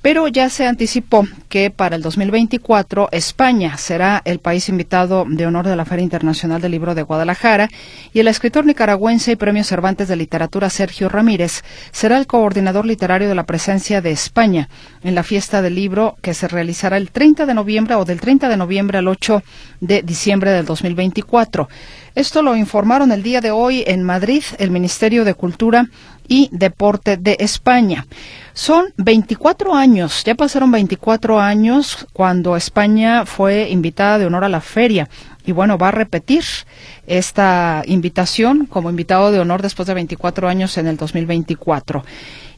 Pero 0.00 0.28
ya 0.28 0.48
se 0.48 0.64
anticipó 0.64 1.26
que 1.48 1.70
para 1.70 1.96
el 1.96 2.02
2024 2.02 3.08
España 3.10 3.76
será 3.78 4.22
el 4.24 4.38
país 4.38 4.68
invitado 4.68 5.26
de 5.28 5.44
honor 5.44 5.66
de 5.66 5.74
la 5.74 5.84
Feria 5.84 6.04
Internacional 6.04 6.60
del 6.60 6.70
Libro 6.70 6.94
de 6.94 7.02
Guadalajara 7.02 7.68
y 8.12 8.20
el 8.20 8.28
escritor 8.28 8.64
nicaragüense 8.64 9.32
y 9.32 9.36
Premio 9.36 9.64
Cervantes 9.64 10.06
de 10.06 10.14
Literatura 10.14 10.70
Sergio 10.70 11.08
Ramírez 11.08 11.64
será 11.90 12.16
el 12.16 12.28
coordinador 12.28 12.86
literario 12.86 13.28
de 13.28 13.34
la 13.34 13.44
presencia 13.44 14.00
de 14.00 14.12
España 14.12 14.68
en 15.02 15.16
la 15.16 15.24
fiesta 15.24 15.62
del 15.62 15.74
libro 15.74 16.16
que 16.22 16.32
se 16.32 16.46
realizará 16.48 16.96
el 16.96 17.10
30 17.10 17.46
de 17.46 17.54
noviembre 17.54 17.94
o 17.94 18.04
del 18.04 18.20
30 18.20 18.48
de 18.48 18.56
noviembre 18.56 18.98
al 18.98 19.08
8 19.08 19.42
de 19.80 20.02
diciembre 20.02 20.50
del 20.50 20.66
2024. 20.66 21.68
Esto 22.14 22.42
lo 22.42 22.56
informaron 22.56 23.12
el 23.12 23.22
día 23.22 23.40
de 23.40 23.50
hoy 23.50 23.84
en 23.86 24.02
Madrid 24.02 24.42
el 24.58 24.70
Ministerio 24.70 25.24
de 25.24 25.34
Cultura 25.34 25.88
y 26.26 26.48
Deporte 26.52 27.16
de 27.16 27.36
España. 27.40 28.06
Son 28.52 28.92
24 28.96 29.74
años, 29.74 30.24
ya 30.24 30.34
pasaron 30.34 30.70
24 30.70 31.40
años 31.40 32.06
cuando 32.12 32.56
España 32.56 33.24
fue 33.24 33.68
invitada 33.70 34.18
de 34.18 34.26
honor 34.26 34.44
a 34.44 34.48
la 34.48 34.60
feria 34.60 35.08
y 35.46 35.52
bueno, 35.52 35.78
va 35.78 35.88
a 35.88 35.92
repetir 35.92 36.44
esta 37.06 37.82
invitación 37.86 38.66
como 38.66 38.90
invitado 38.90 39.32
de 39.32 39.40
honor 39.40 39.62
después 39.62 39.88
de 39.88 39.94
24 39.94 40.46
años 40.46 40.76
en 40.76 40.86
el 40.88 40.98
2024. 40.98 42.04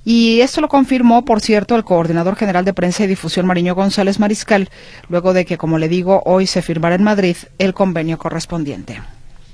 Y 0.05 0.41
esto 0.41 0.61
lo 0.61 0.69
confirmó, 0.69 1.25
por 1.25 1.41
cierto, 1.41 1.77
el 1.77 1.85
coordinador 1.85 2.37
general 2.37 2.65
de 2.65 2.73
prensa 2.73 3.05
y 3.05 3.07
difusión 3.07 3.47
Mariño 3.47 3.75
González 3.75 4.19
Mariscal, 4.19 4.71
luego 5.09 5.35
de 5.35 5.45
que, 5.45 5.59
como 5.59 5.79
le 5.79 5.89
digo, 5.89 6.23
hoy 6.25 6.47
se 6.47 6.63
firmará 6.63 6.95
en 6.95 7.03
Madrid 7.03 7.37
el 7.59 7.75
convenio 7.75 8.19
correspondiente. 8.19 9.01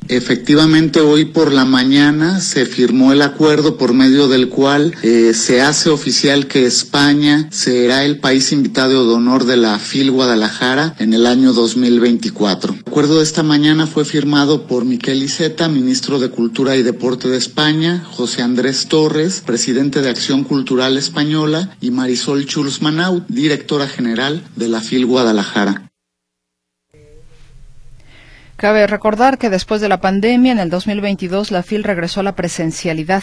Efectivamente, 0.09 1.01
hoy 1.01 1.25
por 1.25 1.53
la 1.53 1.65
mañana 1.65 2.41
se 2.41 2.65
firmó 2.65 3.13
el 3.13 3.23
acuerdo 3.23 3.77
por 3.77 3.93
medio 3.93 4.29
del 4.29 4.49
cual 4.49 4.95
eh, 5.03 5.33
se 5.35 5.63
hace 5.63 5.91
oficial 5.91 6.47
que 6.47 6.65
España 6.65 7.49
será 7.51 8.05
el 8.05 8.21
país 8.21 8.53
invitado 8.53 9.07
de 9.09 9.15
honor 9.15 9.45
de 9.47 9.57
la 9.57 9.79
FIL 9.79 10.13
Guadalajara 10.13 10.95
en 10.99 11.13
el 11.13 11.27
año 11.27 11.53
2024. 11.53 12.75
El 12.75 12.81
acuerdo 12.87 13.19
de 13.19 13.25
esta 13.25 13.43
mañana 13.43 13.87
fue 13.87 14.05
firmado 14.05 14.67
por 14.67 14.85
Miquel 14.85 15.23
Iceta, 15.23 15.69
ministro 15.69 16.21
de 16.21 16.31
Cultura 16.31 16.77
y 16.77 16.83
Deporte 16.83 17.29
de 17.29 17.39
España, 17.39 18.05
José 18.09 18.43
Andrés 18.43 18.87
Torres, 18.87 19.43
presidente 19.45 20.03
de 20.03 20.11
Acción 20.11 20.45
Cultural 20.45 20.97
Española, 20.97 21.77
y 21.81 21.91
Marisol 21.91 22.47
Chulz 22.47 22.81
Manau, 22.81 23.25
directora 23.29 23.89
general 23.89 24.45
de 24.55 24.69
la 24.69 24.81
FIL 24.81 25.07
Guadalajara. 25.07 25.91
Cabe 28.57 28.87
recordar 28.87 29.37
que 29.37 29.51
después 29.51 29.83
de 29.83 29.91
la 29.91 30.01
pandemia, 30.01 30.51
en 30.51 30.59
el 30.59 30.71
2022, 30.71 31.51
la 31.51 31.63
FIL 31.63 31.85
regresó 31.85 32.21
a 32.21 32.23
la 32.23 32.35
presencialidad, 32.35 33.23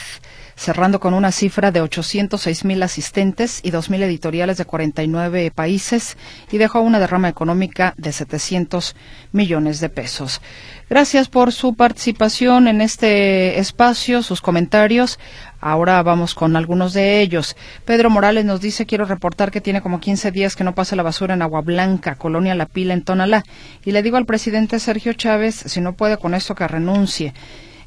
cerrando 0.55 0.99
con 0.99 1.13
una 1.13 1.31
cifra 1.31 1.71
de 1.71 1.81
806 1.81 2.65
mil 2.65 2.83
asistentes 2.83 3.59
y 3.63 3.71
2 3.71 3.89
mil 3.89 4.03
editoriales 4.03 4.57
de 4.57 4.65
49 4.65 5.51
países 5.51 6.17
y 6.51 6.57
dejó 6.57 6.81
una 6.81 6.99
derrama 6.99 7.29
económica 7.29 7.93
de 7.97 8.11
700 8.11 8.95
millones 9.31 9.79
de 9.79 9.89
pesos. 9.89 10.41
Gracias 10.89 11.27
por 11.27 11.51
su 11.51 11.75
participación 11.75 12.67
en 12.67 12.81
este 12.81 13.59
espacio, 13.59 14.21
sus 14.21 14.41
comentarios. 14.41 15.17
Ahora 15.59 16.03
vamos 16.03 16.35
con 16.35 16.55
algunos 16.55 16.93
de 16.93 17.21
ellos. 17.21 17.55
Pedro 17.85 18.09
Morales 18.09 18.43
nos 18.45 18.59
dice, 18.59 18.85
quiero 18.85 19.05
reportar 19.05 19.49
que 19.49 19.61
tiene 19.61 19.81
como 19.81 19.99
15 19.99 20.31
días 20.31 20.55
que 20.55 20.63
no 20.63 20.75
pasa 20.75 20.95
la 20.95 21.03
basura 21.03 21.33
en 21.33 21.41
Agua 21.41 21.61
Blanca, 21.61 22.15
Colonia 22.15 22.53
La 22.53 22.65
Pila, 22.65 22.93
en 22.93 23.03
Tonalá. 23.03 23.43
Y 23.85 23.91
le 23.91 24.03
digo 24.03 24.17
al 24.17 24.25
presidente 24.25 24.79
Sergio 24.79 25.13
Chávez, 25.13 25.55
si 25.55 25.79
no 25.79 25.93
puede 25.93 26.17
con 26.17 26.33
esto, 26.33 26.53
que 26.53 26.67
renuncie. 26.67 27.33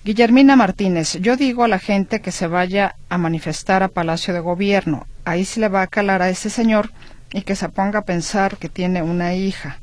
Guillermina 0.06 0.54
Martínez, 0.54 1.14
yo 1.20 1.36
digo 1.36 1.64
a 1.64 1.68
la 1.68 1.80
gente 1.80 2.20
que 2.20 2.30
se 2.30 2.46
vaya 2.46 2.94
a 3.08 3.18
manifestar 3.18 3.82
a 3.82 3.88
Palacio 3.88 4.32
de 4.32 4.38
Gobierno. 4.38 5.04
Ahí 5.24 5.44
se 5.44 5.58
le 5.58 5.66
va 5.66 5.82
a 5.82 5.88
calar 5.88 6.22
a 6.22 6.28
ese 6.28 6.48
señor 6.48 6.92
y 7.32 7.42
que 7.42 7.56
se 7.56 7.68
ponga 7.70 7.98
a 7.98 8.04
pensar 8.04 8.56
que 8.56 8.68
tiene 8.68 9.02
una 9.02 9.34
hija. 9.34 9.80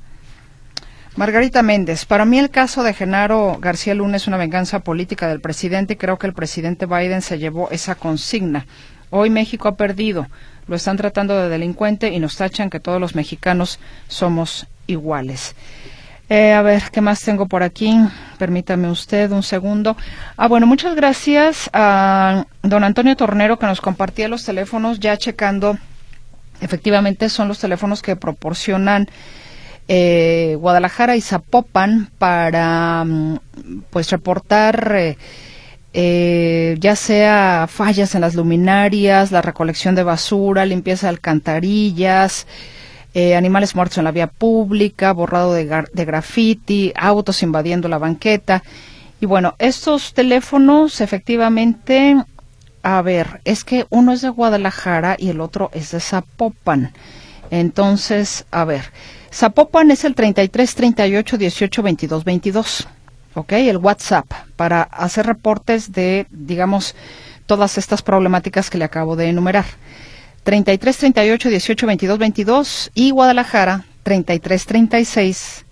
Margarita 1.17 1.61
Méndez, 1.61 2.05
para 2.05 2.23
mí 2.23 2.39
el 2.39 2.51
caso 2.51 2.83
de 2.83 2.93
Genaro 2.93 3.57
García 3.59 3.95
Luna 3.95 4.15
es 4.15 4.25
una 4.25 4.37
venganza 4.37 4.79
política 4.79 5.27
del 5.27 5.41
presidente 5.41 5.95
y 5.95 5.97
creo 5.97 6.17
que 6.17 6.27
el 6.27 6.33
presidente 6.33 6.85
Biden 6.85 7.21
se 7.21 7.37
llevó 7.37 7.69
esa 7.71 7.95
consigna. 7.95 8.65
Hoy 9.09 9.29
México 9.29 9.67
ha 9.67 9.75
perdido, 9.75 10.27
lo 10.67 10.77
están 10.77 10.95
tratando 10.95 11.37
de 11.37 11.49
delincuente 11.49 12.13
y 12.13 12.19
nos 12.21 12.37
tachan 12.37 12.69
que 12.69 12.79
todos 12.79 13.01
los 13.01 13.13
mexicanos 13.13 13.77
somos 14.07 14.67
iguales. 14.87 15.53
Eh, 16.29 16.53
a 16.53 16.61
ver, 16.61 16.83
¿qué 16.91 17.01
más 17.01 17.21
tengo 17.21 17.47
por 17.47 17.63
aquí? 17.63 17.95
Permítame 18.37 18.89
usted 18.89 19.31
un 19.31 19.43
segundo. 19.43 19.97
Ah, 20.37 20.47
bueno, 20.47 20.65
muchas 20.65 20.95
gracias 20.95 21.69
a 21.73 22.45
don 22.63 22.83
Antonio 22.83 23.15
Tornero 23.15 23.59
que 23.59 23.65
nos 23.65 23.81
compartía 23.81 24.27
los 24.27 24.45
teléfonos, 24.45 24.99
ya 24.99 25.17
checando. 25.17 25.77
Efectivamente, 26.61 27.29
son 27.29 27.49
los 27.49 27.59
teléfonos 27.59 28.01
que 28.01 28.15
proporcionan 28.15 29.09
eh, 29.87 30.55
Guadalajara 30.59 31.17
y 31.17 31.21
Zapopan 31.21 32.09
para, 32.17 33.03
mm, 33.05 33.39
pues, 33.89 34.09
reportar. 34.09 34.93
Eh, 34.95 35.17
eh, 35.95 36.75
ya 36.79 36.95
sea 36.95 37.67
fallas 37.69 38.15
en 38.15 38.21
las 38.21 38.33
luminarias, 38.33 39.31
la 39.31 39.43
recolección 39.43 39.93
de 39.93 40.01
basura, 40.03 40.65
limpieza 40.65 41.05
de 41.07 41.11
alcantarillas, 41.11 42.47
eh, 43.13 43.35
animales 43.35 43.75
muertos 43.75 43.97
en 43.97 44.05
la 44.05 44.11
vía 44.11 44.27
pública, 44.27 45.13
borrado 45.13 45.53
de, 45.53 45.65
de 45.93 46.05
graffiti, 46.05 46.91
autos 46.95 47.43
invadiendo 47.43 47.87
la 47.87 47.97
banqueta. 47.97 48.63
Y 49.21 49.25
bueno, 49.25 49.55
estos 49.59 50.13
teléfonos 50.13 50.99
efectivamente, 50.99 52.23
a 52.81 53.01
ver, 53.01 53.41
es 53.45 53.63
que 53.63 53.85
uno 53.89 54.13
es 54.13 54.21
de 54.21 54.29
Guadalajara 54.29 55.15
y 55.17 55.29
el 55.29 55.41
otro 55.41 55.69
es 55.73 55.91
de 55.91 55.99
Zapopan. 55.99 56.91
Entonces, 57.51 58.45
a 58.51 58.65
ver, 58.65 58.85
Zapopan 59.31 59.91
es 59.91 60.03
el 60.05 60.15
33 60.15 60.75
38 60.75 61.37
18 61.37 61.83
22 61.83 62.23
22. 62.23 62.87
¿Ok? 63.35 63.53
El 63.53 63.77
WhatsApp 63.77 64.25
para 64.55 64.83
hacer 64.83 65.25
reportes 65.25 65.91
de, 65.91 66.27
digamos, 66.29 66.95
todas 67.45 67.77
estas 67.77 68.01
problemáticas 68.01 68.69
que 68.69 68.77
le 68.77 68.85
acabo 68.85 69.15
de 69.15 69.29
enumerar. 69.29 69.65
33 70.43 70.97
38 70.97 71.49
18 71.49 71.87
22 71.87 72.19
22 72.19 72.91
y 72.93 73.11
Guadalajara 73.11 73.85
33 74.03 74.65
36 74.65 75.65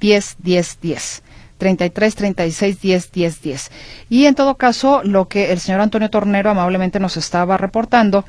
10 0.00 0.36
10 0.38 0.78
10. 0.80 1.22
33 1.58 2.14
36 2.14 2.80
10 2.80 3.12
10 3.12 3.42
10. 3.42 3.70
Y 4.10 4.26
en 4.26 4.34
todo 4.34 4.56
caso, 4.56 5.02
lo 5.04 5.28
que 5.28 5.52
el 5.52 5.60
señor 5.60 5.80
Antonio 5.80 6.10
Tornero 6.10 6.50
amablemente 6.50 7.00
nos 7.00 7.16
estaba 7.16 7.56
reportando 7.56 8.24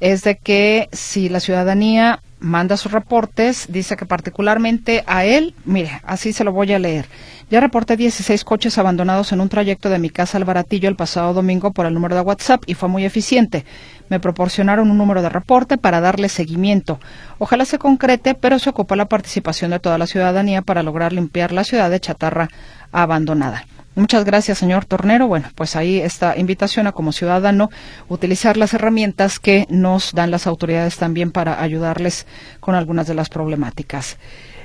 es 0.00 0.22
de 0.22 0.36
que 0.36 0.88
si 0.92 1.28
la 1.28 1.40
ciudadanía 1.40 2.22
manda 2.40 2.76
sus 2.76 2.92
reportes, 2.92 3.66
dice 3.68 3.96
que 3.96 4.06
particularmente 4.06 5.04
a 5.06 5.24
él, 5.24 5.54
mire, 5.64 6.00
así 6.04 6.32
se 6.32 6.44
lo 6.44 6.52
voy 6.52 6.72
a 6.72 6.78
leer. 6.78 7.06
Ya 7.50 7.60
reporté 7.60 7.96
16 7.96 8.44
coches 8.44 8.78
abandonados 8.78 9.32
en 9.32 9.40
un 9.40 9.48
trayecto 9.48 9.90
de 9.90 9.98
mi 9.98 10.08
casa 10.08 10.38
al 10.38 10.44
Baratillo 10.44 10.88
el 10.88 10.96
pasado 10.96 11.34
domingo 11.34 11.72
por 11.72 11.86
el 11.86 11.94
número 11.94 12.14
de 12.14 12.20
WhatsApp 12.22 12.62
y 12.66 12.74
fue 12.74 12.88
muy 12.88 13.04
eficiente. 13.04 13.64
Me 14.08 14.20
proporcionaron 14.20 14.90
un 14.90 14.98
número 14.98 15.20
de 15.20 15.28
reporte 15.28 15.76
para 15.76 16.00
darle 16.00 16.28
seguimiento. 16.28 17.00
Ojalá 17.38 17.64
se 17.64 17.78
concrete, 17.78 18.34
pero 18.34 18.58
se 18.58 18.70
ocupa 18.70 18.96
la 18.96 19.06
participación 19.08 19.72
de 19.72 19.80
toda 19.80 19.98
la 19.98 20.06
ciudadanía 20.06 20.62
para 20.62 20.82
lograr 20.82 21.12
limpiar 21.12 21.52
la 21.52 21.64
ciudad 21.64 21.90
de 21.90 22.00
chatarra 22.00 22.48
abandonada. 22.92 23.64
Muchas 24.00 24.24
gracias, 24.24 24.56
señor 24.56 24.86
Tornero. 24.86 25.28
Bueno, 25.28 25.48
pues 25.54 25.76
ahí 25.76 26.00
esta 26.00 26.34
invitación 26.38 26.86
a 26.86 26.92
como 26.92 27.12
ciudadano 27.12 27.68
utilizar 28.08 28.56
las 28.56 28.72
herramientas 28.72 29.38
que 29.38 29.66
nos 29.68 30.14
dan 30.14 30.30
las 30.30 30.46
autoridades 30.46 30.96
también 30.96 31.30
para 31.32 31.60
ayudarles 31.60 32.26
con 32.60 32.74
algunas 32.74 33.06
de 33.06 33.14
las 33.14 33.28
problemáticas. 33.28 34.16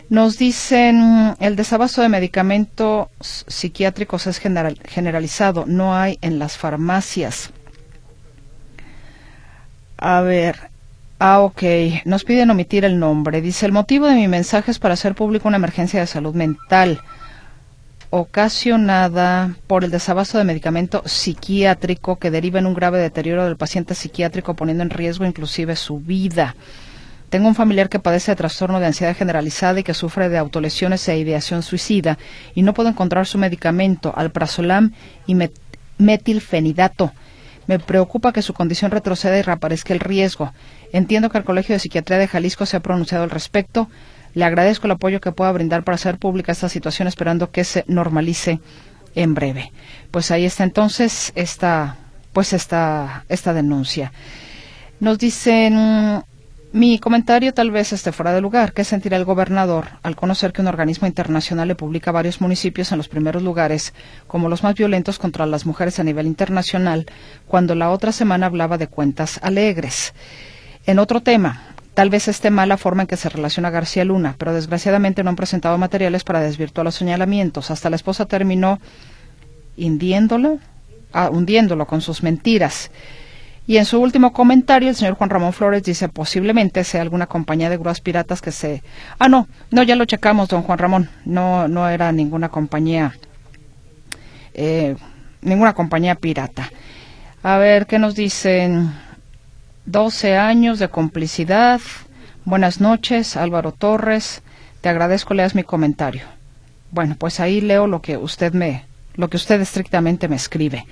Nos 0.09 0.37
dicen 0.37 1.35
el 1.41 1.57
desabasto 1.57 2.01
de 2.01 2.07
medicamentos 2.07 3.09
psiquiátricos 3.19 4.25
es 4.25 4.39
generalizado, 4.39 5.65
no 5.67 5.97
hay 5.97 6.17
en 6.21 6.39
las 6.39 6.57
farmacias. 6.57 7.51
A 9.97 10.21
ver, 10.21 10.55
Ah, 11.17 11.39
ok. 11.41 11.63
Nos 12.03 12.25
piden 12.25 12.51
omitir 12.51 12.83
el 12.83 12.99
nombre. 12.99 13.41
Dice, 13.41 13.65
el 13.65 13.71
motivo 13.71 14.05
de 14.05 14.15
mi 14.15 14.27
mensaje 14.27 14.71
es 14.71 14.79
para 14.79 14.95
hacer 14.95 15.15
público 15.15 15.47
una 15.47 15.57
emergencia 15.57 15.99
de 16.01 16.07
salud 16.07 16.35
mental 16.35 17.01
ocasionada 18.17 19.57
por 19.67 19.83
el 19.83 19.91
desabasto 19.91 20.37
de 20.37 20.45
medicamento 20.45 21.03
psiquiátrico 21.05 22.15
que 22.15 22.31
deriva 22.31 22.59
en 22.59 22.65
un 22.65 22.73
grave 22.73 22.97
deterioro 22.97 23.43
del 23.43 23.57
paciente 23.57 23.93
psiquiátrico 23.93 24.53
poniendo 24.53 24.83
en 24.83 24.89
riesgo 24.89 25.25
inclusive 25.25 25.75
su 25.75 25.99
vida. 25.99 26.55
Tengo 27.29 27.49
un 27.49 27.55
familiar 27.55 27.89
que 27.89 27.99
padece 27.99 28.31
de 28.31 28.37
trastorno 28.37 28.79
de 28.79 28.85
ansiedad 28.85 29.17
generalizada 29.17 29.81
y 29.81 29.83
que 29.83 29.93
sufre 29.93 30.29
de 30.29 30.37
autolesiones 30.37 31.05
e 31.09 31.17
ideación 31.17 31.61
suicida 31.61 32.17
y 32.53 32.61
no 32.61 32.73
puedo 32.73 32.87
encontrar 32.87 33.27
su 33.27 33.37
medicamento, 33.37 34.13
alprazolam 34.15 34.93
y 35.27 35.35
metilfenidato. 35.97 37.11
Me 37.67 37.79
preocupa 37.79 38.31
que 38.31 38.41
su 38.41 38.53
condición 38.53 38.91
retroceda 38.91 39.37
y 39.37 39.41
reaparezca 39.41 39.93
el 39.93 39.99
riesgo. 39.99 40.53
Entiendo 40.93 41.29
que 41.29 41.39
el 41.39 41.43
Colegio 41.43 41.75
de 41.75 41.79
Psiquiatría 41.79 42.17
de 42.17 42.29
Jalisco 42.29 42.65
se 42.65 42.77
ha 42.77 42.79
pronunciado 42.79 43.25
al 43.25 43.29
respecto. 43.29 43.89
Le 44.35 44.45
agradezco 44.45 44.85
el 44.85 44.91
apoyo 44.91 45.19
que 45.19 45.31
pueda 45.31 45.51
brindar 45.51 45.83
para 45.83 45.95
hacer 45.95 46.19
pública 46.19 46.51
esta 46.51 46.69
situación, 46.69 47.07
esperando 47.07 47.51
que 47.51 47.63
se 47.63 47.85
normalice 47.87 48.59
en 49.15 49.33
breve. 49.33 49.71
Pues 50.11 50.29
ahí 50.29 50.45
está 50.45 50.63
entonces 50.63 51.31
esta, 51.35 51.95
pues 52.33 52.53
esta, 52.53 53.23
esta 53.29 53.53
denuncia. 53.53 54.11
Nos 54.99 55.17
dicen 55.17 56.23
mi 56.75 56.99
comentario 56.99 57.53
tal 57.53 57.71
vez 57.71 57.93
esté 57.93 58.11
fuera 58.11 58.33
de 58.33 58.41
lugar. 58.41 58.73
¿Qué 58.73 58.83
sentirá 58.83 59.15
el 59.15 59.23
gobernador 59.23 59.85
al 60.03 60.17
conocer 60.17 60.51
que 60.51 60.59
un 60.59 60.67
organismo 60.67 61.07
internacional 61.07 61.69
le 61.69 61.75
publica 61.75 62.11
varios 62.11 62.41
municipios 62.41 62.91
en 62.91 62.97
los 62.97 63.07
primeros 63.07 63.41
lugares 63.41 63.93
como 64.27 64.49
los 64.49 64.63
más 64.63 64.75
violentos 64.75 65.17
contra 65.17 65.45
las 65.45 65.65
mujeres 65.65 65.99
a 65.99 66.03
nivel 66.03 66.27
internacional, 66.27 67.05
cuando 67.47 67.75
la 67.75 67.91
otra 67.91 68.11
semana 68.11 68.47
hablaba 68.47 68.77
de 68.77 68.87
cuentas 68.87 69.39
alegres? 69.41 70.13
En 70.85 70.99
otro 70.99 71.21
tema, 71.21 71.61
Tal 71.95 72.09
vez 72.09 72.27
esté 72.27 72.51
mal 72.51 72.67
la 72.67 72.77
forma 72.77 73.03
en 73.03 73.07
que 73.07 73.15
se 73.15 73.29
relaciona 73.29 73.69
García 73.69 74.03
Luna, 74.03 74.35
pero 74.37 74.53
desgraciadamente 74.53 75.23
no 75.23 75.29
han 75.29 75.37
presentado 75.37 75.77
materiales 75.77 76.25
para 76.25 76.41
desvirtuar 76.41 76.83
los 76.83 76.95
señalamientos. 76.95 77.71
Hasta 77.71 77.89
la 77.89 77.95
esposa 77.95 78.25
terminó 78.25 78.79
hundiéndolo, 79.77 80.59
ah, 81.13 81.29
hundiéndolo 81.31 81.87
con 81.87 82.01
sus 82.01 82.21
mentiras. 82.21 82.91
Y 83.65 83.77
en 83.77 83.85
su 83.85 84.01
último 84.01 84.33
comentario, 84.33 84.89
el 84.89 84.95
señor 84.95 85.15
Juan 85.15 85.29
Ramón 85.29 85.53
Flores 85.53 85.83
dice 85.83 86.09
posiblemente 86.09 86.83
sea 86.83 87.01
alguna 87.01 87.27
compañía 87.27 87.69
de 87.69 87.77
grúas 87.77 88.01
piratas 88.01 88.41
que 88.41 88.51
se... 88.51 88.83
Ah, 89.17 89.29
no, 89.29 89.47
no, 89.71 89.81
ya 89.81 89.95
lo 89.95 90.03
checamos, 90.03 90.49
don 90.49 90.63
Juan 90.63 90.77
Ramón. 90.77 91.09
No, 91.23 91.69
no 91.69 91.87
era 91.87 92.11
ninguna 92.11 92.49
compañía, 92.49 93.15
eh, 94.53 94.97
ninguna 95.41 95.73
compañía 95.73 96.15
pirata. 96.15 96.69
A 97.41 97.57
ver, 97.57 97.87
¿qué 97.87 97.99
nos 97.99 98.15
dicen? 98.15 98.91
12 99.85 100.35
años 100.35 100.79
de 100.79 100.89
complicidad. 100.89 101.79
Buenas 102.43 102.81
noches, 102.81 103.37
Álvaro 103.37 103.71
Torres. 103.71 104.41
Te 104.81 104.89
agradezco, 104.89 105.35
leas 105.35 105.53
mi 105.53 105.63
comentario. 105.63 106.23
Bueno, 106.89 107.15
pues 107.19 107.39
ahí 107.39 107.61
leo 107.61 107.85
lo 107.85 108.01
que 108.01 108.17
usted 108.17 108.53
me, 108.53 108.85
lo 109.15 109.29
que 109.29 109.37
usted 109.37 109.61
estrictamente 109.61 110.27
me 110.27 110.37
escribe. 110.37 110.87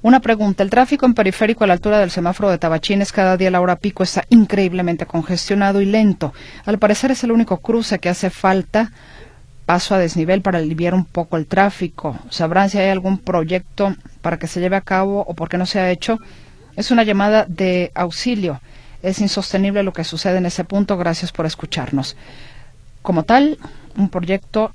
Una 0.00 0.20
pregunta. 0.20 0.62
El 0.62 0.70
tráfico 0.70 1.04
en 1.04 1.12
periférico 1.12 1.64
a 1.64 1.66
la 1.66 1.74
altura 1.74 1.98
del 1.98 2.10
semáforo 2.10 2.48
de 2.48 2.56
Tabachines 2.56 3.12
cada 3.12 3.36
día 3.36 3.48
a 3.48 3.50
la 3.50 3.60
hora 3.60 3.76
pico 3.76 4.02
está 4.02 4.24
increíblemente 4.30 5.04
congestionado 5.04 5.82
y 5.82 5.84
lento. 5.84 6.32
Al 6.64 6.78
parecer 6.78 7.10
es 7.10 7.22
el 7.24 7.32
único 7.32 7.58
cruce 7.58 7.98
que 7.98 8.08
hace 8.08 8.30
falta 8.30 8.90
paso 9.66 9.94
a 9.94 9.98
desnivel 9.98 10.40
para 10.40 10.58
aliviar 10.58 10.94
un 10.94 11.04
poco 11.04 11.36
el 11.36 11.46
tráfico. 11.46 12.18
¿Sabrán 12.30 12.70
si 12.70 12.78
hay 12.78 12.88
algún 12.88 13.18
proyecto 13.18 13.94
para 14.22 14.38
que 14.38 14.46
se 14.46 14.60
lleve 14.60 14.76
a 14.76 14.80
cabo 14.80 15.26
o 15.28 15.34
por 15.34 15.50
qué 15.50 15.58
no 15.58 15.66
se 15.66 15.78
ha 15.78 15.90
hecho? 15.90 16.18
Es 16.76 16.90
una 16.90 17.02
llamada 17.02 17.46
de 17.48 17.92
auxilio. 17.94 18.60
Es 19.02 19.20
insostenible 19.20 19.82
lo 19.82 19.92
que 19.92 20.04
sucede 20.04 20.38
en 20.38 20.46
ese 20.46 20.64
punto. 20.64 20.96
Gracias 20.96 21.32
por 21.32 21.46
escucharnos. 21.46 22.16
Como 23.02 23.24
tal, 23.24 23.58
un 23.96 24.08
proyecto 24.08 24.72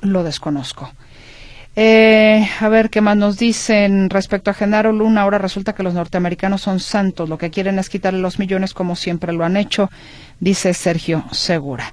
lo 0.00 0.22
desconozco. 0.22 0.92
Eh, 1.80 2.48
a 2.58 2.68
ver 2.68 2.90
qué 2.90 3.00
más 3.00 3.16
nos 3.16 3.38
dicen 3.38 4.10
respecto 4.10 4.50
a 4.50 4.54
Genaro 4.54 4.92
Luna. 4.92 5.22
Ahora 5.22 5.38
resulta 5.38 5.74
que 5.74 5.84
los 5.84 5.94
norteamericanos 5.94 6.60
son 6.60 6.80
santos. 6.80 7.28
Lo 7.28 7.38
que 7.38 7.50
quieren 7.50 7.78
es 7.78 7.88
quitarle 7.88 8.20
los 8.20 8.38
millones 8.38 8.74
como 8.74 8.96
siempre 8.96 9.32
lo 9.32 9.44
han 9.44 9.56
hecho, 9.56 9.88
dice 10.40 10.74
Sergio 10.74 11.24
Segura. 11.30 11.92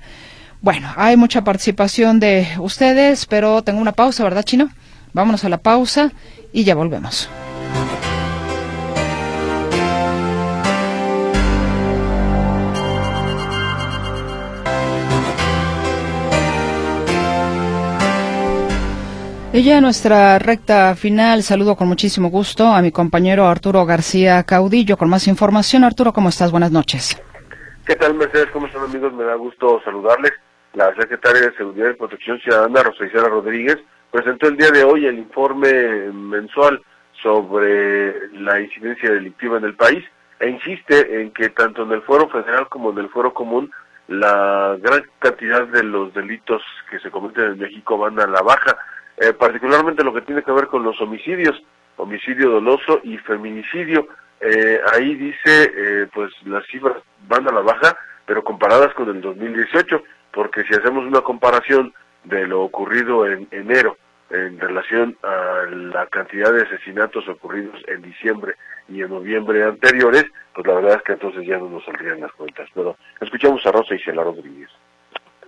Bueno, 0.62 0.92
hay 0.96 1.18
mucha 1.18 1.44
participación 1.44 2.20
de 2.20 2.48
ustedes, 2.58 3.28
pero 3.28 3.62
tengo 3.62 3.80
una 3.80 3.92
pausa, 3.92 4.24
¿verdad, 4.24 4.42
Chino? 4.42 4.70
Vámonos 5.14 5.46
a 5.46 5.50
la 5.50 5.60
pausa 5.60 6.12
y 6.52 6.64
ya 6.64 6.74
volvemos. 6.74 7.30
Y 19.56 19.64
ya 19.64 19.80
nuestra 19.80 20.38
recta 20.38 20.94
final, 20.96 21.42
saludo 21.42 21.78
con 21.78 21.88
muchísimo 21.88 22.28
gusto 22.28 22.66
a 22.68 22.82
mi 22.82 22.92
compañero 22.92 23.48
Arturo 23.48 23.86
García 23.86 24.44
Caudillo 24.44 24.98
con 24.98 25.10
más 25.10 25.30
información. 25.30 25.86
Arturo, 25.86 26.12
¿cómo 26.12 26.28
estás? 26.28 26.52
Buenas 26.52 26.72
noches. 26.72 27.18
¿Qué 27.88 27.96
tal, 27.96 28.16
Mercedes? 28.16 28.50
¿Cómo 28.52 28.68
están, 28.68 28.84
amigos? 28.84 29.14
Me 29.14 29.24
da 29.24 29.36
gusto 29.36 29.82
saludarles. 29.86 30.34
La 30.74 30.94
secretaria 30.96 31.44
de 31.44 31.56
Seguridad 31.56 31.92
y 31.92 31.94
Protección 31.94 32.38
Ciudadana, 32.42 32.84
Rosa 32.84 33.06
Isela 33.06 33.30
Rodríguez, 33.30 33.78
presentó 34.12 34.50
el 34.50 34.58
día 34.58 34.72
de 34.72 34.84
hoy 34.84 35.06
el 35.06 35.20
informe 35.20 36.12
mensual 36.12 36.82
sobre 37.24 38.28
la 38.34 38.60
incidencia 38.60 39.10
delictiva 39.10 39.58
en 39.58 39.64
el 39.64 39.76
país 39.76 40.04
e 40.42 40.50
insiste 40.50 41.22
en 41.22 41.32
que 41.32 41.48
tanto 41.48 41.84
en 41.84 41.94
el 41.94 42.02
Foro 42.02 42.28
Federal 42.28 42.68
como 42.68 42.92
en 42.92 42.98
el 42.98 43.08
Foro 43.08 43.34
Común 43.34 43.72
la 44.10 44.76
gran 44.82 45.04
cantidad 45.20 45.66
de 45.68 45.82
los 45.82 46.14
delitos 46.14 46.62
que 46.92 47.00
se 47.00 47.10
cometen 47.10 47.46
en 47.46 47.60
México 47.60 47.98
van 47.98 48.20
a 48.20 48.28
la 48.28 48.42
baja, 48.42 48.78
eh, 49.18 49.34
particularmente 49.34 50.04
lo 50.04 50.14
que 50.14 50.22
tiene 50.22 50.44
que 50.44 50.52
ver 50.52 50.68
con 50.68 50.84
los 50.84 51.00
homicidios, 51.02 51.62
homicidio 51.98 52.50
doloso 52.50 53.00
y 53.04 53.18
feminicidio. 53.20 54.08
Eh, 54.42 54.80
ahí 54.94 55.16
dice, 55.16 55.72
eh, 55.76 56.08
pues 56.14 56.32
las 56.46 56.66
cifras 56.68 56.98
van 57.28 57.48
a 57.48 57.54
la 57.54 57.62
baja, 57.62 57.98
pero 58.26 58.44
comparadas 58.44 58.94
con 58.94 59.10
el 59.10 59.22
2018, 59.22 60.04
porque 60.32 60.64
si 60.64 60.74
hacemos 60.74 61.06
una 61.06 61.22
comparación 61.22 61.94
de 62.26 62.48
lo 62.48 62.62
ocurrido 62.64 63.26
en 63.26 63.48
enero 63.52 63.98
en 64.30 64.60
relación 64.60 65.16
a 65.24 65.66
la 65.70 66.08
cantidad 66.08 66.52
de 66.52 66.64
asesinatos 66.64 67.28
ocurridos 67.30 67.80
en 67.88 68.02
diciembre 68.02 68.56
y 68.90 69.02
en 69.02 69.10
noviembre 69.10 69.64
anteriores, 69.64 70.26
pues 70.54 70.66
la 70.68 70.74
verdad 70.74 70.96
es 70.96 71.02
que 71.04 71.14
entonces 71.14 71.46
ya 71.46 71.58
no 71.58 71.70
nos 71.70 71.86
saldrían 71.86 72.22
las 72.22 72.32
cuentas. 72.34 72.68
Pero 72.74 72.98
escuchamos 73.22 73.66
a 73.66 73.72
Rosa 73.72 73.96
Isela 73.96 74.24
Rodríguez. 74.24 74.70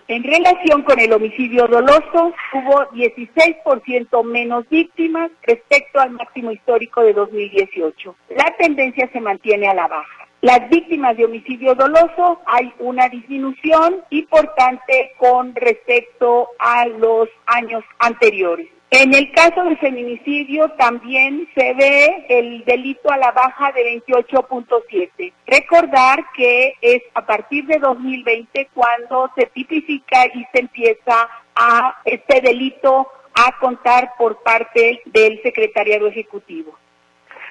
En 0.10 0.24
relación 0.24 0.84
con 0.84 1.00
el 1.02 1.12
homicidio 1.12 1.68
doloso, 1.68 2.34
hubo 2.54 2.90
16% 2.92 4.24
menos 4.24 4.68
víctimas 4.70 5.30
respecto 5.44 6.00
al 6.00 6.12
máximo 6.12 6.52
histórico 6.52 7.02
de 7.02 7.12
2018. 7.12 8.16
La 8.30 8.56
tendencia 8.58 9.10
se 9.12 9.20
mantiene 9.20 9.68
a 9.68 9.74
la 9.74 9.88
baja. 9.88 10.28
Las 10.40 10.70
víctimas 10.70 11.18
de 11.18 11.26
homicidio 11.26 11.76
doloso 11.76 12.40
hay 12.46 12.72
una 12.80 13.10
disminución 13.10 13.98
importante 14.10 15.12
con 15.18 15.54
respecto 15.56 16.52
a 16.58 16.88
los 16.88 17.28
años 17.46 17.84
anteriores. 18.00 18.77
En 18.90 19.14
el 19.14 19.32
caso 19.34 19.64
del 19.66 19.78
feminicidio 19.80 20.70
también 20.78 21.48
se 21.54 21.74
ve 21.74 22.26
el 22.30 22.64
delito 22.64 23.12
a 23.12 23.18
la 23.18 23.32
baja 23.32 23.74
de 23.74 24.02
28.7. 24.02 25.34
Recordar 25.46 26.24
que 26.34 26.74
es 26.82 27.02
a 27.14 27.26
partir 27.26 27.66
de 27.66 27.80
2020 27.80 28.70
cuando 28.74 29.30
se 29.36 29.48
tipifica 29.48 30.26
y 30.28 30.46
se 30.54 30.62
empieza 30.62 31.28
a 31.56 32.02
este 32.06 32.40
delito 32.40 33.12
a 33.36 33.60
contar 33.60 34.14
por 34.18 34.42
parte 34.42 35.02
del 35.06 35.42
Secretariado 35.44 36.08
Ejecutivo. 36.08 36.78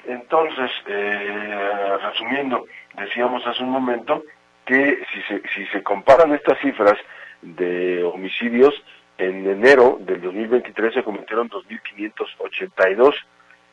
Entonces, 0.06 0.70
eh, 0.86 1.98
resumiendo, 2.02 2.64
decíamos 2.96 3.46
hace 3.46 3.62
un 3.62 3.70
momento 3.70 4.22
que 4.64 4.98
si 5.12 5.22
se, 5.22 5.42
si 5.54 5.66
se 5.66 5.82
comparan 5.82 6.32
estas 6.32 6.58
cifras 6.60 6.96
de 7.42 8.02
homicidios, 8.04 8.74
en 9.18 9.48
enero 9.48 9.98
del 10.00 10.20
2023 10.20 10.94
se 10.94 11.02
cometieron 11.02 11.48
2.582 11.48 13.14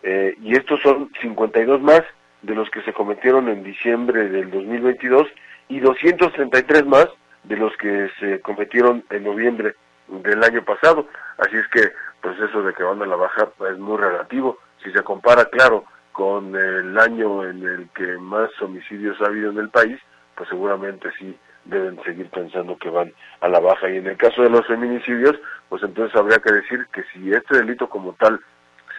eh, 0.04 0.36
y 0.41 0.54
estos 0.54 0.82
son 0.82 1.12
52 1.22 1.82
más 1.82 2.02
de 2.41 2.56
los 2.56 2.70
que 2.70 2.82
se 2.82 2.94
cometieron 2.94 3.50
en 3.50 3.64
diciembre 3.64 4.30
del 4.30 4.52
2022 4.52 5.28
y 5.70 5.80
233 5.80 6.86
más 6.86 7.08
de 7.44 7.58
los 7.58 7.76
que 7.78 8.10
se 8.20 8.41
cometieron 8.41 9.04
en 9.10 9.24
noviembre 9.24 9.76
del 10.08 10.44
año 10.44 10.64
pasado. 10.64 11.08
Así 11.38 11.56
es 11.58 11.68
que, 11.70 11.91
pues 12.22 12.38
eso 12.39 12.62
de 12.64 12.74
que 12.74 12.84
van 12.84 13.02
a 13.02 13.06
la 13.06 13.16
baja 13.16 13.50
es 13.72 13.78
muy 13.78 13.98
relativo. 13.98 14.60
Si 14.84 14.91
se 14.91 15.04
compara, 15.04 15.46
claro, 15.46 15.86
con 16.12 16.56
el 16.56 16.98
año 17.00 17.44
en 17.46 17.66
el 17.66 17.89
que 17.96 18.18
más 18.18 18.50
homicidios 18.62 19.20
ha 19.22 19.26
habido 19.26 19.52
en 19.52 19.58
el 19.58 19.70
país, 19.70 20.00
pues 20.36 20.50
seguramente 20.50 21.10
sí 21.18 21.38
deben 21.66 22.01
seguir 22.03 22.30
pensando 22.30 22.78
que 22.78 22.89
van 22.89 23.14
a 23.41 23.47
la 23.47 23.59
baja. 23.59 23.89
Y 23.89 23.97
en 23.97 24.07
el 24.07 24.18
caso 24.18 24.41
de 24.41 24.49
los 24.49 24.66
feminicidios, 24.68 25.39
pues 25.70 25.84
entonces 25.84 26.16
habría 26.16 26.39
que 26.39 26.51
decir 26.51 26.86
que 26.93 27.03
si 27.14 27.32
este 27.32 27.57
delito 27.57 27.89
como 27.89 28.14
tal 28.14 28.39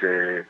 se, 0.00 0.38
eh, 0.40 0.44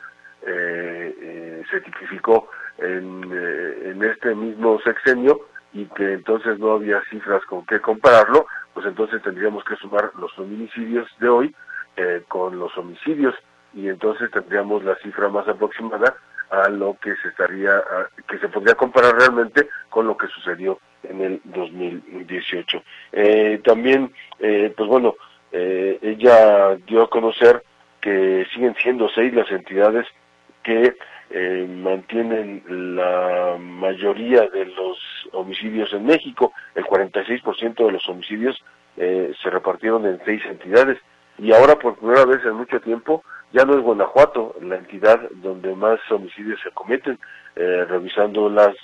eh, 1.21 1.63
se 1.69 1.81
tipificó 1.81 2.49
en, 2.77 3.23
eh, 3.31 3.91
en 3.91 4.03
este 4.03 4.33
mismo 4.35 4.79
sexenio 4.81 5.41
y 5.73 5.85
que 5.87 6.13
entonces 6.13 6.57
no 6.59 6.73
había 6.73 7.01
cifras 7.09 7.43
con 7.45 7.65
qué 7.65 7.79
compararlo, 7.79 8.47
pues 8.73 8.85
entonces 8.85 9.21
tendríamos 9.21 9.63
que 9.65 9.75
sumar 9.75 10.11
los 10.19 10.33
feminicidios 10.35 11.07
de 11.19 11.29
hoy 11.29 11.55
con 12.27 12.59
los 12.59 12.77
homicidios 12.77 13.33
y 13.73 13.87
entonces 13.87 14.29
tendríamos 14.29 14.83
la 14.83 14.95
cifra 14.97 15.29
más 15.29 15.47
aproximada 15.47 16.13
a 16.49 16.67
lo 16.67 16.97
que 17.01 17.15
se 17.15 17.29
estaría, 17.29 17.81
que 18.27 18.37
se 18.39 18.49
podría 18.49 18.75
comparar 18.75 19.15
realmente 19.15 19.69
con 19.89 20.05
lo 20.05 20.17
que 20.17 20.27
sucedió 20.27 20.77
en 21.09 21.21
el 21.21 21.41
2018. 21.43 22.83
Eh, 23.11 23.61
también, 23.63 24.11
eh, 24.39 24.73
pues 24.75 24.89
bueno, 24.89 25.15
eh, 25.51 25.97
ella 26.01 26.75
dio 26.87 27.03
a 27.03 27.09
conocer 27.09 27.63
que 28.01 28.45
siguen 28.53 28.75
siendo 28.81 29.09
seis 29.09 29.33
las 29.33 29.49
entidades 29.51 30.05
que 30.63 30.95
mantienen 31.67 32.63
la 32.95 33.57
mayoría 33.59 34.47
de 34.47 34.65
los 34.65 34.97
homicidios 35.31 35.91
en 35.93 36.05
México. 36.05 36.53
El 36.75 36.85
46% 36.85 37.85
de 37.85 37.91
los 37.91 38.07
homicidios 38.07 38.63
se 38.95 39.49
repartieron 39.49 40.05
en 40.05 40.19
seis 40.23 40.41
entidades 40.45 40.99
y 41.39 41.51
ahora 41.51 41.77
por 41.77 41.97
primera 41.97 42.25
vez 42.25 42.45
en 42.45 42.53
mucho 42.53 42.79
tiempo 42.79 43.23
ya 43.51 43.65
no 43.65 43.73
es 43.73 43.81
Guanajuato 43.81 44.55
la 44.61 44.75
entidad 44.75 45.19
donde 45.41 45.73
más 45.75 45.99
homicidios 46.11 46.59
se 46.61 46.69
cometen. 46.71 47.19
revisando 47.55 48.47
las 48.47 48.75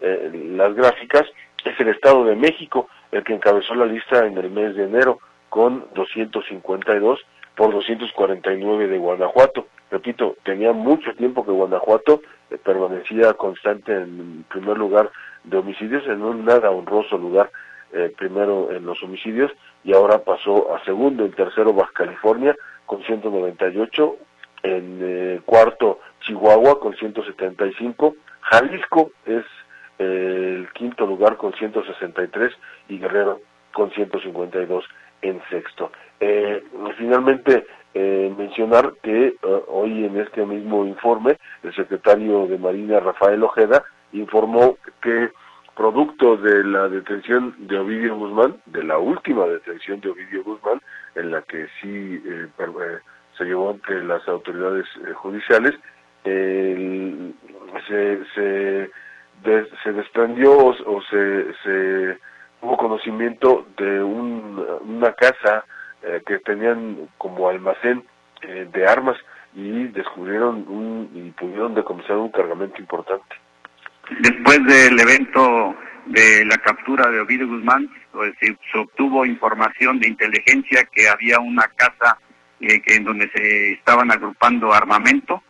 las 0.00 0.74
gráficas, 0.74 1.24
es 1.64 1.80
el 1.80 1.88
Estado 1.88 2.24
de 2.24 2.36
México 2.36 2.88
el 3.12 3.22
que 3.24 3.34
encabezó 3.34 3.74
la 3.74 3.86
lista 3.86 4.26
en 4.26 4.36
el 4.38 4.50
mes 4.50 4.74
de 4.76 4.84
enero 4.84 5.20
con 5.48 5.86
252 5.94 7.20
por 7.56 7.72
249 7.72 8.88
de 8.88 8.98
Guanajuato. 8.98 9.68
Repito, 9.90 10.36
tenía 10.42 10.72
mucho 10.72 11.14
tiempo 11.14 11.44
que 11.44 11.52
Guanajuato 11.52 12.22
eh, 12.50 12.58
permanecía 12.58 13.34
constante 13.34 13.92
en 13.92 14.44
primer 14.48 14.76
lugar 14.76 15.10
de 15.44 15.58
homicidios, 15.58 16.04
en 16.06 16.22
un 16.22 16.44
nada 16.44 16.70
honroso 16.70 17.16
lugar 17.16 17.50
eh, 17.92 18.12
primero 18.16 18.72
en 18.72 18.84
los 18.84 19.00
homicidios 19.04 19.52
y 19.84 19.94
ahora 19.94 20.18
pasó 20.18 20.74
a 20.74 20.84
segundo, 20.84 21.24
en 21.24 21.32
tercero 21.32 21.72
Baja 21.72 21.92
California 21.94 22.56
con 22.86 23.04
198, 23.04 24.16
en 24.64 24.98
eh, 25.00 25.40
cuarto 25.44 26.00
Chihuahua 26.20 26.80
con 26.80 26.96
175, 26.96 28.16
Jalisco 28.40 29.12
es 29.26 29.44
el 29.98 30.68
quinto 30.74 31.06
lugar 31.06 31.36
con 31.36 31.52
163 31.52 32.52
y 32.88 32.98
Guerrero 32.98 33.40
con 33.72 33.90
152 33.90 34.84
en 35.22 35.42
sexto. 35.50 35.90
Eh, 36.20 36.62
finalmente, 36.96 37.66
eh, 37.92 38.32
mencionar 38.36 38.92
que 39.02 39.26
eh, 39.26 39.36
hoy 39.68 40.04
en 40.04 40.18
este 40.18 40.44
mismo 40.44 40.84
informe 40.84 41.38
el 41.62 41.74
secretario 41.74 42.46
de 42.46 42.58
Marina 42.58 43.00
Rafael 43.00 43.42
Ojeda 43.42 43.84
informó 44.12 44.76
que 45.00 45.30
producto 45.76 46.36
de 46.36 46.62
la 46.64 46.88
detención 46.88 47.54
de 47.58 47.78
Ovidio 47.78 48.16
Guzmán, 48.16 48.56
de 48.66 48.84
la 48.84 48.98
última 48.98 49.44
detención 49.46 50.00
de 50.00 50.10
Ovidio 50.10 50.44
Guzmán, 50.44 50.80
en 51.16 51.32
la 51.32 51.42
que 51.42 51.66
sí 51.80 52.22
se 53.36 53.44
llevó 53.44 53.70
ante 53.70 54.00
las 54.04 54.26
autoridades 54.28 54.86
judiciales, 55.16 55.74
se, 57.88 58.24
se 58.34 58.90
se 59.82 59.92
desprendió 59.92 60.56
o, 60.56 61.02
se, 61.10 61.46
se, 61.62 62.18
hubo 62.62 62.76
conocimiento 62.76 63.66
de 63.76 64.02
una 64.02 65.12
casa 65.12 65.64
eh, 66.02 66.22
que 66.26 66.38
tenían 66.38 67.08
como 67.18 67.48
almacén 67.48 68.04
eh, 68.42 68.68
de 68.72 68.86
armas 68.86 69.16
y 69.54 69.84
descubrieron 69.88 70.66
un, 70.68 71.10
y 71.14 71.30
pudieron 71.32 71.74
decomisar 71.74 72.16
un 72.16 72.30
cargamento 72.30 72.80
importante. 72.80 73.36
Después 74.20 74.64
del 74.66 74.98
evento 74.98 75.74
de 76.06 76.44
la 76.44 76.56
captura 76.58 77.10
de 77.10 77.20
Ovidio 77.20 77.48
Guzmán, 77.48 77.88
pues, 78.12 78.34
se, 78.40 78.78
obtuvo 78.78 79.24
información 79.24 79.98
de 79.98 80.08
inteligencia 80.08 80.84
que 80.92 81.08
había 81.08 81.38
una 81.38 81.66
casa 81.76 82.18
eh, 82.60 82.82
en 82.86 83.04
donde 83.04 83.30
se 83.30 83.72
estaban 83.72 84.10
agrupando 84.10 84.72
armamento. 84.72 85.42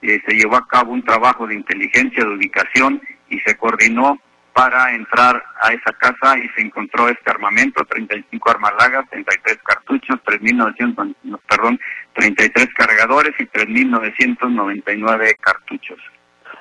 se 0.00 0.34
llevó 0.34 0.56
a 0.56 0.66
cabo 0.66 0.92
un 0.92 1.04
trabajo 1.04 1.46
de 1.46 1.54
inteligencia, 1.54 2.24
de 2.24 2.34
ubicación 2.34 3.00
y 3.32 3.40
se 3.40 3.56
coordinó 3.56 4.18
para 4.52 4.94
entrar 4.94 5.42
a 5.62 5.72
esa 5.72 5.92
casa 5.92 6.38
y 6.38 6.46
se 6.50 6.60
encontró 6.60 7.08
este 7.08 7.30
armamento, 7.30 7.84
35 7.86 8.50
armas 8.50 8.72
largas, 8.78 9.08
33 9.08 9.58
cartuchos, 9.64 10.16
3.900, 10.24 11.40
perdón, 11.48 11.80
33 12.14 12.68
cargadores 12.74 13.32
y 13.38 13.44
3.999 13.44 15.36
cartuchos. 15.40 15.98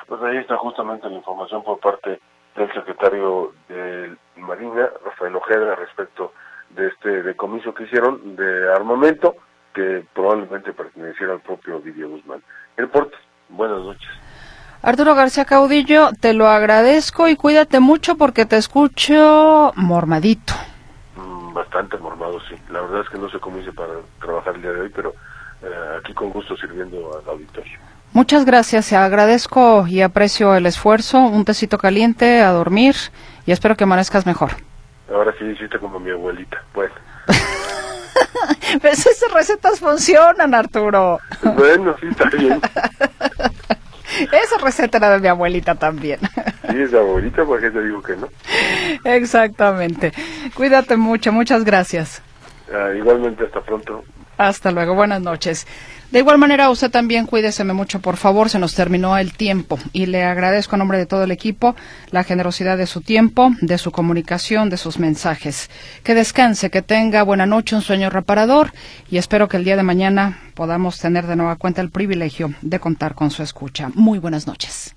Pues 0.07 0.21
ahí 0.23 0.37
está 0.37 0.55
justamente 0.57 1.09
la 1.09 1.15
información 1.15 1.63
por 1.63 1.79
parte 1.79 2.19
del 2.55 2.73
secretario 2.73 3.53
de 3.67 4.15
Marina, 4.37 4.89
Rafael 5.05 5.35
Ojeda, 5.35 5.75
respecto 5.75 6.33
de 6.69 6.87
este 6.87 7.23
decomiso 7.23 7.73
que 7.73 7.83
hicieron 7.83 8.37
de 8.37 8.73
armamento 8.73 9.35
que 9.73 10.03
probablemente 10.13 10.71
perteneciera 10.73 11.33
al 11.33 11.41
propio 11.41 11.79
Didier 11.79 12.07
Guzmán. 12.07 12.41
El 12.77 12.87
porte, 12.87 13.17
buenas 13.49 13.79
noches. 13.79 14.09
Arturo 14.83 15.13
García 15.13 15.45
Caudillo, 15.45 16.09
te 16.19 16.33
lo 16.33 16.47
agradezco 16.47 17.27
y 17.27 17.35
cuídate 17.35 17.79
mucho 17.79 18.15
porque 18.15 18.47
te 18.47 18.57
escucho 18.57 19.71
mormadito. 19.75 20.55
Mm, 21.15 21.53
bastante 21.53 21.97
mormado, 21.97 22.39
sí. 22.49 22.55
La 22.71 22.81
verdad 22.81 23.01
es 23.01 23.09
que 23.09 23.19
no 23.19 23.29
sé 23.29 23.39
cómo 23.39 23.59
hice 23.59 23.71
para 23.71 23.93
trabajar 24.19 24.55
el 24.55 24.63
día 24.63 24.71
de 24.71 24.81
hoy, 24.81 24.89
pero 24.89 25.13
eh, 25.61 25.99
aquí 25.99 26.13
con 26.15 26.31
gusto 26.31 26.57
sirviendo 26.57 27.11
al 27.15 27.29
auditorio. 27.29 27.77
Muchas 28.13 28.43
gracias, 28.43 28.91
agradezco 28.91 29.85
y 29.87 30.01
aprecio 30.01 30.55
el 30.55 30.65
esfuerzo. 30.65 31.19
Un 31.19 31.45
tecito 31.45 31.77
caliente, 31.77 32.41
a 32.41 32.49
dormir 32.51 32.95
y 33.45 33.51
espero 33.51 33.77
que 33.77 33.83
amanezcas 33.83 34.25
mejor. 34.25 34.49
Ahora 35.13 35.31
sí 35.37 35.45
hiciste 35.45 35.77
como 35.77 35.99
mi 35.99 36.09
abuelita. 36.09 36.57
Bueno. 36.73 36.93
pues 38.81 39.05
esas 39.05 39.31
recetas 39.31 39.79
funcionan, 39.79 40.55
Arturo. 40.55 41.19
Bueno, 41.43 41.95
sí, 42.01 42.07
está 42.07 42.27
bien. 42.35 42.59
Esa 44.31 44.57
receta 44.63 44.97
era 44.97 45.11
de 45.11 45.19
mi 45.19 45.27
abuelita 45.27 45.75
también. 45.75 46.19
Sí, 46.69 46.81
es 46.81 46.91
de 46.91 46.99
abuelita, 46.99 47.45
porque 47.45 47.69
te 47.71 47.83
digo 47.83 48.01
que 48.01 48.15
no. 48.15 48.27
Exactamente. 49.03 50.11
Cuídate 50.53 50.97
mucho, 50.97 51.31
muchas 51.31 51.63
gracias. 51.63 52.21
Ah, 52.73 52.93
igualmente, 52.95 53.43
hasta 53.45 53.61
pronto. 53.61 54.03
Hasta 54.37 54.71
luego, 54.71 54.95
buenas 54.95 55.21
noches. 55.21 55.67
De 56.11 56.19
igual 56.19 56.37
manera, 56.37 56.69
usted 56.69 56.91
también 56.91 57.25
cuídeseme 57.25 57.71
mucho, 57.71 58.01
por 58.01 58.17
favor, 58.17 58.49
se 58.49 58.59
nos 58.59 58.75
terminó 58.75 59.17
el 59.17 59.31
tiempo 59.31 59.79
y 59.93 60.07
le 60.07 60.25
agradezco 60.25 60.75
a 60.75 60.77
nombre 60.77 60.97
de 60.97 61.05
todo 61.05 61.23
el 61.23 61.31
equipo 61.31 61.73
la 62.09 62.25
generosidad 62.25 62.77
de 62.77 62.85
su 62.85 62.99
tiempo, 62.99 63.51
de 63.61 63.77
su 63.77 63.93
comunicación, 63.93 64.69
de 64.69 64.75
sus 64.75 64.99
mensajes. 64.99 65.69
Que 66.03 66.13
descanse, 66.13 66.69
que 66.69 66.81
tenga 66.81 67.23
buena 67.23 67.45
noche, 67.45 67.77
un 67.77 67.81
sueño 67.81 68.09
reparador 68.09 68.73
y 69.09 69.19
espero 69.19 69.47
que 69.47 69.55
el 69.55 69.63
día 69.63 69.77
de 69.77 69.83
mañana 69.83 70.37
podamos 70.53 70.99
tener 70.99 71.27
de 71.27 71.37
nueva 71.37 71.55
cuenta 71.55 71.79
el 71.79 71.91
privilegio 71.91 72.53
de 72.61 72.79
contar 72.79 73.15
con 73.15 73.31
su 73.31 73.41
escucha. 73.41 73.89
Muy 73.95 74.19
buenas 74.19 74.47
noches. 74.47 74.93